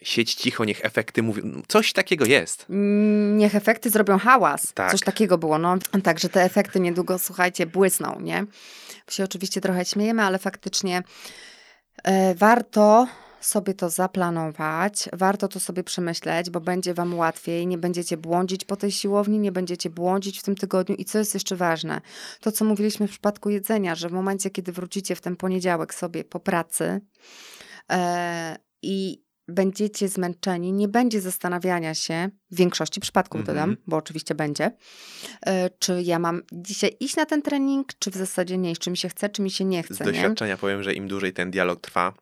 siedź 0.02 0.34
cicho, 0.34 0.64
niech 0.64 0.84
efekty 0.84 1.22
mówią. 1.22 1.62
Coś 1.68 1.92
takiego 1.92 2.24
jest. 2.24 2.66
Mm, 2.70 3.38
Niech 3.38 3.54
efekty 3.54 3.90
zrobią 3.90 4.18
hałas. 4.18 4.72
Tak. 4.72 4.90
Coś 4.90 5.00
takiego 5.00 5.38
było. 5.38 5.58
No, 5.58 5.78
także 6.02 6.28
te 6.28 6.42
efekty 6.42 6.80
niedługo, 6.80 7.18
słuchajcie, 7.18 7.66
błysną, 7.66 8.20
nie? 8.20 8.42
My 9.06 9.12
się 9.12 9.24
oczywiście 9.24 9.60
trochę 9.60 9.84
śmiejemy, 9.84 10.22
ale 10.22 10.38
faktycznie 10.38 11.02
e, 12.04 12.34
warto 12.34 13.06
sobie 13.40 13.74
to 13.74 13.90
zaplanować, 13.90 15.08
warto 15.12 15.48
to 15.48 15.60
sobie 15.60 15.84
przemyśleć, 15.84 16.50
bo 16.50 16.60
będzie 16.60 16.94
wam 16.94 17.14
łatwiej, 17.14 17.66
nie 17.66 17.78
będziecie 17.78 18.16
błądzić 18.16 18.64
po 18.64 18.76
tej 18.76 18.92
siłowni, 18.92 19.38
nie 19.38 19.52
będziecie 19.52 19.90
błądzić 19.90 20.40
w 20.40 20.42
tym 20.42 20.54
tygodniu 20.54 20.94
i 20.94 21.04
co 21.04 21.18
jest 21.18 21.34
jeszcze 21.34 21.56
ważne, 21.56 22.00
to 22.40 22.52
co 22.52 22.64
mówiliśmy 22.64 23.08
w 23.08 23.10
przypadku 23.10 23.50
jedzenia, 23.50 23.94
że 23.94 24.08
w 24.08 24.12
momencie, 24.12 24.50
kiedy 24.50 24.72
wrócicie 24.72 25.14
w 25.14 25.20
ten 25.20 25.36
poniedziałek 25.36 25.94
sobie 25.94 26.24
po 26.24 26.40
pracy 26.40 27.00
e, 27.90 28.56
i 28.82 29.22
będziecie 29.50 30.08
zmęczeni, 30.08 30.72
nie 30.72 30.88
będzie 30.88 31.20
zastanawiania 31.20 31.94
się, 31.94 32.28
w 32.50 32.56
większości 32.56 33.00
przypadków 33.00 33.40
Mhm. 33.40 33.56
dodam, 33.58 33.76
bo 33.86 33.96
oczywiście 33.96 34.34
będzie, 34.34 34.70
e, 35.46 35.70
czy 35.78 36.02
ja 36.02 36.18
mam 36.18 36.42
dzisiaj 36.52 36.96
iść 37.00 37.16
na 37.16 37.26
ten 37.26 37.42
trening, 37.42 37.88
czy 37.98 38.10
w 38.10 38.14
zasadzie 38.14 38.58
nie 38.58 38.70
iść, 38.72 38.80
czy 38.80 38.90
mi 38.90 38.96
się 38.96 39.08
chce, 39.08 39.28
czy 39.28 39.42
mi 39.42 39.50
się 39.50 39.64
nie 39.64 39.82
Z 39.82 39.86
chce, 39.86 40.04
nie? 40.04 40.12
doświadczenia 40.12 40.56
powiem, 40.56 40.82
że 40.82 40.94
im 40.94 41.08
dłużej 41.08 41.32
ten 41.32 41.50
dialog 41.50 41.80
trwa, 41.80 42.12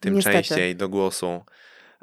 tym 0.00 0.14
Niestety. 0.14 0.36
częściej 0.36 0.76
do 0.76 0.88
głosu, 0.88 1.40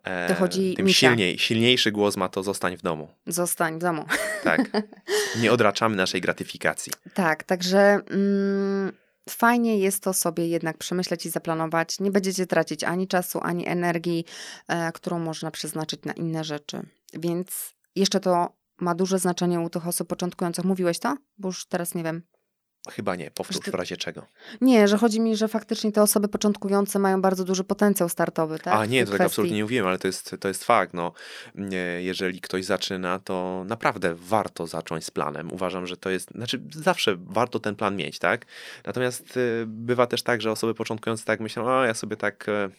e, 0.04 0.28
Dochodzi 0.28 0.74
tym 0.76 0.86
misia. 0.86 1.10
silniej, 1.10 1.40
silniejszy 1.40 1.92
głos 1.92 2.18
ma 2.18 2.30
to 2.30 2.44
zostań 2.44 2.78
w 2.78 2.82
domu. 2.82 3.08
Zostań 3.28 3.76
w 3.76 3.82
domu. 3.82 4.06
Tak. 4.44 4.62
Nie 5.42 5.52
odraczamy 5.52 5.96
naszej 5.96 6.22
gratyfikacji. 6.22 6.92
Tak, 7.14 7.44
także 7.44 7.80
mm, 8.10 8.92
fajnie 9.30 9.78
jest 9.78 10.04
to 10.04 10.14
sobie 10.14 10.48
jednak 10.48 10.78
przemyśleć 10.78 11.26
i 11.26 11.30
zaplanować. 11.30 12.00
Nie 12.00 12.12
będziecie 12.12 12.48
tracić 12.48 12.84
ani 12.84 13.08
czasu, 13.08 13.40
ani 13.42 13.68
energii, 13.68 14.26
e, 14.68 14.92
którą 14.92 15.20
można 15.20 15.52
przeznaczyć 15.52 16.04
na 16.06 16.14
inne 16.14 16.44
rzeczy. 16.44 16.82
Więc 17.14 17.76
jeszcze 17.96 18.20
to 18.20 18.56
ma 18.78 18.96
duże 18.96 19.20
znaczenie 19.20 19.60
u 19.60 19.70
tych 19.70 19.88
osób 19.88 20.08
początkujących. 20.08 20.66
Mówiłeś 20.66 21.00
to? 21.00 21.18
Bo 21.38 21.48
już 21.48 21.66
teraz 21.66 21.96
nie 21.96 22.04
wiem. 22.04 22.22
Chyba 22.92 23.16
nie, 23.16 23.32
powtórz 23.32 23.60
ty- 23.60 23.72
w 23.72 23.74
razie 23.74 23.98
czego. 23.98 24.26
Nie, 24.62 24.88
że 24.88 24.98
chodzi 24.98 25.20
mi, 25.20 25.36
że 25.36 25.48
faktycznie 25.48 25.92
te 25.92 26.02
osoby 26.02 26.28
początkujące 26.28 27.00
mają 27.00 27.22
bardzo 27.22 27.44
duży 27.44 27.64
potencjał 27.64 28.10
startowy, 28.10 28.60
tak? 28.60 28.74
A 28.74 28.86
nie, 28.86 29.06
to 29.06 29.12
tak 29.12 29.16
kwestii. 29.16 29.26
absolutnie 29.26 29.58
nie 29.58 29.64
mówiłem, 29.64 29.88
ale 29.88 29.98
to 29.98 30.08
jest, 30.08 30.36
to 30.40 30.48
jest 30.48 30.64
fakt. 30.64 30.94
No, 30.94 31.14
jeżeli 32.00 32.42
ktoś 32.42 32.66
zaczyna, 32.66 33.20
to 33.20 33.64
naprawdę 33.68 34.16
warto 34.16 34.68
zacząć 34.68 35.06
z 35.06 35.12
planem. 35.12 35.54
Uważam, 35.54 35.88
że 35.88 35.98
to 35.98 36.10
jest, 36.10 36.32
znaczy 36.32 36.62
zawsze 36.76 37.16
warto 37.20 37.60
ten 37.60 37.76
plan 37.76 37.96
mieć, 37.96 38.20
tak? 38.20 38.46
Natomiast 38.86 39.38
y, 39.38 39.64
bywa 39.68 40.08
też 40.08 40.24
tak, 40.24 40.42
że 40.42 40.52
osoby 40.52 40.74
początkujące 40.74 41.26
tak 41.26 41.40
myślą, 41.40 41.70
a 41.70 41.86
ja 41.86 41.94
sobie 41.94 42.18
tak 42.18 42.50
y, 42.50 42.70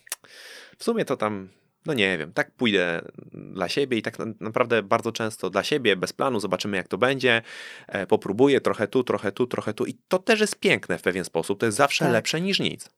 w 0.79 0.85
sumie 0.85 1.05
to 1.05 1.17
tam, 1.17 1.49
no 1.87 1.95
nie 1.95 2.19
wiem, 2.19 2.33
tak 2.33 2.51
pójdę 2.51 3.03
dla 3.33 3.69
siebie 3.69 3.99
i 3.99 4.03
tak 4.03 4.19
na, 4.19 4.27
naprawdę 4.41 4.83
bardzo 4.83 5.13
często 5.13 5.51
dla 5.51 5.63
siebie, 5.65 5.97
bez 5.97 6.13
planu, 6.13 6.41
zobaczymy 6.41 6.77
jak 6.77 6.89
to 6.89 6.99
będzie, 6.99 7.43
e, 7.89 8.07
popróbuję 8.07 8.61
trochę 8.61 8.89
tu, 8.89 9.05
trochę 9.05 9.33
tu, 9.33 9.47
trochę 9.47 9.75
tu 9.75 9.87
i 9.87 9.95
to 10.09 10.19
też 10.19 10.41
jest 10.41 10.61
piękne 10.61 10.99
w 10.99 11.03
pewien 11.03 11.25
sposób, 11.25 11.61
to 11.61 11.67
jest 11.67 11.79
zawsze 11.79 12.05
Tak. 12.05 12.13
lepsze 12.13 12.41
niż 12.41 12.61
nic. 12.61 12.91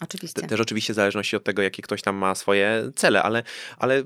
Oczywiście. 0.00 0.40
Te- 0.40 0.46
Też 0.48 0.60
oczywiście 0.60 0.92
w 0.92 0.96
zależności 0.96 1.36
od 1.36 1.44
tego, 1.44 1.62
jakie 1.62 1.82
ktoś 1.82 2.02
tam 2.02 2.16
ma 2.16 2.34
swoje 2.34 2.90
cele, 2.96 3.22
ale, 3.22 3.42
ale 3.78 4.02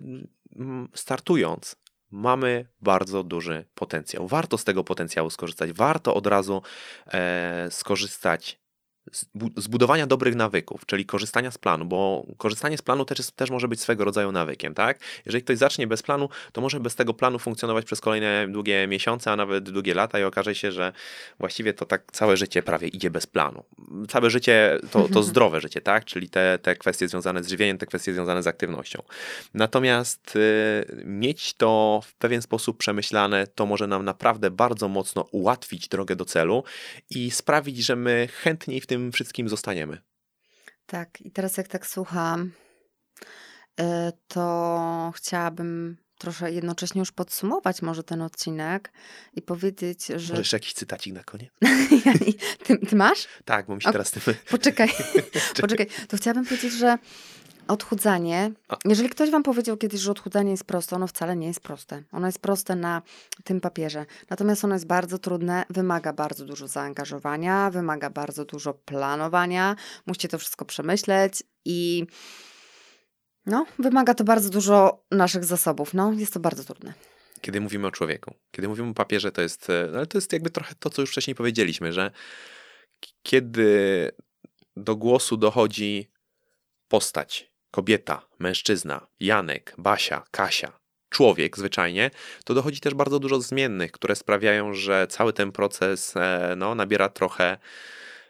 mm, 0.57 0.89
startując, 0.95 1.77
mamy 2.11 2.67
bardzo 2.81 3.23
duży 3.23 3.65
potencjał. 3.75 4.29
Warto 4.29 4.59
z 4.59 4.65
tego 4.65 4.85
potencjału 4.85 5.31
skorzystać. 5.31 5.73
Warto 5.73 6.15
od 6.15 6.27
razu 6.27 6.63
e, 7.07 7.69
skorzystać 7.71 8.61
zbudowania 9.57 10.07
dobrych 10.07 10.35
nawyków, 10.35 10.87
czyli 10.87 11.07
korzystania 11.07 11.51
z 11.51 11.59
planu, 11.59 11.85
bo 11.85 12.27
korzystanie 12.39 12.79
z 12.79 12.83
planu 12.83 13.05
też, 13.05 13.19
jest, 13.19 13.37
też 13.37 13.51
może 13.51 13.69
być 13.69 13.81
swego 13.81 14.05
rodzaju 14.05 14.33
nawykiem, 14.33 14.75
tak? 14.75 14.99
Jeżeli 15.27 15.45
ktoś 15.45 15.59
zacznie 15.59 15.87
bez 15.87 16.03
planu, 16.03 16.29
to 16.53 16.61
może 16.61 16.81
bez 16.81 16.95
tego 16.95 17.15
planu 17.15 17.39
funkcjonować 17.39 17.85
przez 17.85 18.01
kolejne 18.01 18.47
długie 18.49 18.87
miesiące, 18.87 19.33
a 19.33 19.37
nawet 19.37 19.71
długie 19.71 19.95
lata 19.95 20.19
i 20.19 20.23
okaże 20.23 20.55
się, 20.55 20.73
że 20.73 20.93
właściwie 21.39 21.75
to 21.75 21.87
tak 21.87 22.03
całe 22.13 22.37
życie 22.37 22.63
prawie 22.63 22.89
idzie 22.89 23.11
bez 23.11 23.27
planu. 23.27 23.65
Całe 24.09 24.31
życie 24.31 24.79
to, 24.91 25.09
to 25.09 25.23
zdrowe 25.31 25.61
życie, 25.61 25.81
tak? 25.81 26.05
Czyli 26.05 26.31
te, 26.31 26.59
te 26.63 26.77
kwestie 26.77 27.09
związane 27.09 27.45
z 27.45 27.49
żywieniem, 27.49 27.79
te 27.79 27.87
kwestie 27.87 28.15
związane 28.15 28.43
z 28.43 28.47
aktywnością. 28.47 29.03
Natomiast 29.55 30.37
y, 30.37 31.03
mieć 31.05 31.55
to 31.55 32.01
w 32.05 32.15
pewien 32.15 32.43
sposób 32.43 32.79
przemyślane, 32.79 33.47
to 33.47 33.67
może 33.67 33.87
nam 33.87 34.05
naprawdę 34.05 34.51
bardzo 34.51 34.89
mocno 34.89 35.23
ułatwić 35.23 35.89
drogę 35.89 36.17
do 36.17 36.25
celu 36.25 36.65
i 37.11 37.31
sprawić, 37.31 37.85
że 37.85 37.97
my 37.97 38.29
chętniej 38.33 38.81
w 38.81 38.87
tym 38.87 38.98
wszystkim 39.13 39.49
zostaniemy. 39.49 39.99
Tak, 40.87 41.21
i 41.21 41.31
teraz 41.31 41.57
jak 41.57 41.69
tak 41.69 41.87
słucham, 41.87 42.53
y, 43.81 43.85
to 44.29 45.13
chciałabym 45.17 45.97
troszkę 46.19 46.53
jednocześnie 46.53 46.99
już 46.99 47.13
podsumować 47.13 47.83
może 47.83 48.03
ten 48.03 48.23
odcinek 48.23 48.93
i 49.35 49.43
powiedzieć, 49.43 50.07
że... 50.07 50.33
Może 50.33 50.41
jeszcze 50.41 50.57
jakiś 50.57 50.73
cytacik 50.73 51.15
na 51.15 51.25
koniec? 51.25 51.51
ty, 52.65 52.79
ty 52.79 52.97
masz? 52.97 53.29
Tak, 53.45 53.67
bo 53.67 53.77
mi 53.77 53.83
się 53.83 53.89
O, 53.89 53.93
teraz 53.93 54.11
tym... 54.11 54.23
Poczekaj, 54.51 54.89
poczekaj. 55.61 55.87
To 56.09 56.17
chciałabym 56.17 56.45
powiedzieć, 56.45 56.73
że 56.73 56.99
odchudzanie, 57.69 58.53
jeżeli 58.85 59.09
ktoś 59.09 59.31
wam 59.31 59.43
powiedział 59.43 59.77
kiedyś, 59.77 60.01
że 60.01 60.11
odchudzanie 60.11 60.51
jest 60.51 60.65
proste, 60.65 60.97
ono 60.97 61.07
wcale 61.07 61.37
nie 61.37 61.47
jest 61.47 61.61
proste. 61.61 62.03
Ono 62.13 62.27
jest 62.27 62.39
proste 62.39 62.77
na 62.77 63.03
tym 63.45 63.61
papierze. 63.61 64.07
Natomiast 64.31 64.65
ono 64.65 64.75
jest 64.75 64.87
bardzo 64.87 65.19
trudne, 65.19 65.65
wymaga 65.71 66.13
bardzo 66.13 66.45
dużo 66.45 66.69
zaangażowania, 66.69 67.71
wymaga 67.71 68.11
bardzo 68.11 68.45
dużo 68.45 68.75
planowania. 68.75 69.77
Musicie 70.07 70.29
to 70.29 70.39
wszystko 70.39 70.65
przemyśleć 70.65 71.43
i 71.65 72.07
no, 73.47 73.67
wymaga 73.79 74.15
to 74.15 74.25
bardzo 74.25 74.51
dużo 74.51 75.05
naszych 75.11 75.45
zasobów. 75.45 75.95
No, 75.95 76.13
jest 76.13 76.35
to 76.35 76.41
bardzo 76.41 76.65
trudne. 76.65 76.95
Kiedy 77.41 77.61
mówimy 77.61 77.87
o 77.87 77.91
człowieku, 77.91 78.35
kiedy 78.51 78.69
mówimy 78.69 78.91
o 78.91 78.95
papierze, 78.95 79.33
to 79.33 79.43
jest, 79.43 79.71
e, 79.71 79.91
ale 79.95 80.07
to 80.07 80.19
jest 80.19 80.33
jakby 80.33 80.51
trochę 80.51 80.75
to, 80.75 80.91
co 80.91 81.03
już 81.03 81.11
wcześniej 81.11 81.35
powiedzieliśmy, 81.35 81.93
że 81.93 82.11
kiedy 83.23 84.11
do 84.77 84.97
głosu 84.97 85.37
dochodzi 85.37 86.11
postać, 86.89 87.48
kobieta, 87.71 88.23
mężczyzna, 88.39 89.07
Janek, 89.21 89.75
Basia, 89.79 90.23
Kasia, 90.31 90.73
człowiek 91.09 91.59
zwyczajnie, 91.59 92.11
to 92.45 92.55
dochodzi 92.55 92.81
też 92.81 92.95
bardzo 92.95 93.19
dużo 93.19 93.41
zmiennych, 93.41 93.93
które 93.93 94.17
sprawiają, 94.17 94.75
że 94.75 95.07
cały 95.07 95.33
ten 95.33 95.53
proces 95.53 96.17
e, 96.17 96.55
no, 96.57 96.75
nabiera 96.75 97.09
trochę 97.09 97.59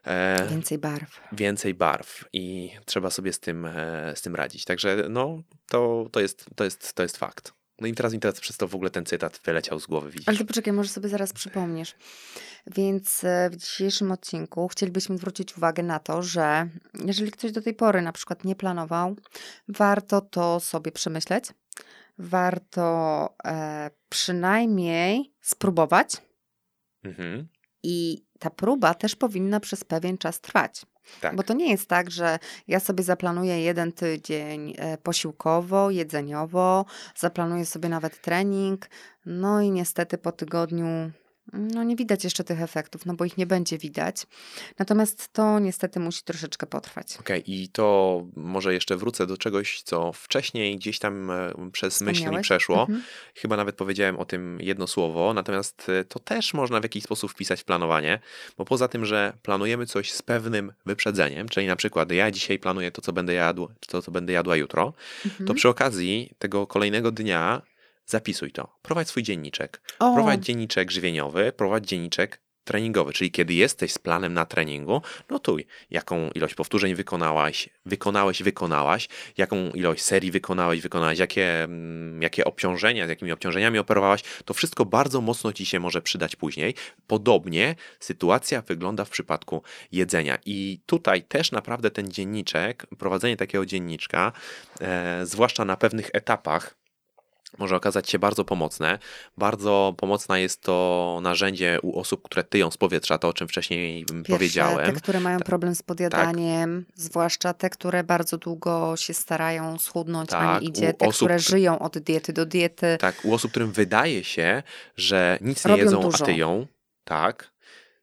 e, 0.04 0.46
więcej 0.50 0.78
barw. 0.78 1.20
Więcej 1.32 1.74
barw 1.74 2.24
i 2.32 2.70
trzeba 2.84 3.10
sobie 3.10 3.32
z 3.32 3.40
tym, 3.40 3.66
e, 3.66 4.12
z 4.16 4.22
tym 4.22 4.34
radzić. 4.34 4.64
Także 4.64 5.06
no, 5.08 5.42
to, 5.68 6.06
to, 6.12 6.20
jest, 6.20 6.46
to, 6.56 6.64
jest, 6.64 6.94
to 6.94 7.02
jest 7.02 7.16
fakt. 7.16 7.57
No 7.80 7.86
i 7.86 7.94
teraz 7.94 8.12
mi 8.12 8.20
teraz 8.20 8.40
przez 8.40 8.56
to 8.56 8.68
w 8.68 8.74
ogóle 8.74 8.90
ten 8.90 9.04
cytat 9.04 9.40
wyleciał 9.44 9.80
z 9.80 9.86
głowy, 9.86 10.10
widzisz. 10.10 10.28
Ale 10.28 10.38
to 10.38 10.44
poczekaj, 10.44 10.72
może 10.72 10.88
sobie 10.88 11.08
zaraz 11.08 11.32
przypomnisz. 11.32 11.94
Więc 12.66 13.24
w 13.50 13.56
dzisiejszym 13.56 14.12
odcinku 14.12 14.68
chcielibyśmy 14.68 15.18
zwrócić 15.18 15.56
uwagę 15.56 15.82
na 15.82 15.98
to, 15.98 16.22
że 16.22 16.68
jeżeli 17.04 17.30
ktoś 17.30 17.52
do 17.52 17.62
tej 17.62 17.74
pory 17.74 18.02
na 18.02 18.12
przykład 18.12 18.44
nie 18.44 18.56
planował, 18.56 19.16
warto 19.68 20.20
to 20.20 20.60
sobie 20.60 20.92
przemyśleć, 20.92 21.44
warto 22.18 23.28
e, 23.44 23.90
przynajmniej 24.08 25.32
spróbować. 25.40 26.16
Mhm. 27.04 27.48
I 27.82 28.24
ta 28.38 28.50
próba 28.50 28.94
też 28.94 29.16
powinna 29.16 29.60
przez 29.60 29.84
pewien 29.84 30.18
czas 30.18 30.40
trwać. 30.40 30.82
Tak. 31.20 31.36
Bo 31.36 31.42
to 31.42 31.54
nie 31.54 31.70
jest 31.70 31.88
tak, 31.88 32.10
że 32.10 32.38
ja 32.68 32.80
sobie 32.80 33.04
zaplanuję 33.04 33.62
jeden 33.62 33.92
tydzień 33.92 34.74
e, 34.78 34.98
posiłkowo, 34.98 35.90
jedzeniowo, 35.90 36.84
zaplanuję 37.16 37.66
sobie 37.66 37.88
nawet 37.88 38.20
trening, 38.20 38.90
no 39.26 39.60
i 39.60 39.70
niestety 39.70 40.18
po 40.18 40.32
tygodniu 40.32 41.10
no 41.52 41.84
nie 41.84 41.96
widać 41.96 42.24
jeszcze 42.24 42.44
tych 42.44 42.62
efektów, 42.62 43.06
no 43.06 43.14
bo 43.14 43.24
ich 43.24 43.36
nie 43.36 43.46
będzie 43.46 43.78
widać. 43.78 44.26
Natomiast 44.78 45.32
to 45.32 45.58
niestety 45.58 46.00
musi 46.00 46.22
troszeczkę 46.22 46.66
potrwać. 46.66 47.16
Okej, 47.20 47.42
okay, 47.42 47.54
i 47.54 47.68
to 47.68 48.26
może 48.36 48.74
jeszcze 48.74 48.96
wrócę 48.96 49.26
do 49.26 49.36
czegoś, 49.36 49.82
co 49.82 50.12
wcześniej 50.12 50.76
gdzieś 50.76 50.98
tam 50.98 51.30
e, 51.30 51.52
przez 51.72 52.00
myśl 52.00 52.30
mi 52.30 52.40
przeszło. 52.40 52.80
Mhm. 52.80 53.02
Chyba 53.34 53.56
nawet 53.56 53.76
powiedziałem 53.76 54.18
o 54.18 54.24
tym 54.24 54.58
jedno 54.60 54.86
słowo, 54.86 55.34
natomiast 55.34 55.88
e, 55.88 56.04
to 56.04 56.18
też 56.18 56.54
można 56.54 56.80
w 56.80 56.82
jakiś 56.82 57.04
sposób 57.04 57.32
wpisać 57.32 57.60
w 57.60 57.64
planowanie, 57.64 58.18
bo 58.56 58.64
poza 58.64 58.88
tym, 58.88 59.04
że 59.04 59.32
planujemy 59.42 59.86
coś 59.86 60.12
z 60.12 60.22
pewnym 60.22 60.72
wyprzedzeniem, 60.86 61.48
czyli 61.48 61.66
na 61.66 61.76
przykład 61.76 62.12
ja 62.12 62.30
dzisiaj 62.30 62.58
planuję 62.58 62.90
to, 62.90 63.02
co 63.02 63.12
będę 63.12 63.34
jadł, 63.34 63.68
to, 63.88 64.02
co 64.02 64.10
będę 64.10 64.32
jadła 64.32 64.56
jutro, 64.56 64.92
mhm. 65.24 65.46
to 65.46 65.54
przy 65.54 65.68
okazji 65.68 66.30
tego 66.38 66.66
kolejnego 66.66 67.12
dnia 67.12 67.62
Zapisuj 68.10 68.52
to. 68.52 68.78
Prowadź 68.82 69.08
swój 69.08 69.22
dzienniczek. 69.22 69.82
O. 69.98 70.14
Prowadź 70.14 70.44
dzienniczek 70.44 70.90
żywieniowy, 70.90 71.52
prowadź 71.52 71.86
dzienniczek 71.86 72.40
treningowy, 72.64 73.12
czyli 73.12 73.30
kiedy 73.30 73.54
jesteś 73.54 73.92
z 73.92 73.98
planem 73.98 74.34
na 74.34 74.46
treningu, 74.46 75.02
notuj, 75.30 75.66
jaką 75.90 76.30
ilość 76.30 76.54
powtórzeń 76.54 76.94
wykonałaś, 76.94 77.68
wykonałeś, 77.86 78.42
wykonałaś, 78.42 79.08
jaką 79.36 79.70
ilość 79.70 80.02
serii 80.02 80.30
wykonałeś, 80.30 80.80
wykonałeś, 80.80 81.18
jakie, 81.18 81.62
mm, 81.62 82.22
jakie 82.22 82.44
obciążenia, 82.44 83.06
z 83.06 83.08
jakimi 83.08 83.32
obciążeniami 83.32 83.78
operowałaś, 83.78 84.22
to 84.44 84.54
wszystko 84.54 84.84
bardzo 84.84 85.20
mocno 85.20 85.52
ci 85.52 85.66
się 85.66 85.80
może 85.80 86.02
przydać 86.02 86.36
później. 86.36 86.74
Podobnie 87.06 87.74
sytuacja 88.00 88.62
wygląda 88.62 89.04
w 89.04 89.10
przypadku 89.10 89.62
jedzenia 89.92 90.38
i 90.46 90.80
tutaj 90.86 91.22
też 91.22 91.52
naprawdę 91.52 91.90
ten 91.90 92.10
dzienniczek, 92.10 92.86
prowadzenie 92.98 93.36
takiego 93.36 93.66
dzienniczka, 93.66 94.32
e, 94.80 95.26
zwłaszcza 95.26 95.64
na 95.64 95.76
pewnych 95.76 96.10
etapach, 96.12 96.78
może 97.58 97.76
okazać 97.76 98.10
się 98.10 98.18
bardzo 98.18 98.44
pomocne. 98.44 98.98
Bardzo 99.36 99.94
pomocne 99.96 100.40
jest 100.40 100.62
to 100.62 101.18
narzędzie 101.22 101.78
u 101.82 102.00
osób, 102.00 102.22
które 102.22 102.44
tyją 102.44 102.70
z 102.70 102.76
powietrza, 102.76 103.18
to 103.18 103.28
o 103.28 103.32
czym 103.32 103.48
wcześniej 103.48 104.04
Pierwsze, 104.04 104.32
powiedziałem. 104.32 104.94
Te, 104.94 105.00
które 105.00 105.20
mają 105.20 105.40
problem 105.40 105.74
z 105.74 105.82
podjadaniem, 105.82 106.84
tak. 106.84 106.98
zwłaszcza 106.98 107.54
te, 107.54 107.70
które 107.70 108.04
bardzo 108.04 108.38
długo 108.38 108.96
się 108.96 109.14
starają 109.14 109.78
schudnąć, 109.78 110.30
tak, 110.30 110.42
a 110.42 110.58
nie 110.58 110.66
idzie. 110.66 110.94
Te, 110.94 111.06
osób, 111.06 111.16
które 111.16 111.38
żyją 111.38 111.78
od 111.78 111.98
diety 111.98 112.32
do 112.32 112.46
diety. 112.46 112.96
Tak, 113.00 113.24
u 113.24 113.34
osób, 113.34 113.50
którym 113.50 113.72
wydaje 113.72 114.24
się, 114.24 114.62
że 114.96 115.38
nic 115.40 115.64
nie 115.64 115.76
jedzą, 115.76 116.00
dużo. 116.00 116.24
a 116.24 116.26
tyją. 116.26 116.66
Tak. 117.04 117.57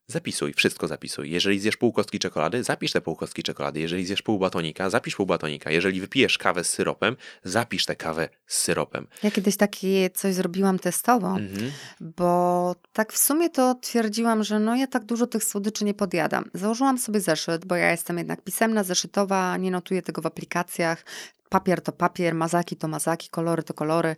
Zapisuj, 0.08 0.54
wszystko 0.54 0.88
zapisuj. 0.88 1.32
Jeżeli 1.32 1.60
zjesz 1.60 1.78
pół 1.78 1.94
kostki 1.94 2.20
czekolady, 2.20 2.64
zapisz 2.64 2.92
te 2.92 3.02
pół 3.02 3.16
kostki 3.16 3.44
czekolady. 3.44 3.80
Jeżeli 3.80 4.06
zjesz 4.06 4.22
pół 4.22 4.40
batonika, 4.40 4.90
zapisz 4.90 5.16
pół 5.16 5.26
batonika. 5.26 5.72
Jeżeli 5.72 6.02
wypijesz 6.02 6.38
kawę 6.38 6.64
z 6.64 6.70
syropem, 6.70 7.16
zapisz 7.44 7.86
tę 7.86 7.96
kawę 7.96 8.30
z 8.48 8.58
syropem. 8.58 9.08
Ja 9.24 9.32
kiedyś 9.32 9.58
takie 9.58 10.10
coś 10.10 10.34
zrobiłam 10.34 10.80
testowo, 10.80 11.28
mhm. 11.28 11.72
bo 12.00 12.76
tak 12.94 13.14
w 13.14 13.18
sumie 13.18 13.50
to 13.50 13.76
twierdziłam, 13.76 14.44
że 14.44 14.60
no 14.60 14.76
ja 14.76 14.88
tak 14.88 15.04
dużo 15.04 15.28
tych 15.28 15.44
słodyczy 15.44 15.86
nie 15.86 15.94
podjadam. 15.94 16.46
Założyłam 16.54 16.98
sobie 16.98 17.20
zeszyt, 17.20 17.66
bo 17.66 17.76
ja 17.76 17.92
jestem 17.92 18.18
jednak 18.18 18.42
pisemna, 18.42 18.84
zeszytowa, 18.84 19.58
nie 19.58 19.72
notuję 19.72 20.02
tego 20.02 20.22
w 20.22 20.26
aplikacjach. 20.26 21.06
Papier 21.50 21.82
to 21.82 21.92
papier, 21.92 22.36
mazaki 22.36 22.76
to 22.76 22.88
mazaki, 22.88 23.30
kolory 23.30 23.64
to 23.64 23.74
kolory. 23.74 24.16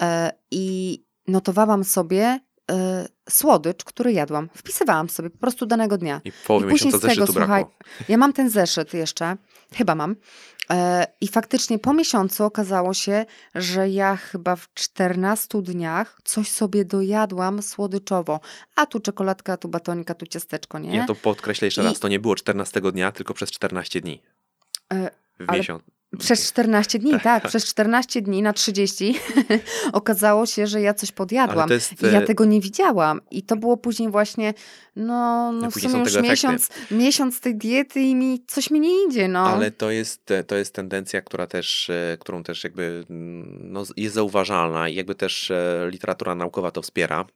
Yy, 0.00 0.06
I 0.50 0.98
notowałam 1.26 1.84
sobie 1.84 2.40
słodycz, 3.30 3.84
który 3.84 4.12
jadłam. 4.12 4.48
Wpisywałam 4.54 5.08
sobie 5.08 5.30
po 5.30 5.38
prostu 5.38 5.66
danego 5.66 5.98
dnia. 5.98 6.20
I 6.24 6.32
połowy 6.46 6.66
I 6.66 6.72
miesiąca 6.72 6.98
zeszytu 6.98 7.26
tego, 7.26 7.38
słuchaj, 7.38 7.64
Ja 8.08 8.16
mam 8.16 8.32
ten 8.32 8.50
zeszyt 8.50 8.94
jeszcze, 8.94 9.36
chyba 9.74 9.94
mam. 9.94 10.16
E, 10.70 11.06
I 11.20 11.28
faktycznie 11.28 11.78
po 11.78 11.92
miesiącu 11.94 12.44
okazało 12.44 12.94
się, 12.94 13.26
że 13.54 13.88
ja 13.88 14.16
chyba 14.16 14.56
w 14.56 14.74
14 14.74 15.62
dniach 15.62 16.18
coś 16.24 16.50
sobie 16.50 16.84
dojadłam 16.84 17.62
słodyczowo. 17.62 18.40
A 18.76 18.86
tu 18.86 19.00
czekoladka, 19.00 19.56
tu 19.56 19.68
batonika, 19.68 20.14
tu 20.14 20.26
ciasteczko, 20.26 20.78
nie? 20.78 20.96
Ja 20.96 21.06
to 21.06 21.14
podkreślę 21.14 21.66
jeszcze 21.66 21.82
I... 21.82 21.84
raz, 21.84 21.98
to 21.98 22.08
nie 22.08 22.20
było 22.20 22.34
14 22.34 22.80
dnia, 22.80 23.12
tylko 23.12 23.34
przez 23.34 23.50
14 23.50 24.00
dni. 24.00 24.22
W 25.40 25.52
miesiąc. 25.52 25.82
Przez 26.18 26.48
14 26.48 26.98
dni, 26.98 27.12
tak, 27.12 27.22
tak, 27.22 27.48
przez 27.48 27.66
14 27.66 28.22
dni 28.22 28.42
na 28.42 28.52
30 28.52 29.14
okazało 29.92 30.46
się, 30.46 30.66
że 30.66 30.80
ja 30.80 30.94
coś 30.94 31.12
podjadłam. 31.12 31.70
Jest... 31.70 32.02
I 32.02 32.06
ja 32.06 32.20
e, 32.20 32.26
tego 32.26 32.44
nie 32.44 32.60
widziałam. 32.60 33.20
I 33.30 33.42
to 33.42 33.56
było 33.56 33.76
później 33.76 34.10
właśnie, 34.10 34.54
no, 34.96 35.52
no 35.52 35.70
w 35.70 35.74
sumie 35.74 35.98
już 35.98 36.22
miesiąc, 36.22 36.68
miesiąc 36.90 37.40
tej 37.40 37.56
diety 37.56 38.00
i 38.00 38.14
mi 38.14 38.44
coś 38.46 38.70
mi 38.70 38.80
nie 38.80 39.06
idzie, 39.06 39.28
no. 39.28 39.40
Ale 39.40 39.70
to 39.70 39.90
jest, 39.90 40.32
to 40.46 40.56
jest 40.56 40.74
tendencja, 40.74 41.22
która 41.22 41.46
też, 41.46 41.90
e, 41.90 42.16
którą 42.20 42.42
też 42.42 42.64
jakby 42.64 43.04
mm, 43.10 43.58
no, 43.72 43.84
jest 43.96 44.14
zauważalna 44.14 44.88
i 44.88 44.94
jakby 44.94 45.14
też 45.14 45.50
e, 45.50 45.88
literatura 45.90 46.34
naukowa 46.34 46.70
to 46.70 46.82
wspiera 46.82 47.26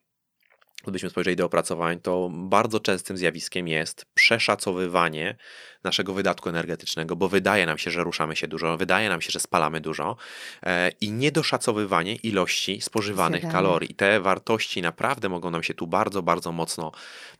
gdybyśmy 0.84 1.10
spojrzeli 1.10 1.36
do 1.36 1.46
opracowań, 1.46 2.00
to 2.00 2.30
bardzo 2.32 2.80
częstym 2.80 3.16
zjawiskiem 3.16 3.68
jest 3.68 4.06
przeszacowywanie 4.14 5.36
naszego 5.84 6.14
wydatku 6.14 6.48
energetycznego, 6.48 7.16
bo 7.16 7.28
wydaje 7.28 7.66
nam 7.66 7.78
się, 7.78 7.90
że 7.90 8.04
ruszamy 8.04 8.36
się 8.36 8.48
dużo, 8.48 8.76
wydaje 8.76 9.08
nam 9.08 9.20
się, 9.20 9.30
że 9.30 9.40
spalamy 9.40 9.80
dużo 9.80 10.16
e, 10.62 10.90
i 11.00 11.12
niedoszacowywanie 11.12 12.14
ilości 12.14 12.80
spożywanych 12.80 13.40
Zjadamy. 13.40 13.62
kalorii. 13.62 13.94
Te 13.94 14.20
wartości 14.20 14.82
naprawdę 14.82 15.28
mogą 15.28 15.50
nam 15.50 15.62
się 15.62 15.74
tu 15.74 15.86
bardzo, 15.86 16.22
bardzo 16.22 16.52
mocno 16.52 16.92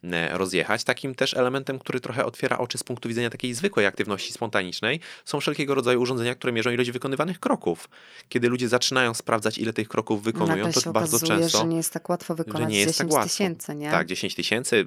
e, 0.05 0.38
rozjechać. 0.38 0.84
Takim 0.84 1.14
też 1.14 1.34
elementem, 1.34 1.78
który 1.78 2.01
trochę 2.01 2.24
otwiera 2.24 2.59
oczy 2.59 2.78
z 2.78 2.84
punktu 2.84 3.09
widzenia 3.09 3.30
takiej 3.30 3.55
zwykłej 3.55 3.86
aktywności 3.86 4.32
spontanicznej, 4.32 5.01
są 5.24 5.40
wszelkiego 5.40 5.74
rodzaju 5.74 6.01
urządzenia, 6.01 6.34
które 6.34 6.53
mierzą 6.53 6.70
ilość 6.70 6.90
wykonywanych 6.90 7.40
kroków. 7.40 7.88
Kiedy 8.28 8.49
ludzie 8.49 8.68
zaczynają 8.68 9.14
sprawdzać, 9.14 9.59
ile 9.59 9.72
tych 9.72 9.88
kroków 9.88 10.22
wykonują, 10.22 10.72
to 10.72 10.92
bardzo 10.92 11.16
okazuje, 11.16 11.40
często. 11.40 11.59
że 11.59 11.66
nie 11.66 11.76
jest 11.76 11.92
tak 11.92 12.09
łatwo 12.09 12.34
wykonać 12.34 12.70
nie 12.70 12.78
jest 12.78 12.92
10 12.92 13.12
tak 13.12 13.22
tysięcy, 13.22 13.74
nie? 13.74 13.90
Tak, 13.90 14.07
10 14.07 14.34
tysięcy, 14.34 14.86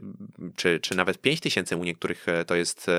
czy, 0.56 0.80
czy 0.80 0.96
nawet 0.96 1.22
5 1.22 1.40
tysięcy 1.40 1.78
u 1.78 1.84
niektórych 1.84 2.28
e, 2.28 2.46
to 2.46 2.56
jest 2.56 2.90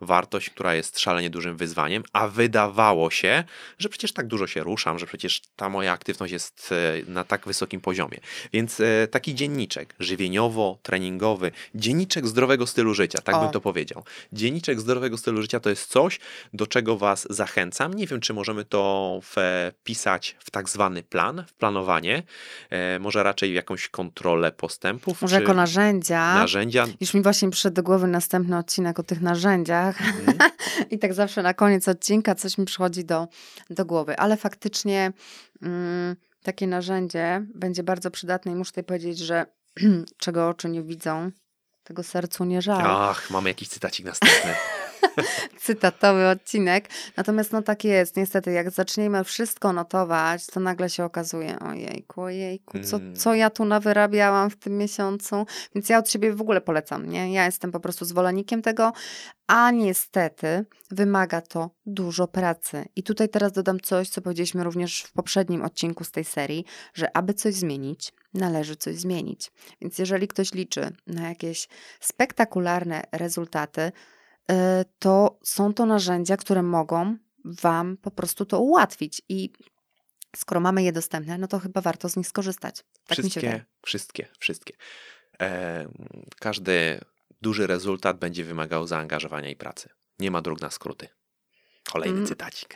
wartość, 0.00 0.50
która 0.50 0.74
jest 0.74 0.98
szalenie 0.98 1.30
dużym 1.30 1.56
wyzwaniem, 1.56 2.02
a 2.12 2.28
wydawało 2.28 3.10
się, 3.10 3.44
że 3.78 3.88
przecież 3.88 4.12
tak 4.12 4.26
dużo 4.26 4.46
się 4.46 4.62
ruszam, 4.62 4.98
że 4.98 5.06
przecież 5.06 5.42
ta 5.56 5.68
moja 5.68 5.92
aktywność 5.92 6.32
jest 6.32 6.72
e, 6.72 7.10
na 7.10 7.24
tak 7.24 7.46
wysokim 7.46 7.80
poziomie. 7.80 8.18
Więc 8.52 8.80
e, 8.80 9.08
taki 9.10 9.34
dzienniczek 9.34 9.94
żywieniowo-treningowy, 10.00 11.50
dzienniczek 11.74 12.26
zdrowego 12.26 12.66
stylu 12.66 12.94
życia, 12.94 13.18
tak 13.24 13.34
o. 13.34 13.40
bym 13.40 13.50
to 13.50 13.60
powiedział. 13.60 14.04
Dzienniczek 14.32 14.80
zdrowego 14.80 15.18
stylu 15.18 15.42
życia 15.42 15.60
to 15.60 15.70
jest 15.70 15.90
coś, 15.90 16.20
do 16.52 16.66
czego 16.66 16.96
Was 16.96 17.26
zachęcam. 17.30 17.94
Nie 17.94 18.06
wiem, 18.06 18.20
czy 18.20 18.34
możemy 18.34 18.64
to 18.64 19.20
wpisać 19.22 20.36
w 20.38 20.50
tak 20.50 20.68
zwany 20.68 21.02
plan, 21.02 21.44
w 21.48 21.52
planowanie, 21.52 22.22
e, 22.70 22.98
może 22.98 23.22
raczej 23.22 23.52
w 23.52 23.54
jakąś 23.54 23.88
kontrolę 23.88 24.52
postępów. 24.52 25.22
Może 25.22 25.40
jako 25.40 25.54
narzędzia. 25.54 26.34
Narzędzia. 26.34 26.86
Już 27.00 27.14
mi 27.14 27.22
właśnie 27.22 27.50
przyszedł 27.50 27.76
do 27.76 27.82
głowy 27.82 28.06
następny 28.06 28.58
odcinek 28.58 28.98
o 28.98 29.02
tych 29.02 29.20
narzędziach, 29.20 29.85
Mhm. 29.88 30.50
I 30.90 30.98
tak 30.98 31.14
zawsze 31.14 31.42
na 31.42 31.54
koniec 31.54 31.88
odcinka 31.88 32.34
coś 32.34 32.58
mi 32.58 32.64
przychodzi 32.64 33.04
do, 33.04 33.28
do 33.70 33.84
głowy. 33.84 34.18
Ale 34.18 34.36
faktycznie 34.36 35.12
mm, 35.62 36.16
takie 36.42 36.66
narzędzie 36.66 37.46
będzie 37.54 37.82
bardzo 37.82 38.10
przydatne 38.10 38.52
i 38.52 38.54
muszę 38.54 38.70
tutaj 38.70 38.84
powiedzieć, 38.84 39.18
że 39.18 39.46
czego 40.18 40.48
oczy 40.48 40.68
nie 40.68 40.82
widzą, 40.82 41.30
tego 41.84 42.02
sercu 42.02 42.44
nie 42.44 42.62
żal. 42.62 42.82
Ach, 42.84 43.30
mamy 43.30 43.50
jakiś 43.50 43.68
cytacik 43.68 44.06
następny. 44.06 44.54
cytatowy 45.64 46.28
odcinek. 46.28 46.88
Natomiast 47.16 47.52
no 47.52 47.62
tak 47.62 47.84
jest, 47.84 48.16
niestety, 48.16 48.52
jak 48.52 48.70
zaczniemy 48.70 49.24
wszystko 49.24 49.72
notować, 49.72 50.46
to 50.46 50.60
nagle 50.60 50.90
się 50.90 51.04
okazuje, 51.04 51.58
ojejku, 51.58 52.22
ojejku, 52.22 52.78
co, 52.80 52.96
Mm. 52.96 53.16
co 53.16 53.34
ja 53.34 53.50
tu 53.50 53.64
nawyrabiałam 53.64 54.50
w 54.50 54.56
tym 54.56 54.78
miesiącu. 54.78 55.46
Więc 55.74 55.88
ja 55.88 55.98
od 55.98 56.10
siebie 56.10 56.32
w 56.32 56.40
ogóle 56.40 56.60
polecam, 56.60 57.06
nie? 57.08 57.32
Ja 57.32 57.44
jestem 57.46 57.72
po 57.72 57.80
prostu 57.80 58.04
zwolennikiem 58.04 58.62
tego, 58.62 58.92
a 59.46 59.70
niestety 59.70 60.64
wymaga 60.90 61.40
to 61.40 61.70
dużo 61.86 62.28
pracy. 62.28 62.84
I 62.96 63.02
tutaj 63.02 63.28
teraz 63.28 63.52
dodam 63.52 63.80
coś, 63.80 64.08
co 64.08 64.20
powiedzieliśmy 64.20 64.64
również 64.64 65.02
w 65.02 65.12
poprzednim 65.12 65.62
odcinku 65.62 66.04
z 66.04 66.10
tej 66.10 66.24
serii, 66.24 66.64
że 66.94 67.16
aby 67.16 67.34
coś 67.34 67.54
zmienić, 67.54 68.12
należy 68.34 68.76
coś 68.76 68.96
zmienić. 68.96 69.52
Więc 69.80 69.98
jeżeli 69.98 70.28
ktoś 70.28 70.52
liczy 70.54 70.90
na 71.06 71.28
jakieś 71.28 71.68
spektakularne 72.00 73.02
rezultaty, 73.12 73.92
to 74.98 75.38
są 75.44 75.74
to 75.74 75.86
narzędzia, 75.86 76.36
które 76.36 76.62
mogą 76.62 77.16
Wam 77.44 77.96
po 77.96 78.10
prostu 78.10 78.46
to 78.46 78.60
ułatwić. 78.60 79.22
I 79.28 79.50
skoro 80.36 80.60
mamy 80.60 80.82
je 80.82 80.92
dostępne, 80.92 81.38
no 81.38 81.46
to 81.48 81.58
chyba 81.58 81.80
warto 81.80 82.08
z 82.08 82.16
nich 82.16 82.28
skorzystać. 82.28 82.84
Tak 83.06 83.18
mi 83.24 83.30
się 83.30 83.40
wydaje. 83.40 83.64
wszystkie, 83.82 84.22
wszystkie, 84.22 84.38
wszystkie. 84.38 84.74
E, 85.40 85.86
każdy 86.40 87.00
duży 87.42 87.66
rezultat 87.66 88.18
będzie 88.18 88.44
wymagał 88.44 88.86
zaangażowania 88.86 89.50
i 89.50 89.56
pracy. 89.56 89.88
Nie 90.18 90.30
ma 90.30 90.42
dróg 90.42 90.60
na 90.60 90.70
skróty. 90.70 91.08
Kolejny 91.92 92.16
Mm. 92.16 92.26
cytacik. 92.26 92.74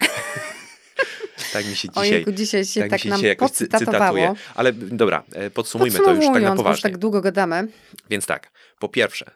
tak 1.52 1.66
mi 1.66 1.76
się 1.76 1.88
dzisiaj, 1.94 2.02
Ojejku, 2.10 2.32
dzisiaj 2.32 2.64
się 2.64 2.80
tak 2.80 2.90
tak, 2.90 2.98
mi 2.98 3.02
się 3.02 3.08
nam 3.08 3.18
dzisiaj 3.18 3.28
jakoś 3.28 3.50
cytatuje. 3.50 4.34
Ale 4.54 4.72
dobra, 4.72 5.24
e, 5.32 5.50
podsumujmy 5.50 5.98
to 5.98 6.14
już 6.14 6.26
tak 6.26 6.42
na 6.42 6.56
poważnie. 6.56 6.82
tak 6.82 6.98
długo 6.98 7.20
gadamy. 7.20 7.68
Więc 8.10 8.26
tak, 8.26 8.52
po 8.78 8.88
pierwsze, 8.88 9.30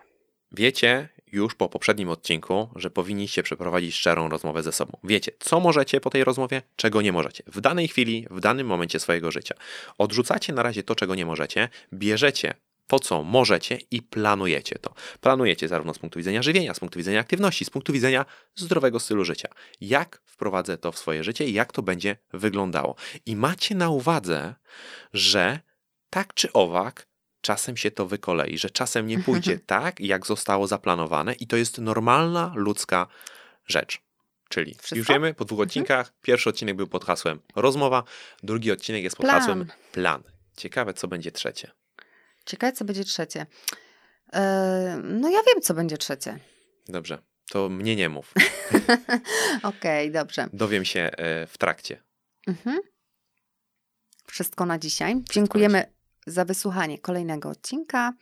wiecie 0.53 1.09
już 1.35 1.55
po 1.55 1.69
poprzednim 1.69 2.09
odcinku, 2.09 2.69
że 2.77 2.91
powinniście 2.91 3.43
przeprowadzić 3.43 3.95
szczerą 3.95 4.29
rozmowę 4.29 4.63
ze 4.63 4.73
sobą. 4.73 4.99
Wiecie, 5.05 5.33
co 5.39 5.61
możecie 5.61 6.01
po 6.01 6.11
tej 6.11 6.25
rozmowie, 6.25 6.63
czego 6.77 7.03
nie 7.03 7.13
możecie. 7.13 7.45
W 7.47 7.61
danej 7.61 7.89
chwili, 7.89 8.27
w 8.31 8.41
danym 8.41 8.67
momencie 8.67 9.01
swojego 9.01 9.31
życia. 9.31 9.55
Odrzucacie 9.99 10.53
na 10.53 10.63
razie 10.63 10.83
to, 10.83 10.95
czego 10.95 11.15
nie 11.15 11.27
możecie, 11.27 11.69
bierzecie 11.93 12.55
to, 12.87 12.99
co 12.99 13.23
możecie 13.23 13.79
i 13.91 14.03
planujecie 14.03 14.79
to. 14.79 14.95
Planujecie 15.21 15.69
zarówno 15.69 15.95
z 15.95 15.99
punktu 15.99 16.19
widzenia 16.19 16.43
żywienia, 16.43 16.75
z 16.75 16.81
punktu 16.81 16.99
widzenia 16.99 17.21
aktywności, 17.21 17.65
z 17.65 17.71
punktu 17.71 17.93
widzenia 17.93 18.25
zdrowego 18.55 19.01
stylu 19.01 19.25
życia. 19.25 19.49
Jak 19.81 20.23
wprowadzę 20.25 20.79
to 20.79 20.93
w 20.93 20.99
swoje 20.99 21.25
życie 21.25 21.47
i 21.47 21.53
jak 21.53 21.73
to 21.73 21.83
będzie 21.83 22.17
wyglądało. 22.33 22.95
I 23.27 23.37
macie 23.37 23.75
na 23.75 23.91
uwadze, 23.91 24.55
że 25.13 25.61
tak 26.11 26.35
czy 26.35 26.53
owak, 26.53 27.07
czasem 27.45 27.77
się 27.77 27.91
to 27.91 28.07
wykolei, 28.07 28.59
że 28.59 28.71
czasem 28.71 29.07
nie 29.07 29.19
pójdzie 29.19 29.59
tak, 29.59 30.01
jak 30.01 30.27
zostało 30.27 30.67
zaplanowane, 30.67 31.35
i 31.35 31.47
to 31.47 31.57
jest 31.57 31.79
normalna 31.79 32.53
ludzka 32.57 33.07
rzecz. 33.67 34.01
Czyli 34.49 34.75
Wszystko? 34.75 34.97
już 34.97 35.09
wiemy 35.09 35.35
po 35.35 35.45
dwóch 35.45 35.61
odcinkach. 35.61 36.13
Pierwszy 36.23 36.51
odcinek 36.51 36.77
był 36.77 36.87
pod 36.87 37.05
hasłem 37.05 37.41
rozmowa, 37.57 38.03
drugi 38.43 38.73
odcinek 38.73 39.03
jest 39.03 39.17
pod 39.17 39.27
Plan. 39.27 39.41
hasłem 39.41 39.67
plan. 39.93 40.23
Ciekawe, 40.57 40.95
co 40.95 41.09
będzie 41.09 41.33
trzecie. 41.33 41.71
Ciekawe, 42.47 42.73
co 42.73 42.85
będzie 42.85 43.05
trzecie. 43.05 43.47
E, 44.33 45.01
no 45.03 45.29
ja 45.29 45.39
wiem, 45.47 45.63
co 45.63 45.75
będzie 45.75 45.99
trzecie. 45.99 46.39
Dobrze, 46.89 47.19
to 47.51 47.69
mnie 47.69 47.97
nie 47.97 48.09
mów. 48.09 48.35
Okej, 49.63 50.11
dobrze. 50.11 50.49
Dowiem 50.53 50.85
się 50.85 51.01
e, 51.01 51.47
w 51.47 51.59
trakcie. 51.59 52.03
Mhm. 52.47 52.81
Wszystko 54.27 54.67
na 54.67 54.79
dzisiaj. 54.79 55.15
Dziękujemy 55.31 55.95
za 56.27 56.45
wysłuchanie 56.45 56.99
kolejnego 56.99 57.49
odcinka. 57.49 58.13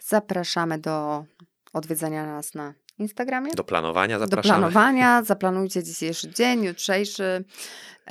Zapraszamy 0.00 0.78
do 0.78 1.24
odwiedzania 1.72 2.26
nas 2.26 2.54
na 2.54 2.74
Instagramie. 2.98 3.52
Do 3.54 3.64
planowania 3.64 4.18
Do 4.18 4.24
zapraszamy. 4.24 4.58
planowania. 4.60 5.22
Zaplanujcie 5.22 5.82
dzisiejszy 5.82 6.30
dzień, 6.30 6.64
jutrzejszy 6.64 7.44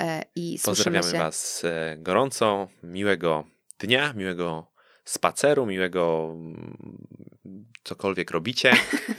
e, 0.00 0.22
i 0.36 0.58
słyszymy 0.58 0.98
Pozdrawiamy 0.98 1.12
się. 1.12 1.18
Was 1.18 1.62
e, 1.64 1.96
gorąco. 1.98 2.68
Miłego 2.82 3.44
dnia, 3.78 4.12
miłego 4.12 4.72
spaceru, 5.04 5.66
miłego 5.66 6.30
mm, 6.34 6.76
cokolwiek 7.84 8.30
robicie. 8.30 8.72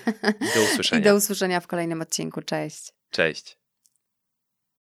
Do 0.56 0.62
I 0.62 0.66
usłyszenia. 0.66 1.10
do 1.12 1.16
usłyszenia 1.16 1.60
w 1.60 1.68
kolejnym 1.68 2.02
odcinku. 2.02 2.42
Cześć. 2.42 2.94
Cześć. 3.10 3.63